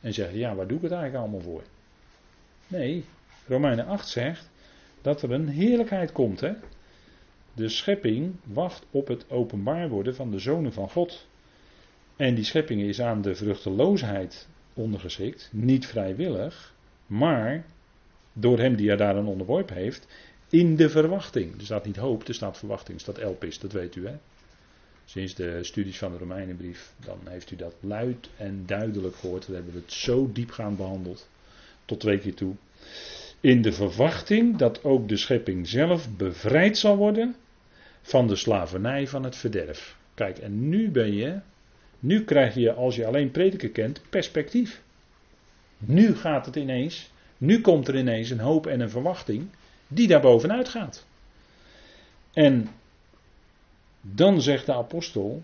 En 0.00 0.14
zeg 0.14 0.30
je, 0.30 0.38
ja, 0.38 0.54
waar 0.54 0.66
doe 0.66 0.76
ik 0.76 0.82
het 0.82 0.92
eigenlijk 0.92 1.22
allemaal 1.22 1.52
voor? 1.52 1.62
Nee, 2.66 3.04
Romeinen 3.46 3.86
8 3.86 4.08
zegt 4.08 4.50
dat 5.02 5.22
er 5.22 5.32
een 5.32 5.48
heerlijkheid 5.48 6.12
komt. 6.12 6.40
Hè? 6.40 6.52
De 7.54 7.68
schepping 7.68 8.34
wacht 8.44 8.86
op 8.90 9.08
het 9.08 9.30
openbaar 9.30 9.88
worden 9.88 10.14
van 10.14 10.30
de 10.30 10.38
zonen 10.38 10.72
van 10.72 10.90
God. 10.90 11.26
En 12.16 12.34
die 12.34 12.44
schepping 12.44 12.82
is 12.82 13.00
aan 13.00 13.22
de 13.22 13.34
vruchteloosheid 13.34 14.48
ondergeschikt. 14.74 15.48
Niet 15.52 15.86
vrijwillig, 15.86 16.74
maar 17.06 17.66
door 18.32 18.58
hem 18.58 18.76
die 18.76 18.90
er 18.90 18.96
daaraan 18.96 19.26
onderworpen 19.26 19.76
heeft. 19.76 20.06
In 20.48 20.76
de 20.76 20.90
verwachting. 20.90 21.58
Er 21.58 21.64
staat 21.64 21.86
niet 21.86 21.96
hoop, 21.96 22.28
er 22.28 22.34
staat 22.34 22.58
verwachting. 22.58 22.96
Er 22.96 23.02
staat 23.02 23.18
elpis, 23.18 23.58
dat 23.58 23.72
weet 23.72 23.96
u 23.96 24.06
hè. 24.06 24.14
Sinds 25.04 25.34
de 25.34 25.58
studies 25.64 25.98
van 25.98 26.12
de 26.12 26.18
Romeinenbrief, 26.18 26.92
dan 27.04 27.18
heeft 27.24 27.50
u 27.50 27.56
dat 27.56 27.74
luid 27.80 28.28
en 28.36 28.62
duidelijk 28.66 29.16
gehoord. 29.16 29.46
We 29.46 29.54
hebben 29.54 29.74
het 29.74 29.92
zo 29.92 30.32
diepgaand 30.32 30.76
behandeld. 30.76 31.28
Tot 31.84 32.00
twee 32.00 32.18
keer 32.18 32.34
toe. 32.34 32.54
In 33.40 33.62
de 33.62 33.72
verwachting 33.72 34.56
dat 34.56 34.84
ook 34.84 35.08
de 35.08 35.16
schepping 35.16 35.68
zelf 35.68 36.16
bevrijd 36.16 36.78
zal 36.78 36.96
worden 36.96 37.36
van 38.06 38.26
de 38.26 38.36
slavernij 38.36 39.06
van 39.06 39.24
het 39.24 39.36
verderf. 39.36 39.96
Kijk, 40.14 40.38
en 40.38 40.68
nu 40.68 40.90
ben 40.90 41.12
je, 41.12 41.38
nu 41.98 42.24
krijg 42.24 42.54
je, 42.54 42.72
als 42.72 42.96
je 42.96 43.06
alleen 43.06 43.30
prediker 43.30 43.70
kent, 43.70 44.00
perspectief. 44.10 44.82
Nu 45.78 46.16
gaat 46.16 46.46
het 46.46 46.56
ineens, 46.56 47.10
nu 47.38 47.60
komt 47.60 47.88
er 47.88 47.96
ineens 47.96 48.30
een 48.30 48.40
hoop 48.40 48.66
en 48.66 48.80
een 48.80 48.90
verwachting 48.90 49.48
die 49.88 50.08
daar 50.08 50.20
bovenuit 50.20 50.68
gaat. 50.68 51.06
En 52.32 52.68
dan 54.00 54.42
zegt 54.42 54.66
de 54.66 54.74
apostel 54.74 55.42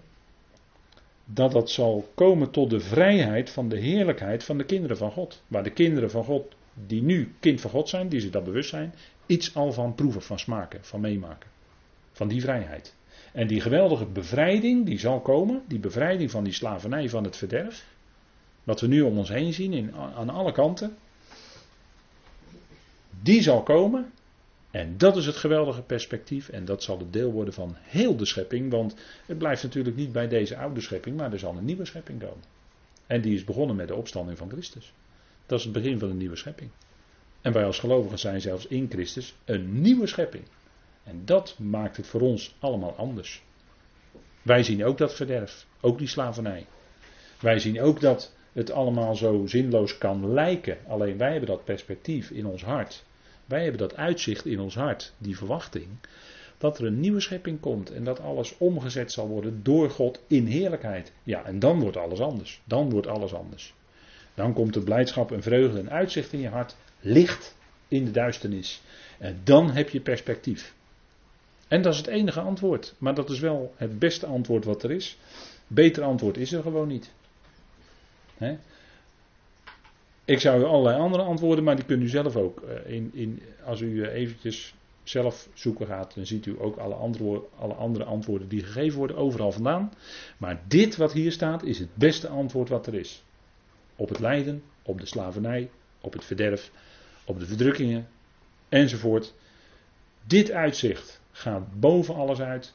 dat 1.24 1.52
dat 1.52 1.70
zal 1.70 2.10
komen 2.14 2.50
tot 2.50 2.70
de 2.70 2.80
vrijheid 2.80 3.50
van 3.50 3.68
de 3.68 3.78
heerlijkheid 3.78 4.44
van 4.44 4.58
de 4.58 4.64
kinderen 4.64 4.96
van 4.96 5.10
God. 5.10 5.42
Waar 5.46 5.62
de 5.62 5.72
kinderen 5.72 6.10
van 6.10 6.24
God, 6.24 6.54
die 6.86 7.02
nu 7.02 7.34
kind 7.40 7.60
van 7.60 7.70
God 7.70 7.88
zijn, 7.88 8.08
die 8.08 8.20
zich 8.20 8.30
dat 8.30 8.44
bewust 8.44 8.70
zijn, 8.70 8.94
iets 9.26 9.54
al 9.54 9.72
van 9.72 9.94
proeven, 9.94 10.22
van 10.22 10.38
smaken, 10.38 10.84
van 10.84 11.00
meemaken. 11.00 11.49
Van 12.20 12.28
die 12.28 12.40
vrijheid. 12.40 12.94
En 13.32 13.46
die 13.46 13.60
geweldige 13.60 14.06
bevrijding 14.06 14.86
die 14.86 14.98
zal 14.98 15.20
komen, 15.20 15.62
die 15.68 15.78
bevrijding 15.78 16.30
van 16.30 16.44
die 16.44 16.52
slavernij 16.52 17.08
van 17.08 17.24
het 17.24 17.36
verderf, 17.36 17.86
wat 18.64 18.80
we 18.80 18.86
nu 18.86 19.00
om 19.00 19.18
ons 19.18 19.28
heen 19.28 19.52
zien 19.52 19.72
in, 19.72 19.94
aan 19.94 20.30
alle 20.30 20.52
kanten, 20.52 20.96
die 23.22 23.42
zal 23.42 23.62
komen 23.62 24.12
en 24.70 24.98
dat 24.98 25.16
is 25.16 25.26
het 25.26 25.36
geweldige 25.36 25.82
perspectief 25.82 26.48
en 26.48 26.64
dat 26.64 26.82
zal 26.82 26.98
het 26.98 27.12
deel 27.12 27.32
worden 27.32 27.54
van 27.54 27.76
heel 27.78 28.16
de 28.16 28.24
schepping, 28.24 28.70
want 28.70 28.94
het 29.26 29.38
blijft 29.38 29.62
natuurlijk 29.62 29.96
niet 29.96 30.12
bij 30.12 30.28
deze 30.28 30.56
oude 30.56 30.80
schepping, 30.80 31.16
maar 31.16 31.32
er 31.32 31.38
zal 31.38 31.56
een 31.56 31.64
nieuwe 31.64 31.84
schepping 31.84 32.20
komen. 32.20 32.44
En 33.06 33.20
die 33.20 33.34
is 33.34 33.44
begonnen 33.44 33.76
met 33.76 33.88
de 33.88 33.94
opstanding 33.94 34.38
van 34.38 34.50
Christus. 34.50 34.92
Dat 35.46 35.58
is 35.58 35.64
het 35.64 35.74
begin 35.74 35.98
van 35.98 36.10
een 36.10 36.16
nieuwe 36.16 36.36
schepping. 36.36 36.70
En 37.40 37.52
wij 37.52 37.64
als 37.64 37.78
gelovigen 37.78 38.18
zijn 38.18 38.40
zelfs 38.40 38.66
in 38.66 38.86
Christus 38.90 39.34
een 39.44 39.80
nieuwe 39.80 40.06
schepping. 40.06 40.44
En 41.10 41.22
dat 41.24 41.58
maakt 41.58 41.96
het 41.96 42.06
voor 42.06 42.20
ons 42.20 42.56
allemaal 42.58 42.94
anders. 42.96 43.42
Wij 44.42 44.62
zien 44.62 44.84
ook 44.84 44.98
dat 44.98 45.14
verderf, 45.14 45.66
ook 45.80 45.98
die 45.98 46.08
slavernij. 46.08 46.66
Wij 47.40 47.58
zien 47.58 47.80
ook 47.80 48.00
dat 48.00 48.34
het 48.52 48.70
allemaal 48.70 49.16
zo 49.16 49.46
zinloos 49.46 49.98
kan 49.98 50.32
lijken, 50.32 50.78
alleen 50.88 51.18
wij 51.18 51.30
hebben 51.30 51.48
dat 51.48 51.64
perspectief 51.64 52.30
in 52.30 52.46
ons 52.46 52.64
hart. 52.64 53.04
Wij 53.46 53.62
hebben 53.62 53.80
dat 53.80 53.96
uitzicht 53.96 54.46
in 54.46 54.60
ons 54.60 54.74
hart, 54.74 55.12
die 55.18 55.36
verwachting, 55.36 55.86
dat 56.58 56.78
er 56.78 56.86
een 56.86 57.00
nieuwe 57.00 57.20
schepping 57.20 57.60
komt 57.60 57.90
en 57.90 58.04
dat 58.04 58.20
alles 58.20 58.58
omgezet 58.58 59.12
zal 59.12 59.28
worden 59.28 59.62
door 59.62 59.90
God 59.90 60.22
in 60.26 60.46
heerlijkheid. 60.46 61.12
Ja, 61.22 61.44
en 61.44 61.58
dan 61.58 61.80
wordt 61.80 61.96
alles 61.96 62.20
anders. 62.20 62.60
Dan 62.64 62.90
wordt 62.90 63.06
alles 63.06 63.34
anders. 63.34 63.74
Dan 64.34 64.52
komt 64.52 64.76
er 64.76 64.82
blijdschap 64.82 65.32
en 65.32 65.42
vreugde 65.42 65.78
en 65.78 65.90
uitzicht 65.90 66.32
in 66.32 66.40
je 66.40 66.48
hart, 66.48 66.76
licht 67.00 67.56
in 67.88 68.04
de 68.04 68.10
duisternis. 68.10 68.82
En 69.18 69.40
dan 69.44 69.70
heb 69.70 69.88
je 69.88 70.00
perspectief. 70.00 70.74
En 71.70 71.82
dat 71.82 71.92
is 71.92 71.98
het 71.98 72.06
enige 72.06 72.40
antwoord, 72.40 72.94
maar 72.98 73.14
dat 73.14 73.30
is 73.30 73.40
wel 73.40 73.74
het 73.76 73.98
beste 73.98 74.26
antwoord 74.26 74.64
wat 74.64 74.82
er 74.82 74.90
is. 74.90 75.18
Beter 75.66 76.02
antwoord 76.02 76.36
is 76.36 76.52
er 76.52 76.62
gewoon 76.62 76.88
niet. 76.88 77.12
Ik 80.24 80.40
zou 80.40 80.60
u 80.60 80.64
allerlei 80.64 80.98
andere 80.98 81.22
antwoorden, 81.22 81.64
maar 81.64 81.76
die 81.76 81.84
kunt 81.84 82.02
u 82.02 82.08
zelf 82.08 82.36
ook. 82.36 82.60
Eh, 82.60 82.92
in, 82.94 83.10
in, 83.14 83.42
als 83.64 83.80
u 83.80 84.02
eh, 84.02 84.14
eventjes 84.14 84.74
zelf 85.02 85.48
zoeken 85.54 85.86
gaat, 85.86 86.14
dan 86.14 86.26
ziet 86.26 86.46
u 86.46 86.56
ook 86.58 86.76
alle, 86.76 86.94
antwoorden, 86.94 87.48
alle 87.58 87.74
andere 87.74 88.04
antwoorden 88.04 88.48
die 88.48 88.62
gegeven 88.62 88.98
worden 88.98 89.16
overal 89.16 89.52
vandaan. 89.52 89.92
Maar 90.38 90.62
dit 90.66 90.96
wat 90.96 91.12
hier 91.12 91.32
staat 91.32 91.62
is 91.62 91.78
het 91.78 91.94
beste 91.94 92.28
antwoord 92.28 92.68
wat 92.68 92.86
er 92.86 92.94
is. 92.94 93.22
Op 93.96 94.08
het 94.08 94.18
lijden, 94.18 94.62
op 94.82 95.00
de 95.00 95.06
slavernij, 95.06 95.70
op 96.00 96.12
het 96.12 96.24
verderf, 96.24 96.70
op 97.24 97.38
de 97.38 97.46
verdrukkingen 97.46 98.08
enzovoort. 98.68 99.34
Dit 100.26 100.50
uitzicht 100.50 101.19
gaat 101.32 101.80
boven 101.80 102.14
alles 102.14 102.40
uit 102.40 102.74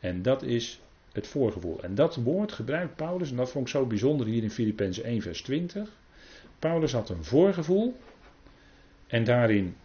en 0.00 0.22
dat 0.22 0.42
is 0.42 0.80
het 1.12 1.26
voorgevoel. 1.26 1.82
En 1.82 1.94
dat 1.94 2.16
woord 2.16 2.52
gebruikt 2.52 2.96
Paulus, 2.96 3.30
en 3.30 3.36
dat 3.36 3.50
vond 3.50 3.66
ik 3.66 3.70
zo 3.72 3.86
bijzonder 3.86 4.26
hier 4.26 4.42
in 4.42 4.50
Filippenzen 4.50 5.04
1 5.04 5.22
vers 5.22 5.42
20. 5.42 5.88
Paulus 6.58 6.92
had 6.92 7.08
een 7.08 7.24
voorgevoel. 7.24 7.96
En 9.06 9.24
daarin 9.24 9.76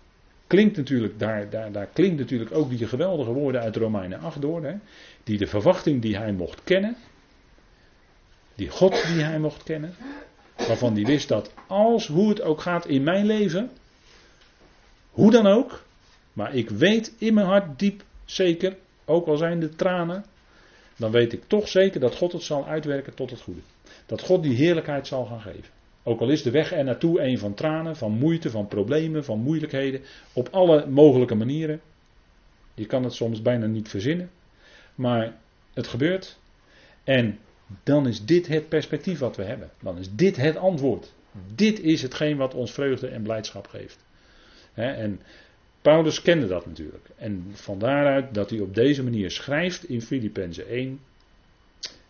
klinkt 0.48 0.78
natuurlijk, 0.78 1.20
daar, 1.20 1.50
daar, 1.50 1.72
daar 1.72 1.88
klinkt 1.88 2.20
natuurlijk 2.20 2.52
ook 2.52 2.70
die 2.70 2.88
geweldige 2.88 3.32
woorden 3.32 3.62
uit 3.62 3.76
Romeinen 3.76 4.20
8 4.20 4.42
door. 4.42 4.64
Hè, 4.64 4.76
die 5.24 5.38
de 5.38 5.48
verwachting 5.48 6.02
die 6.02 6.18
hij 6.18 6.32
mocht 6.32 6.64
kennen. 6.64 6.96
Die 8.56 8.70
God 8.70 8.92
die 9.08 9.24
hij 9.24 9.40
mocht 9.40 9.64
kennen. 9.64 9.94
Waarvan 10.58 10.94
hij 10.94 11.04
wist 11.04 11.28
dat 11.28 11.54
als 11.68 12.08
hoe 12.08 12.30
het 12.30 12.42
ook 12.42 12.62
gaat 12.62 12.86
in 12.86 13.04
mijn 13.04 13.26
leven. 13.26 13.70
Hoe 15.12 15.32
dan 15.32 15.48
ook. 15.48 15.84
Maar 16.34 16.56
ik 16.56 16.70
weet 16.70 17.14
in 17.18 17.34
mijn 17.34 17.48
hart 17.48 17.80
diep 17.80 18.04
zeker. 18.32 18.78
Ook 19.06 19.28
al 19.28 19.38
zijn 19.38 19.60
de 19.60 19.70
tranen. 19.70 20.26
Dan 20.98 21.12
weet 21.12 21.34
ik 21.34 21.44
toch 21.48 21.68
zeker 21.68 22.00
dat 22.00 22.16
God 22.16 22.32
het 22.32 22.44
zal 22.44 22.68
uitwerken 22.68 23.14
tot 23.14 23.30
het 23.30 23.42
goede. 23.42 23.62
Dat 24.06 24.22
God 24.22 24.44
die 24.44 24.56
heerlijkheid 24.56 25.08
zal 25.08 25.26
gaan 25.26 25.42
geven. 25.42 25.70
Ook 26.04 26.20
al 26.20 26.30
is 26.30 26.44
de 26.44 26.52
weg 26.52 26.72
er 26.72 26.84
naartoe 26.84 27.22
een 27.22 27.38
van 27.38 27.54
tranen, 27.54 27.96
van 27.96 28.12
moeite, 28.12 28.50
van 28.50 28.68
problemen, 28.68 29.24
van 29.24 29.40
moeilijkheden. 29.40 30.02
Op 30.34 30.48
alle 30.52 30.88
mogelijke 30.88 31.36
manieren. 31.36 31.82
Je 32.74 32.86
kan 32.86 33.04
het 33.04 33.14
soms 33.14 33.42
bijna 33.42 33.66
niet 33.66 33.90
verzinnen. 33.90 34.30
Maar 34.96 35.38
het 35.74 35.88
gebeurt. 35.88 36.40
En 37.04 37.40
dan 37.84 38.08
is 38.08 38.26
dit 38.26 38.48
het 38.48 38.70
perspectief 38.70 39.20
wat 39.20 39.36
we 39.36 39.44
hebben. 39.44 39.70
Dan 39.82 39.98
is 39.98 40.16
dit 40.16 40.36
het 40.36 40.58
antwoord. 40.58 41.14
Dit 41.56 41.80
is 41.80 42.02
hetgeen 42.02 42.38
wat 42.38 42.54
ons 42.54 42.72
vreugde 42.72 43.08
en 43.08 43.22
blijdschap 43.22 43.68
geeft. 43.68 44.06
en 44.74 45.22
Paulus 45.82 46.22
kende 46.22 46.48
dat 46.48 46.66
natuurlijk. 46.66 47.10
En 47.16 47.46
van 47.52 47.80
daaruit 47.80 48.34
dat 48.34 48.50
hij 48.50 48.60
op 48.60 48.76
deze 48.76 49.04
manier 49.04 49.32
schrijft 49.32 49.90
in 49.90 50.02
Filippenzen 50.02 50.68
1. 50.68 51.00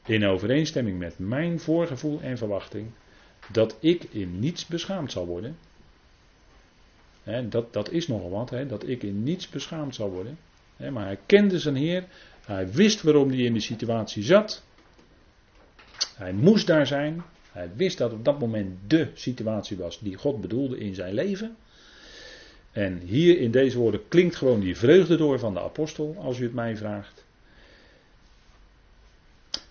In 0.06 0.26
overeenstemming 0.26 1.00
met 1.00 1.20
mijn 1.20 1.60
voorgevoel 1.60 2.22
en 2.22 2.38
verwachting 2.38 2.92
dat 3.52 3.78
ik 3.80 4.04
in 4.04 4.40
niets 4.40 4.66
beschaamd 4.66 5.12
zal 5.12 5.26
worden. 5.26 5.58
dat, 7.50 7.74
dat 7.74 7.92
is 7.92 8.08
nogal 8.08 8.30
wat, 8.30 8.70
dat 8.70 8.88
ik 8.88 9.04
in 9.04 9.24
niets 9.24 9.50
beschaamd 9.50 9.96
zal 9.96 10.10
worden. 10.10 10.38
maar 10.78 11.06
hij 11.06 11.20
kende 11.26 11.60
zijn 11.60 11.76
Heer, 11.76 12.06
hij 12.46 12.72
wist 12.72 13.02
waarom 13.02 13.30
hij 13.30 13.38
in 13.38 13.54
de 13.54 13.60
situatie 13.60 14.24
zat. 14.24 14.64
Hij 16.16 16.34
moest 16.34 16.68
daar 16.68 16.88
zijn. 16.88 17.24
Hij 17.52 17.70
wist 17.76 17.98
dat 17.98 18.14
op 18.14 18.26
dat 18.26 18.40
moment 18.40 18.78
de 18.88 19.12
situatie 19.14 19.78
was 19.78 20.00
die 20.00 20.16
God 20.16 20.42
bedoelde 20.42 20.78
in 20.78 20.96
zijn 20.96 21.14
leven. 21.14 21.56
En 22.72 23.00
hier 23.00 23.40
in 23.40 23.52
deze 23.52 23.78
woorden 23.78 24.08
klinkt 24.08 24.36
gewoon 24.36 24.60
die 24.60 24.78
vreugde 24.78 25.18
door 25.18 25.40
van 25.40 25.54
de 25.54 25.62
apostel, 25.62 26.16
als 26.20 26.40
u 26.40 26.44
het 26.44 26.54
mij 26.54 26.78
vraagt. 26.78 27.24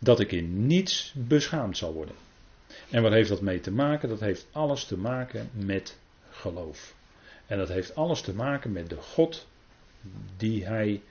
dat 0.01 0.21
ik 0.21 0.33
in 0.33 0.67
niets 0.67 1.13
beschaamd 1.17 1.77
zal 1.77 1.93
worden. 1.93 2.15
En 2.91 3.03
wat 3.03 3.13
heeft 3.13 3.29
dat 3.29 3.41
mee 3.41 3.61
te 3.61 3.71
maken? 3.71 4.09
Dat 4.09 4.21
heeft 4.21 4.47
alles 4.53 4.85
te 4.85 4.97
maken 4.97 5.51
met 5.53 5.99
geloof. 6.31 6.95
En 7.47 7.59
dat 7.59 7.69
heeft 7.69 7.95
alles 7.95 8.21
te 8.21 8.35
maken 8.35 8.73
met 8.73 8.89
de 8.89 8.97
God 8.97 9.47
die 10.37 10.67
hij 10.67 11.03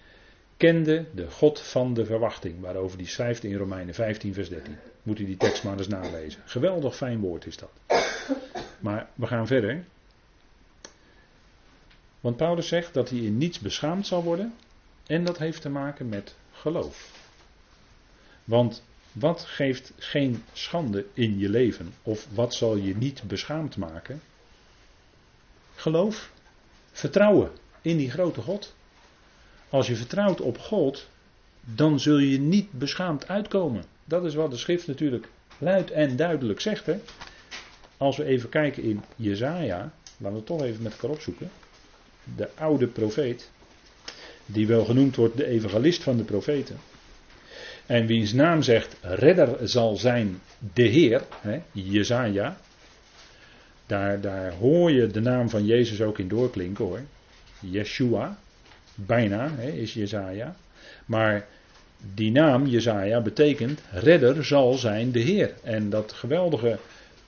kende, 0.57 1.05
de 1.15 1.29
God 1.29 1.59
van 1.59 1.93
de 1.93 2.05
verwachting, 2.05 2.59
waarover 2.59 2.97
hij 2.97 3.07
schrijft 3.07 3.43
in 3.43 3.55
Romeinen 3.55 3.93
15, 3.93 4.33
vers 4.33 4.49
13. 4.49 4.75
Moet 5.03 5.19
u 5.19 5.25
die 5.25 5.37
tekst 5.37 5.63
maar 5.63 5.77
eens 5.77 5.87
nalezen. 5.87 6.41
Geweldig 6.45 6.95
fijn 6.95 7.19
woord 7.19 7.45
is 7.45 7.57
dat. 7.57 7.71
Maar 8.79 9.09
we 9.15 9.27
gaan 9.27 9.47
verder. 9.47 9.83
Want 12.19 12.37
Paulus 12.37 12.67
zegt 12.67 12.93
dat 12.93 13.09
hij 13.09 13.19
in 13.19 13.37
niets 13.37 13.59
beschaamd 13.59 14.07
zal 14.07 14.23
worden. 14.23 14.53
En 15.05 15.23
dat 15.23 15.37
heeft 15.37 15.61
te 15.61 15.69
maken 15.69 16.09
met 16.09 16.35
geloof. 16.51 17.11
Want 18.43 18.83
wat 19.11 19.43
geeft 19.45 19.93
geen 19.97 20.43
schande 20.53 21.05
in 21.13 21.39
je 21.39 21.49
leven? 21.49 21.93
Of 22.03 22.27
wat 22.33 22.53
zal 22.53 22.75
je 22.75 22.95
niet 22.95 23.23
beschaamd 23.27 23.77
maken? 23.77 24.21
Geloof. 25.75 26.31
Vertrouwen 26.91 27.51
in 27.81 27.97
die 27.97 28.11
grote 28.11 28.41
God. 28.41 28.75
Als 29.69 29.87
je 29.87 29.95
vertrouwt 29.95 30.41
op 30.41 30.57
God, 30.57 31.07
dan 31.61 31.99
zul 31.99 32.17
je 32.17 32.39
niet 32.39 32.71
beschaamd 32.71 33.27
uitkomen. 33.27 33.83
Dat 34.05 34.25
is 34.25 34.35
wat 34.35 34.51
de 34.51 34.57
schrift 34.57 34.87
natuurlijk 34.87 35.27
luid 35.57 35.91
en 35.91 36.15
duidelijk 36.15 36.59
zegt. 36.59 36.85
Hè? 36.85 36.99
Als 37.97 38.17
we 38.17 38.23
even 38.23 38.49
kijken 38.49 38.83
in 38.83 39.03
Jezaja, 39.15 39.77
laten 40.17 40.31
we 40.31 40.35
het 40.35 40.45
toch 40.45 40.61
even 40.61 40.83
met 40.83 40.91
elkaar 40.91 41.09
opzoeken. 41.09 41.51
De 42.35 42.49
oude 42.55 42.87
profeet, 42.87 43.49
die 44.45 44.67
wel 44.67 44.85
genoemd 44.85 45.15
wordt 45.15 45.37
de 45.37 45.45
evangelist 45.45 46.03
van 46.03 46.17
de 46.17 46.23
profeten. 46.23 46.77
En 47.85 48.05
wiens 48.05 48.33
naam 48.33 48.61
zegt, 48.61 48.95
redder 49.01 49.69
zal 49.69 49.95
zijn 49.95 50.41
de 50.73 50.83
Heer, 50.83 51.21
hè, 51.41 51.61
Jezaja. 51.71 52.57
Daar, 53.85 54.21
daar 54.21 54.53
hoor 54.53 54.91
je 54.91 55.07
de 55.07 55.19
naam 55.19 55.49
van 55.49 55.65
Jezus 55.65 56.01
ook 56.01 56.19
in 56.19 56.27
doorklinken 56.27 56.85
hoor. 56.85 57.01
Yeshua, 57.59 58.37
bijna 58.95 59.51
hè, 59.55 59.71
is 59.71 59.93
Jezaja. 59.93 60.55
Maar 61.05 61.47
die 62.13 62.31
naam, 62.31 62.65
Jezaja, 62.65 63.21
betekent 63.21 63.81
redder 63.91 64.45
zal 64.45 64.73
zijn 64.73 65.11
de 65.11 65.19
Heer. 65.19 65.53
En 65.63 65.89
dat 65.89 66.13
geweldige 66.13 66.77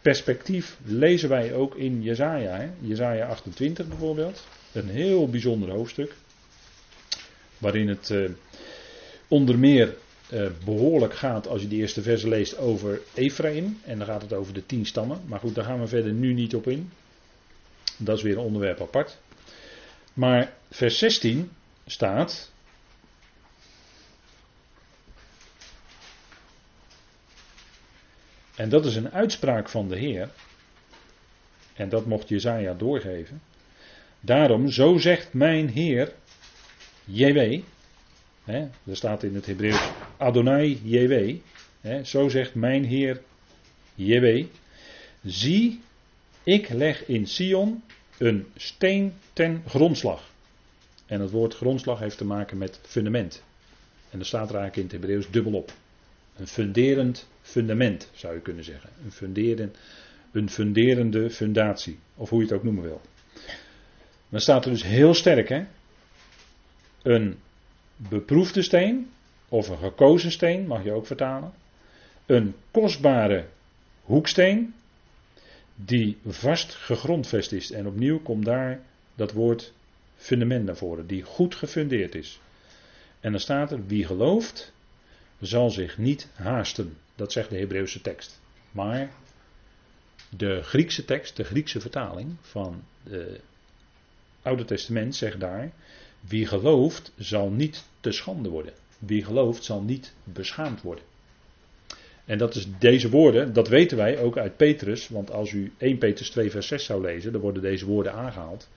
perspectief 0.01 0.77
lezen 0.83 1.29
wij 1.29 1.53
ook 1.53 1.75
in 1.75 2.01
Jezaja. 2.01 2.69
Jezaja 2.79 3.27
28 3.27 3.87
bijvoorbeeld. 3.87 4.47
Een 4.71 4.89
heel 4.89 5.29
bijzonder 5.29 5.69
hoofdstuk. 5.69 6.15
Waarin 7.57 7.87
het 7.87 8.09
uh, 8.09 8.29
onder 9.27 9.59
meer 9.59 9.95
uh, 10.33 10.49
behoorlijk 10.65 11.13
gaat, 11.13 11.47
als 11.47 11.61
je 11.61 11.67
die 11.67 11.79
eerste 11.79 12.01
verse 12.01 12.27
leest, 12.27 12.57
over 12.57 13.01
Ephraim. 13.13 13.79
En 13.83 13.97
dan 13.97 14.07
gaat 14.07 14.21
het 14.21 14.33
over 14.33 14.53
de 14.53 14.65
tien 14.65 14.85
stammen. 14.85 15.21
Maar 15.25 15.39
goed, 15.39 15.55
daar 15.55 15.65
gaan 15.65 15.79
we 15.79 15.87
verder 15.87 16.11
nu 16.11 16.33
niet 16.33 16.55
op 16.55 16.67
in. 16.67 16.91
Dat 17.97 18.17
is 18.17 18.23
weer 18.23 18.37
een 18.37 18.43
onderwerp 18.43 18.81
apart. 18.81 19.17
Maar 20.13 20.53
vers 20.69 20.97
16 20.97 21.51
staat. 21.85 22.51
En 28.55 28.69
dat 28.69 28.85
is 28.85 28.95
een 28.95 29.11
uitspraak 29.11 29.69
van 29.69 29.87
de 29.87 29.97
Heer. 29.97 30.29
En 31.73 31.89
dat 31.89 32.05
mocht 32.05 32.29
Jezaja 32.29 32.73
doorgeven. 32.73 33.41
Daarom, 34.21 34.69
zo 34.69 34.97
zegt 34.97 35.33
mijn 35.33 35.69
Heer, 35.69 36.13
JW. 37.05 37.61
Hè, 38.43 38.67
er 38.83 38.95
staat 38.95 39.23
in 39.23 39.35
het 39.35 39.45
Hebreeuws 39.45 39.89
Adonai 40.17 40.79
JW. 40.83 41.35
Hè, 41.81 42.03
zo 42.03 42.29
zegt 42.29 42.55
mijn 42.55 42.85
Heer 42.85 43.21
JW. 43.95 44.45
Zie, 45.23 45.81
ik 46.43 46.69
leg 46.69 47.07
in 47.07 47.27
Sion 47.27 47.83
een 48.17 48.45
steen 48.55 49.13
ten 49.33 49.63
grondslag. 49.67 50.29
En 51.05 51.21
het 51.21 51.31
woord 51.31 51.55
grondslag 51.55 51.99
heeft 51.99 52.17
te 52.17 52.25
maken 52.25 52.57
met 52.57 52.79
fundament. 52.83 53.43
En 54.09 54.19
er 54.19 54.25
staat 54.25 54.49
er 54.49 54.55
eigenlijk 54.55 54.75
in 54.75 54.83
het 54.83 54.91
Hebreeuws 54.91 55.31
dubbelop. 55.31 55.73
Een 56.35 56.47
funderend 56.47 57.27
fundament, 57.41 58.09
zou 58.13 58.33
je 58.33 58.41
kunnen 58.41 58.63
zeggen. 58.63 58.89
Een, 59.03 59.11
funderend, 59.11 59.77
een 60.31 60.49
funderende 60.49 61.29
fundatie. 61.29 61.99
Of 62.15 62.29
hoe 62.29 62.39
je 62.39 62.45
het 62.45 62.55
ook 62.55 62.63
noemen 62.63 62.83
wil. 62.83 63.01
Dan 64.31 64.41
staat 64.41 64.65
er 64.65 64.71
dus 64.71 64.83
heel 64.83 65.13
sterk, 65.13 65.49
hè. 65.49 65.63
Een 67.01 67.39
beproefde 67.95 68.61
steen, 68.61 69.11
of 69.49 69.69
een 69.69 69.77
gekozen 69.77 70.31
steen, 70.31 70.67
mag 70.67 70.83
je 70.83 70.91
ook 70.91 71.07
vertalen. 71.07 71.53
Een 72.25 72.55
kostbare 72.71 73.45
hoeksteen, 74.01 74.73
die 75.75 76.17
vast 76.25 76.73
gegrondvest 76.75 77.51
is. 77.51 77.71
En 77.71 77.87
opnieuw 77.87 78.19
komt 78.19 78.45
daar 78.45 78.79
dat 79.15 79.31
woord 79.31 79.73
fundament 80.15 80.65
naar 80.65 80.77
voren, 80.77 81.07
die 81.07 81.23
goed 81.23 81.55
gefundeerd 81.55 82.15
is. 82.15 82.39
En 83.19 83.31
dan 83.31 83.41
staat 83.41 83.71
er, 83.71 83.85
wie 83.85 84.05
gelooft, 84.05 84.73
zal 85.39 85.69
zich 85.69 85.97
niet 85.97 86.27
haasten. 86.33 86.97
Dat 87.15 87.31
zegt 87.31 87.49
de 87.49 87.57
Hebreeuwse 87.57 88.01
tekst. 88.01 88.39
Maar 88.71 89.11
de 90.29 90.63
Griekse 90.63 91.05
tekst, 91.05 91.35
de 91.35 91.43
Griekse 91.43 91.79
vertaling 91.79 92.35
van 92.41 92.83
het 93.03 93.41
Oude 94.41 94.65
Testament 94.65 95.15
zegt 95.15 95.39
daar, 95.39 95.71
wie 96.19 96.45
gelooft 96.45 97.11
zal 97.17 97.49
niet 97.49 97.83
te 97.99 98.11
schande 98.11 98.49
worden. 98.49 98.73
Wie 98.99 99.23
gelooft 99.23 99.63
zal 99.63 99.81
niet 99.81 100.13
beschaamd 100.23 100.81
worden. 100.81 101.03
En 102.25 102.37
dat 102.37 102.55
is 102.55 102.67
deze 102.79 103.09
woorden, 103.09 103.53
dat 103.53 103.67
weten 103.67 103.97
wij 103.97 104.19
ook 104.19 104.37
uit 104.37 104.57
Petrus, 104.57 105.07
want 105.07 105.31
als 105.31 105.51
u 105.51 105.73
1 105.77 105.97
Petrus 105.97 106.29
2 106.29 106.51
vers 106.51 106.67
6 106.67 106.85
zou 106.85 107.01
lezen, 107.01 107.31
dan 107.31 107.41
worden 107.41 107.61
deze 107.61 107.85
woorden 107.85 108.13
aangehaald. 108.13 108.69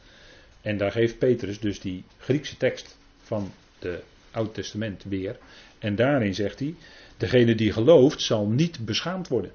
En 0.61 0.77
daar 0.77 0.93
geeft 0.93 1.19
Petrus 1.19 1.61
dus 1.61 1.81
die 1.81 2.05
Griekse 2.19 2.57
tekst 2.57 2.97
van 3.23 3.53
het 3.79 4.03
Oud 4.31 4.55
Testament 4.55 5.05
weer. 5.05 5.39
En 5.79 5.97
daarin 5.97 6.35
zegt 6.35 6.59
hij, 6.59 6.75
degene 7.17 7.55
die 7.55 7.73
gelooft 7.73 8.21
zal 8.21 8.47
niet 8.47 8.85
beschaamd 8.85 9.29
worden. 9.29 9.53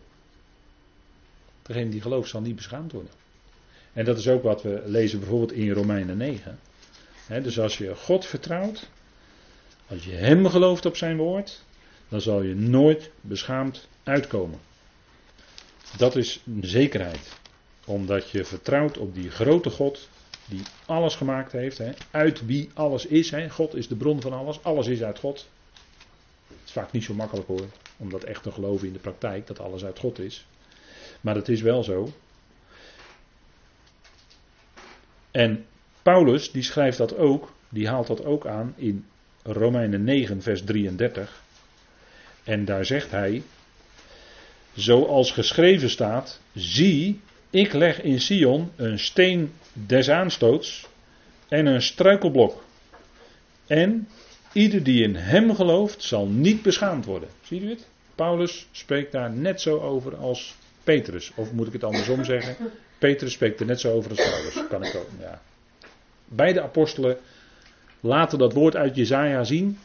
Degene 1.62 1.90
die 1.90 2.02
gelooft 2.02 2.30
zal 2.30 2.42
niet 2.42 2.56
beschaamd 2.56 2.92
worden. 2.92 3.12
En 4.00 4.06
dat 4.06 4.18
is 4.18 4.28
ook 4.28 4.44
wat 4.44 4.62
we 4.62 4.82
lezen 4.86 5.20
bijvoorbeeld 5.20 5.52
in 5.52 5.72
Romeinen 5.72 6.18
9. 6.18 6.60
dus 7.28 7.60
als 7.60 7.78
je 7.78 7.96
God 7.96 8.26
vertrouwt, 8.26 8.90
als 9.88 10.06
je 10.06 10.12
Hem 10.12 10.48
gelooft 10.48 10.86
op 10.86 10.96
zijn 10.96 11.18
woord, 11.18 11.64
dan 12.10 12.22
zal 12.22 12.42
je 12.42 12.56
nooit 12.56 13.12
beschaamd 13.22 13.88
uitkomen. 14.04 14.60
Dat 15.98 16.16
is 16.16 16.42
een 16.46 16.64
zekerheid. 16.64 17.38
Omdat 17.86 18.30
je 18.30 18.46
vertrouwt 18.46 18.98
op 18.98 19.16
die 19.16 19.30
grote 19.30 19.70
God 19.70 20.10
die 20.46 20.62
alles 20.86 21.16
gemaakt 21.16 21.52
heeft. 21.52 21.82
Uit 22.12 22.46
wie 22.46 22.70
alles 22.74 23.06
is. 23.06 23.34
God 23.50 23.76
is 23.76 23.88
de 23.88 23.96
bron 23.96 24.22
van 24.22 24.34
alles. 24.34 24.64
Alles 24.64 24.88
is 24.88 25.04
uit 25.04 25.20
God. 25.20 25.48
Het 26.48 26.58
is 26.66 26.72
vaak 26.72 26.92
niet 26.92 27.04
zo 27.04 27.14
makkelijk 27.14 27.48
hoor. 27.48 27.66
Om 27.98 28.10
dat 28.10 28.24
echt 28.24 28.44
te 28.44 28.52
geloven 28.52 28.88
in 28.88 28.94
de 28.94 29.00
praktijk. 29.00 29.48
Dat 29.48 29.60
alles 29.60 29.86
uit 29.86 30.00
God 30.00 30.20
is. 30.20 30.46
Maar 31.22 31.36
het 31.36 31.50
is 31.50 31.62
wel 31.62 31.84
zo. 31.84 32.14
En 35.32 35.66
Paulus 36.04 36.52
die 36.52 36.64
schrijft 36.64 36.98
dat 36.98 37.18
ook. 37.18 37.52
Die 37.70 37.88
haalt 37.88 38.08
dat 38.08 38.26
ook 38.26 38.46
aan 38.46 38.74
in 38.76 39.06
Romeinen 39.44 40.04
9 40.04 40.42
vers 40.42 40.64
33. 40.64 41.44
En 42.44 42.66
daar 42.66 42.86
zegt 42.86 43.12
hij. 43.12 43.44
Zoals 44.74 45.32
geschreven 45.32 45.90
staat. 45.90 46.40
Zie 46.54 47.20
ik 47.50 47.74
leg 47.74 48.02
in 48.02 48.22
Sion 48.22 48.72
een 48.76 49.00
steen 49.00 49.54
des 49.74 50.10
aanstoots 50.10 50.88
en 51.48 51.66
een 51.66 51.82
struikelblok. 51.82 52.64
En 53.68 54.08
ieder 54.54 54.84
die 54.84 55.04
in 55.04 55.16
hem 55.16 55.56
gelooft 55.56 56.04
zal 56.04 56.28
niet 56.28 56.62
beschaamd 56.62 57.06
worden. 57.06 57.30
Ziet 57.42 57.62
u 57.62 57.70
het? 57.70 57.88
Paulus 58.16 58.68
spreekt 58.72 59.12
daar 59.12 59.32
net 59.32 59.62
zo 59.62 59.80
over 59.80 60.16
als 60.16 60.56
Petrus. 60.84 61.32
Of 61.36 61.52
moet 61.52 61.68
ik 61.68 61.74
het 61.74 61.84
andersom 61.84 62.24
zeggen? 62.24 62.56
Petrus 63.00 63.34
spreekt 63.34 63.60
er 63.60 63.66
net 63.66 63.80
zo 63.80 63.92
over 63.94 64.10
als 64.10 64.30
Paulus. 64.30 64.68
Kan 64.70 64.84
ik 64.84 64.96
ook, 64.96 65.08
ja. 65.20 65.42
Beide 66.26 66.62
apostelen 66.62 67.18
laten 68.00 68.38
dat 68.38 68.54
woord 68.54 68.76
uit 68.76 68.96
Jezaja 68.96 69.44
zien. 69.44 69.78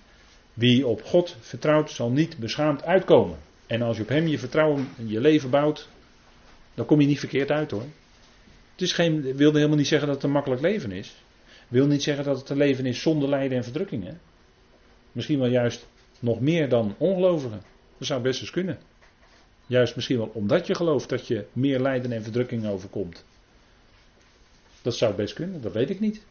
Wie 0.55 0.87
op 0.87 1.03
God 1.03 1.37
vertrouwt 1.41 1.91
zal 1.91 2.11
niet 2.11 2.39
beschaamd 2.39 2.85
uitkomen. 2.85 3.39
En 3.67 3.83
als 3.83 3.97
je 3.97 4.03
op 4.03 4.09
hem 4.09 4.27
je 4.27 4.39
vertrouwen 4.39 4.89
en 4.99 5.09
je 5.09 5.21
leven 5.21 5.51
bouwt, 5.51 5.89
dan 6.75 6.87
kom 6.87 7.01
je 7.01 7.07
niet 7.07 7.19
verkeerd 7.19 7.51
uit 7.51 7.71
hoor. 7.71 7.85
Het 8.73 8.83
is 8.83 8.93
geen, 8.93 9.23
wilde 9.37 9.57
helemaal 9.57 9.79
niet 9.79 9.87
zeggen 9.87 10.07
dat 10.07 10.17
het 10.17 10.25
een 10.25 10.31
makkelijk 10.31 10.61
leven 10.61 10.93
is. 10.93 11.15
Wil 11.69 11.87
niet 11.87 12.03
zeggen 12.03 12.25
dat 12.25 12.39
het 12.39 12.51
een 12.51 12.57
leven 12.57 12.87
is 12.87 13.01
zonder 13.01 13.29
lijden 13.29 13.57
en 13.57 13.65
verdrukkingen. 13.65 14.21
Misschien 15.13 15.39
wel 15.39 15.49
juist 15.49 15.87
nog 16.19 16.41
meer 16.41 16.69
dan 16.69 16.95
ongelovigen. 16.99 17.63
Dat 17.99 18.07
zou 18.07 18.23
best 18.23 18.41
eens 18.41 18.51
kunnen. 18.51 18.79
Juist 19.67 19.95
misschien 19.95 20.19
wel 20.19 20.31
omdat 20.35 20.67
je 20.67 20.75
gelooft 20.75 21.09
dat 21.09 21.27
je 21.27 21.47
meer 21.53 21.81
lijden 21.81 22.13
en 22.13 22.23
verdrukkingen 22.23 22.71
overkomt. 22.71 23.25
Dat 24.83 24.95
zou 24.95 25.15
best 25.15 25.35
kunnen, 25.35 25.61
dat 25.61 25.73
weet 25.73 25.91
ik 25.91 26.01
niet. 26.01 26.23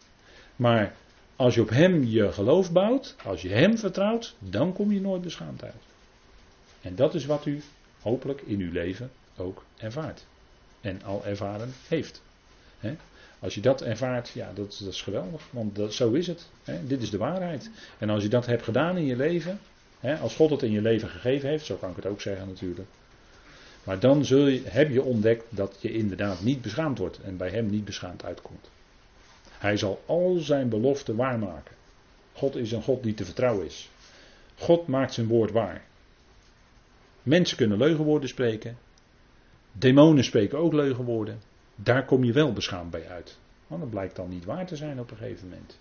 Maar 0.55 0.95
als 1.35 1.55
je 1.55 1.61
op 1.61 1.69
Hem 1.69 2.03
je 2.03 2.31
geloof 2.31 2.71
bouwt, 2.71 3.15
als 3.23 3.41
je 3.41 3.49
Hem 3.49 3.77
vertrouwt, 3.77 4.35
dan 4.39 4.73
kom 4.73 4.91
je 4.91 5.01
nooit 5.01 5.21
beschaamd 5.21 5.63
uit. 5.63 5.83
En 6.81 6.95
dat 6.95 7.15
is 7.15 7.25
wat 7.25 7.45
u 7.45 7.61
hopelijk 8.01 8.41
in 8.41 8.59
uw 8.59 8.71
leven 8.71 9.11
ook 9.37 9.63
ervaart. 9.77 10.25
En 10.81 11.03
al 11.03 11.25
ervaren 11.25 11.73
heeft. 11.87 12.21
Als 13.39 13.55
je 13.55 13.61
dat 13.61 13.81
ervaart, 13.81 14.29
ja, 14.29 14.51
dat, 14.53 14.77
dat 14.79 14.93
is 14.93 15.01
geweldig. 15.01 15.41
Want 15.49 15.75
dat, 15.75 15.93
zo 15.93 16.11
is 16.11 16.27
het. 16.27 16.49
Dit 16.87 17.01
is 17.01 17.09
de 17.09 17.17
waarheid. 17.17 17.69
En 17.97 18.09
als 18.09 18.23
je 18.23 18.29
dat 18.29 18.45
hebt 18.45 18.63
gedaan 18.63 18.97
in 18.97 19.05
je 19.05 19.15
leven, 19.15 19.59
als 20.21 20.35
God 20.35 20.49
het 20.49 20.63
in 20.63 20.71
je 20.71 20.81
leven 20.81 21.09
gegeven 21.09 21.49
heeft, 21.49 21.65
zo 21.65 21.75
kan 21.75 21.89
ik 21.89 21.95
het 21.95 22.05
ook 22.05 22.21
zeggen 22.21 22.47
natuurlijk. 22.47 22.87
Maar 23.83 23.99
dan 23.99 24.25
zul 24.25 24.47
je, 24.47 24.61
heb 24.65 24.89
je 24.89 25.03
ontdekt 25.03 25.43
dat 25.49 25.77
je 25.79 25.91
inderdaad 25.91 26.41
niet 26.41 26.61
beschaamd 26.61 26.97
wordt 26.97 27.21
en 27.21 27.37
bij 27.37 27.49
hem 27.49 27.69
niet 27.69 27.85
beschaamd 27.85 28.23
uitkomt. 28.23 28.69
Hij 29.51 29.77
zal 29.77 30.03
al 30.05 30.37
zijn 30.37 30.69
beloften 30.69 31.15
waarmaken. 31.15 31.75
God 32.33 32.55
is 32.55 32.71
een 32.71 32.83
God 32.83 33.03
die 33.03 33.13
te 33.13 33.25
vertrouwen 33.25 33.65
is. 33.65 33.89
God 34.55 34.87
maakt 34.87 35.13
zijn 35.13 35.27
woord 35.27 35.51
waar. 35.51 35.83
Mensen 37.23 37.57
kunnen 37.57 37.77
leugenwoorden 37.77 38.29
spreken. 38.29 38.77
Demonen 39.71 40.23
spreken 40.23 40.57
ook 40.57 40.73
leugenwoorden. 40.73 41.39
Daar 41.75 42.05
kom 42.05 42.23
je 42.23 42.33
wel 42.33 42.53
beschaamd 42.53 42.91
bij 42.91 43.07
uit. 43.07 43.37
Want 43.67 43.81
dat 43.81 43.89
blijkt 43.89 44.15
dan 44.15 44.29
niet 44.29 44.45
waar 44.45 44.65
te 44.65 44.75
zijn 44.75 44.99
op 44.99 45.11
een 45.11 45.17
gegeven 45.17 45.49
moment. 45.49 45.79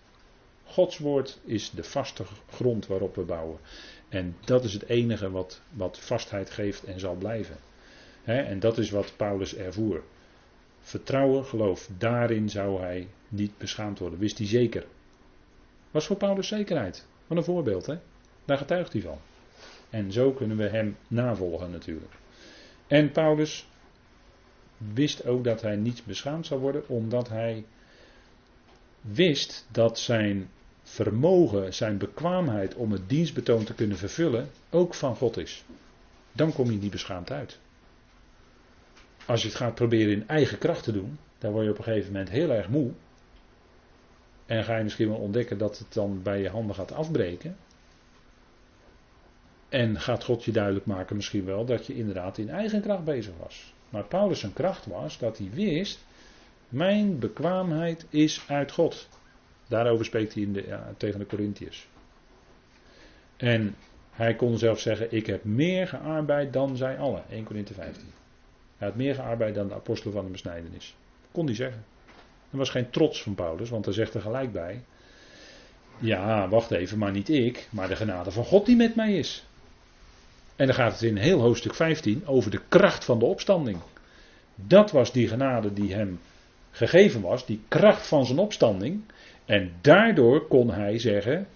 Gods 0.65 0.99
woord 0.99 1.39
is 1.45 1.71
de 1.71 1.85
vaste 1.85 2.25
grond 2.51 2.87
waarop 2.87 3.15
we 3.15 3.23
bouwen. 3.23 3.59
En 4.09 4.37
dat 4.45 4.65
is 4.65 4.73
het 4.73 4.89
enige 4.89 5.31
wat, 5.31 5.61
wat 5.71 5.99
vastheid 5.99 6.51
geeft 6.51 6.85
en 6.85 7.01
zal 7.01 7.15
blijven. 7.15 7.57
En 8.25 8.61
dat 8.61 8.79
is 8.79 8.91
wat 8.91 9.13
Paulus 9.17 9.57
ervoer. 9.57 10.03
Vertrouwen, 10.81 11.45
geloof, 11.45 11.89
daarin 11.99 12.51
zou 12.51 12.81
hij 12.81 13.09
niet 13.29 13.59
beschaamd 13.59 13.99
worden. 13.99 14.19
Wist 14.19 14.39
hij 14.39 14.47
zeker. 14.47 14.85
Was 15.91 16.07
voor 16.07 16.17
Paulus 16.17 16.49
zekerheid. 16.49 17.07
Wat 17.27 17.39
een 17.39 17.45
voorbeeld, 17.45 17.87
hè? 17.87 17.99
Daar 18.45 18.59
getuigt 18.59 18.93
hij 18.93 19.03
van. 19.03 19.19
En 19.91 20.13
zo 20.13 20.33
kunnen 20.33 20.57
we 20.57 20.69
hem 20.69 20.97
navolgen 21.09 21.71
natuurlijk. 21.71 22.13
En 22.87 23.11
Paulus 23.11 23.67
wist 24.77 25.27
ook 25.27 25.45
dat 25.45 25.63
hij 25.63 25.77
niet 25.77 26.03
beschaamd 26.05 26.47
zou 26.47 26.61
worden, 26.61 26.89
omdat 26.89 27.29
hij 27.29 27.65
wist 29.01 29.67
dat 29.71 29.99
zijn 29.99 30.51
vermogen, 30.83 31.75
zijn 31.75 31.99
bekwaamheid 31.99 32.75
om 32.75 32.93
het 32.93 33.09
dienstbetoon 33.09 33.65
te 33.65 33.75
kunnen 33.75 33.97
vervullen, 33.97 34.51
ook 34.71 34.95
van 34.95 35.17
God 35.17 35.37
is. 35.37 35.65
Dan 36.33 36.53
kom 36.53 36.71
je 36.71 36.79
niet 36.79 36.91
beschaamd 36.91 37.31
uit. 37.31 37.59
Als 39.27 39.43
je 39.43 39.49
het 39.49 39.57
gaat 39.57 39.75
proberen 39.75 40.13
in 40.13 40.29
eigen 40.29 40.59
kracht 40.59 40.85
te 40.85 40.93
doen, 40.93 41.19
dan 41.39 41.53
word 41.53 41.65
je 41.65 41.71
op 41.71 41.79
een 41.79 41.85
gegeven 41.85 42.13
moment 42.13 42.31
heel 42.31 42.51
erg 42.51 42.69
moe. 42.69 42.91
En 44.47 44.65
ga 44.65 44.77
je 44.77 44.83
misschien 44.83 45.09
wel 45.09 45.19
ontdekken 45.19 45.59
dat 45.59 45.79
het 45.79 45.93
dan 45.93 46.23
bij 46.23 46.41
je 46.41 46.49
handen 46.49 46.75
gaat 46.75 46.93
afbreken. 46.93 47.57
En 49.69 50.01
gaat 50.01 50.25
God 50.25 50.45
je 50.45 50.53
duidelijk 50.53 50.87
maken 50.87 51.17
misschien 51.17 51.45
wel 51.45 51.65
dat 51.65 51.87
je 51.87 51.95
inderdaad 51.95 52.39
in 52.39 52.51
eigen 52.51 52.81
kracht 52.81 53.05
bezig 53.05 53.33
was. 53.39 53.75
Maar 53.89 54.05
Paulus 54.05 54.41
zijn 54.41 54.53
kracht 54.53 54.87
was 54.87 55.19
dat 55.19 55.39
hij 55.39 55.51
wist, 55.53 56.05
mijn 56.69 57.19
bekwaamheid 57.19 58.07
is 58.09 58.45
uit 58.49 58.73
God. 58.73 59.09
Daarover 59.69 60.05
spreekt 60.05 60.35
hij 60.35 60.43
in 60.43 60.53
de, 60.53 60.67
ja, 60.67 60.95
tegen 60.97 61.19
de 61.19 61.27
Corinthiërs. 61.27 61.89
En 63.37 63.75
hij 64.11 64.35
kon 64.35 64.59
zelf 64.59 64.81
zeggen, 64.81 65.13
ik 65.13 65.27
heb 65.27 65.45
meer 65.45 65.89
gearbeid 65.89 66.53
dan 66.53 66.77
zij 66.77 66.99
allen. 66.99 67.25
1 67.31 67.45
Korinthe 67.45 67.75
15. 67.75 68.22
Hij 68.83 68.91
had 68.91 69.01
meer 69.01 69.15
gearbeid 69.15 69.55
dan 69.55 69.69
de 69.69 69.75
apostelen 69.75 70.15
van 70.15 70.25
de 70.25 70.31
besnijdenis. 70.31 70.95
Kon 71.33 71.47
hij 71.47 71.55
zeggen. 71.55 71.85
Er 72.51 72.59
was 72.59 72.71
geen 72.71 72.91
trots 72.91 73.23
van 73.23 73.35
Paulus, 73.35 73.71
want 73.71 73.85
hij 73.85 73.95
zegt 73.95 74.15
er 74.15 74.21
gelijk 74.21 74.53
bij. 74.53 74.83
Ja, 75.99 76.49
wacht 76.49 76.71
even, 76.71 76.99
maar 76.99 77.11
niet 77.11 77.29
ik, 77.29 77.69
maar 77.71 77.89
de 77.89 77.97
genade 77.97 78.31
van 78.31 78.45
God 78.45 78.67
die 78.67 78.77
met 78.77 78.95
mij 78.95 79.15
is. 79.15 79.45
En 80.57 80.67
dan 80.67 80.75
gaat 80.75 80.93
het 80.93 81.03
in 81.03 81.17
heel 81.17 81.41
hoofdstuk 81.41 81.75
15 81.75 82.27
over 82.27 82.51
de 82.51 82.61
kracht 82.69 83.05
van 83.05 83.19
de 83.19 83.25
opstanding. 83.25 83.79
Dat 84.55 84.91
was 84.91 85.13
die 85.13 85.29
genade 85.29 85.73
die 85.73 85.95
hem 85.95 86.21
gegeven 86.71 87.21
was, 87.21 87.47
die 87.47 87.61
kracht 87.69 88.07
van 88.07 88.27
zijn 88.27 88.39
opstanding. 88.39 89.03
En 89.45 89.73
daardoor 89.81 90.47
kon 90.47 90.71
hij 90.71 90.99
zeggen: 90.99 91.47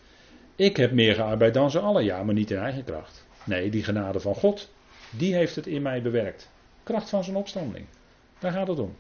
Ik 0.57 0.77
heb 0.77 0.93
meer 0.93 1.15
gearbeid 1.15 1.55
dan 1.55 1.71
ze 1.71 1.79
allen. 1.79 2.05
Ja, 2.05 2.23
maar 2.23 2.35
niet 2.35 2.51
in 2.51 2.59
eigen 2.59 2.85
kracht. 2.85 3.25
Nee, 3.45 3.71
die 3.71 3.85
genade 3.85 4.21
van 4.21 4.35
God, 4.35 4.71
die 5.11 5.35
heeft 5.35 5.57
het 5.57 5.67
in 5.67 5.83
mij 5.83 6.03
bewerkt. 6.03 6.55
Kracht 6.87 7.09
van 7.09 7.25
zijn 7.25 7.37
opstanding. 7.37 7.87
Daar 8.39 8.53
gaat 8.53 8.69
het 8.69 8.79
om. 8.79 8.97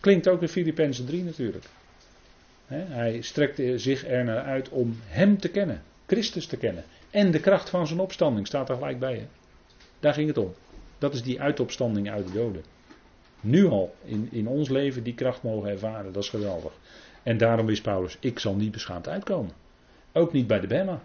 Klinkt 0.00 0.28
ook 0.28 0.42
in 0.42 0.48
Filippenzen 0.48 1.06
3 1.06 1.24
natuurlijk. 1.24 1.64
hij 2.66 3.20
strekte 3.20 3.78
zich 3.78 4.06
er 4.06 4.24
naar 4.24 4.42
uit 4.42 4.68
om 4.68 4.98
Hem 5.04 5.38
te 5.38 5.48
kennen, 5.48 5.82
Christus 6.06 6.46
te 6.46 6.56
kennen. 6.56 6.84
En 7.10 7.30
de 7.30 7.40
kracht 7.40 7.70
van 7.70 7.86
zijn 7.86 8.00
opstanding 8.00 8.46
staat 8.46 8.68
er 8.68 8.74
gelijk 8.74 8.98
bij. 8.98 9.14
Hè? 9.14 9.26
Daar 10.00 10.14
ging 10.14 10.28
het 10.28 10.38
om. 10.38 10.54
Dat 10.98 11.14
is 11.14 11.22
die 11.22 11.40
uitopstanding 11.40 12.10
uit 12.10 12.26
de 12.26 12.32
doden. 12.32 12.64
Nu 13.40 13.66
al 13.66 13.94
in, 14.04 14.28
in 14.30 14.48
ons 14.48 14.68
leven 14.68 15.02
die 15.02 15.14
kracht 15.14 15.42
mogen 15.42 15.70
ervaren, 15.70 16.12
dat 16.12 16.22
is 16.22 16.28
geweldig. 16.28 16.72
En 17.22 17.38
daarom 17.38 17.68
is 17.68 17.80
Paulus, 17.80 18.16
ik 18.20 18.38
zal 18.38 18.54
niet 18.54 18.72
beschaamd 18.72 19.08
uitkomen. 19.08 19.52
Ook 20.12 20.32
niet 20.32 20.46
bij 20.46 20.60
de 20.60 20.66
Bema. 20.66 21.02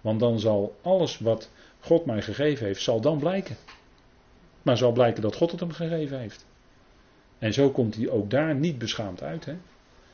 Want 0.00 0.20
dan 0.20 0.40
zal 0.40 0.76
alles 0.82 1.18
wat 1.18 1.50
God 1.80 2.04
mij 2.04 2.22
gegeven 2.22 2.66
heeft, 2.66 2.82
zal 2.82 3.00
dan 3.00 3.18
blijken. 3.18 3.56
Maar 4.66 4.76
zal 4.76 4.92
blijken 4.92 5.22
dat 5.22 5.36
God 5.36 5.50
het 5.50 5.60
hem 5.60 5.70
gegeven 5.70 6.18
heeft. 6.18 6.46
En 7.38 7.52
zo 7.52 7.70
komt 7.70 7.94
hij 7.94 8.08
ook 8.08 8.30
daar 8.30 8.54
niet 8.54 8.78
beschaamd 8.78 9.22
uit. 9.22 9.44
Hè? 9.44 9.56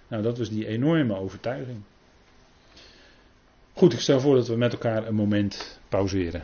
Nou, 0.09 0.22
dat 0.22 0.38
was 0.38 0.48
die 0.48 0.66
enorme 0.66 1.16
overtuiging. 1.16 1.82
Goed, 3.72 3.92
ik 3.92 4.00
stel 4.00 4.20
voor 4.20 4.34
dat 4.34 4.48
we 4.48 4.57
met 4.57 4.72
elkaar 4.72 5.07
een 5.07 5.14
moment 5.14 5.80
pauzeren. 5.88 6.42